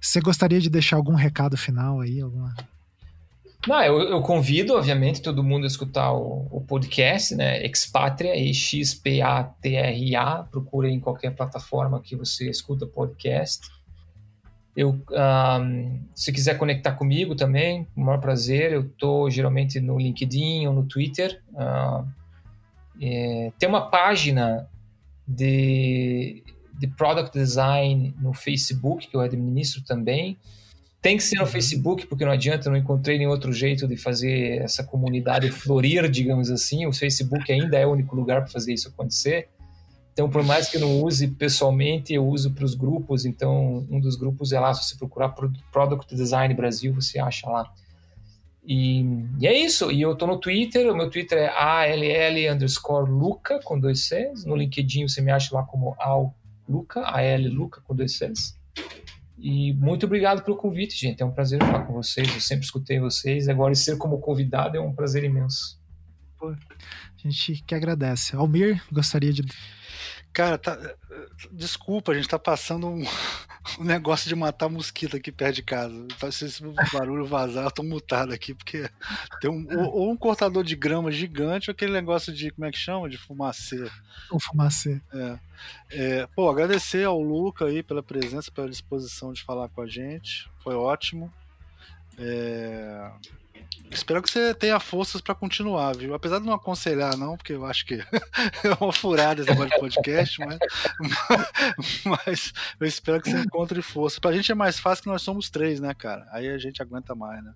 [0.00, 2.20] Você gostaria de deixar algum recado final aí?
[2.20, 2.54] Alguma...
[3.66, 7.64] Não, eu, eu, convido, obviamente, todo mundo a escutar o, o podcast, né?
[7.64, 10.42] Expatria, E-X-P-A-T-R-A.
[10.50, 13.70] Procure em qualquer plataforma que você escuta podcast.
[14.74, 18.72] Eu, um, se quiser conectar comigo também, com o maior prazer.
[18.72, 21.42] Eu estou geralmente no LinkedIn ou no Twitter.
[21.52, 22.06] Uh,
[23.00, 24.68] é, tem uma página
[25.28, 26.42] de,
[26.78, 30.38] de Product Design no Facebook, que eu administro também.
[31.02, 31.48] Tem que ser no uhum.
[31.48, 36.48] Facebook, porque não adianta, não encontrei nenhum outro jeito de fazer essa comunidade florir, digamos
[36.48, 36.86] assim.
[36.86, 39.48] O Facebook ainda é o único lugar para fazer isso acontecer.
[40.12, 43.24] Então, por mais que eu não use pessoalmente, eu uso para os grupos.
[43.24, 45.34] Então, um dos grupos é lá, se você procurar
[45.72, 47.72] Product Design Brasil, você acha lá.
[48.64, 49.04] E,
[49.40, 49.90] e é isso.
[49.90, 54.44] E eu estou no Twitter, o meu Twitter é ALL underscore Luca, com dois Cs.
[54.44, 56.34] No LinkedIn você me acha lá como Al
[56.68, 58.56] Luca, AL Luca, com dois Cs.
[59.38, 61.22] E muito obrigado pelo convite, gente.
[61.22, 62.32] É um prazer falar com vocês.
[62.32, 63.48] Eu sempre escutei vocês.
[63.48, 65.80] Agora, ser como convidado é um prazer imenso.
[66.38, 66.56] Pô, a
[67.16, 68.36] gente que agradece.
[68.36, 69.42] Almir, gostaria de
[70.32, 70.78] Cara, tá,
[71.50, 73.04] desculpa, a gente tá passando um,
[73.78, 76.06] um, negócio de matar mosquito aqui perto de casa.
[76.30, 78.88] Se esse barulho vazar, eu tô mutado aqui, porque
[79.40, 82.78] tem um, ou, um cortador de grama gigante, ou aquele negócio de, como é que
[82.78, 83.10] chama?
[83.10, 83.90] De fumacê.
[84.30, 85.02] O fumacê.
[85.12, 85.38] É.
[85.90, 86.26] é.
[86.34, 90.48] Pô, agradecer ao Luca aí pela presença, pela disposição de falar com a gente.
[90.62, 91.32] Foi ótimo.
[92.18, 93.10] É...
[93.90, 96.14] Espero que você tenha forças para continuar, viu?
[96.14, 97.94] Apesar de não aconselhar, não, porque eu acho que
[98.64, 100.58] é uma furada esse negócio de podcast, mas,
[102.04, 104.20] mas eu espero que você encontre força.
[104.20, 106.26] Pra gente é mais fácil que nós somos três, né, cara?
[106.32, 107.52] Aí a gente aguenta mais, né?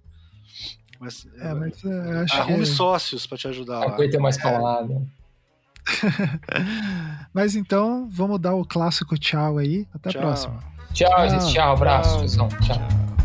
[0.98, 2.66] Mas, é, mas é, acho arrume que...
[2.66, 3.82] sócios para te ajudar.
[3.82, 5.06] Aguenta mais calado.
[7.32, 9.86] mas então, vamos dar o clássico tchau aí.
[9.94, 10.20] Até tchau.
[10.20, 10.64] a próxima.
[10.92, 11.52] Tchau, tchau gente.
[11.52, 12.26] Tchau, abraço.
[12.26, 12.48] Tchau.
[12.60, 13.15] tchau.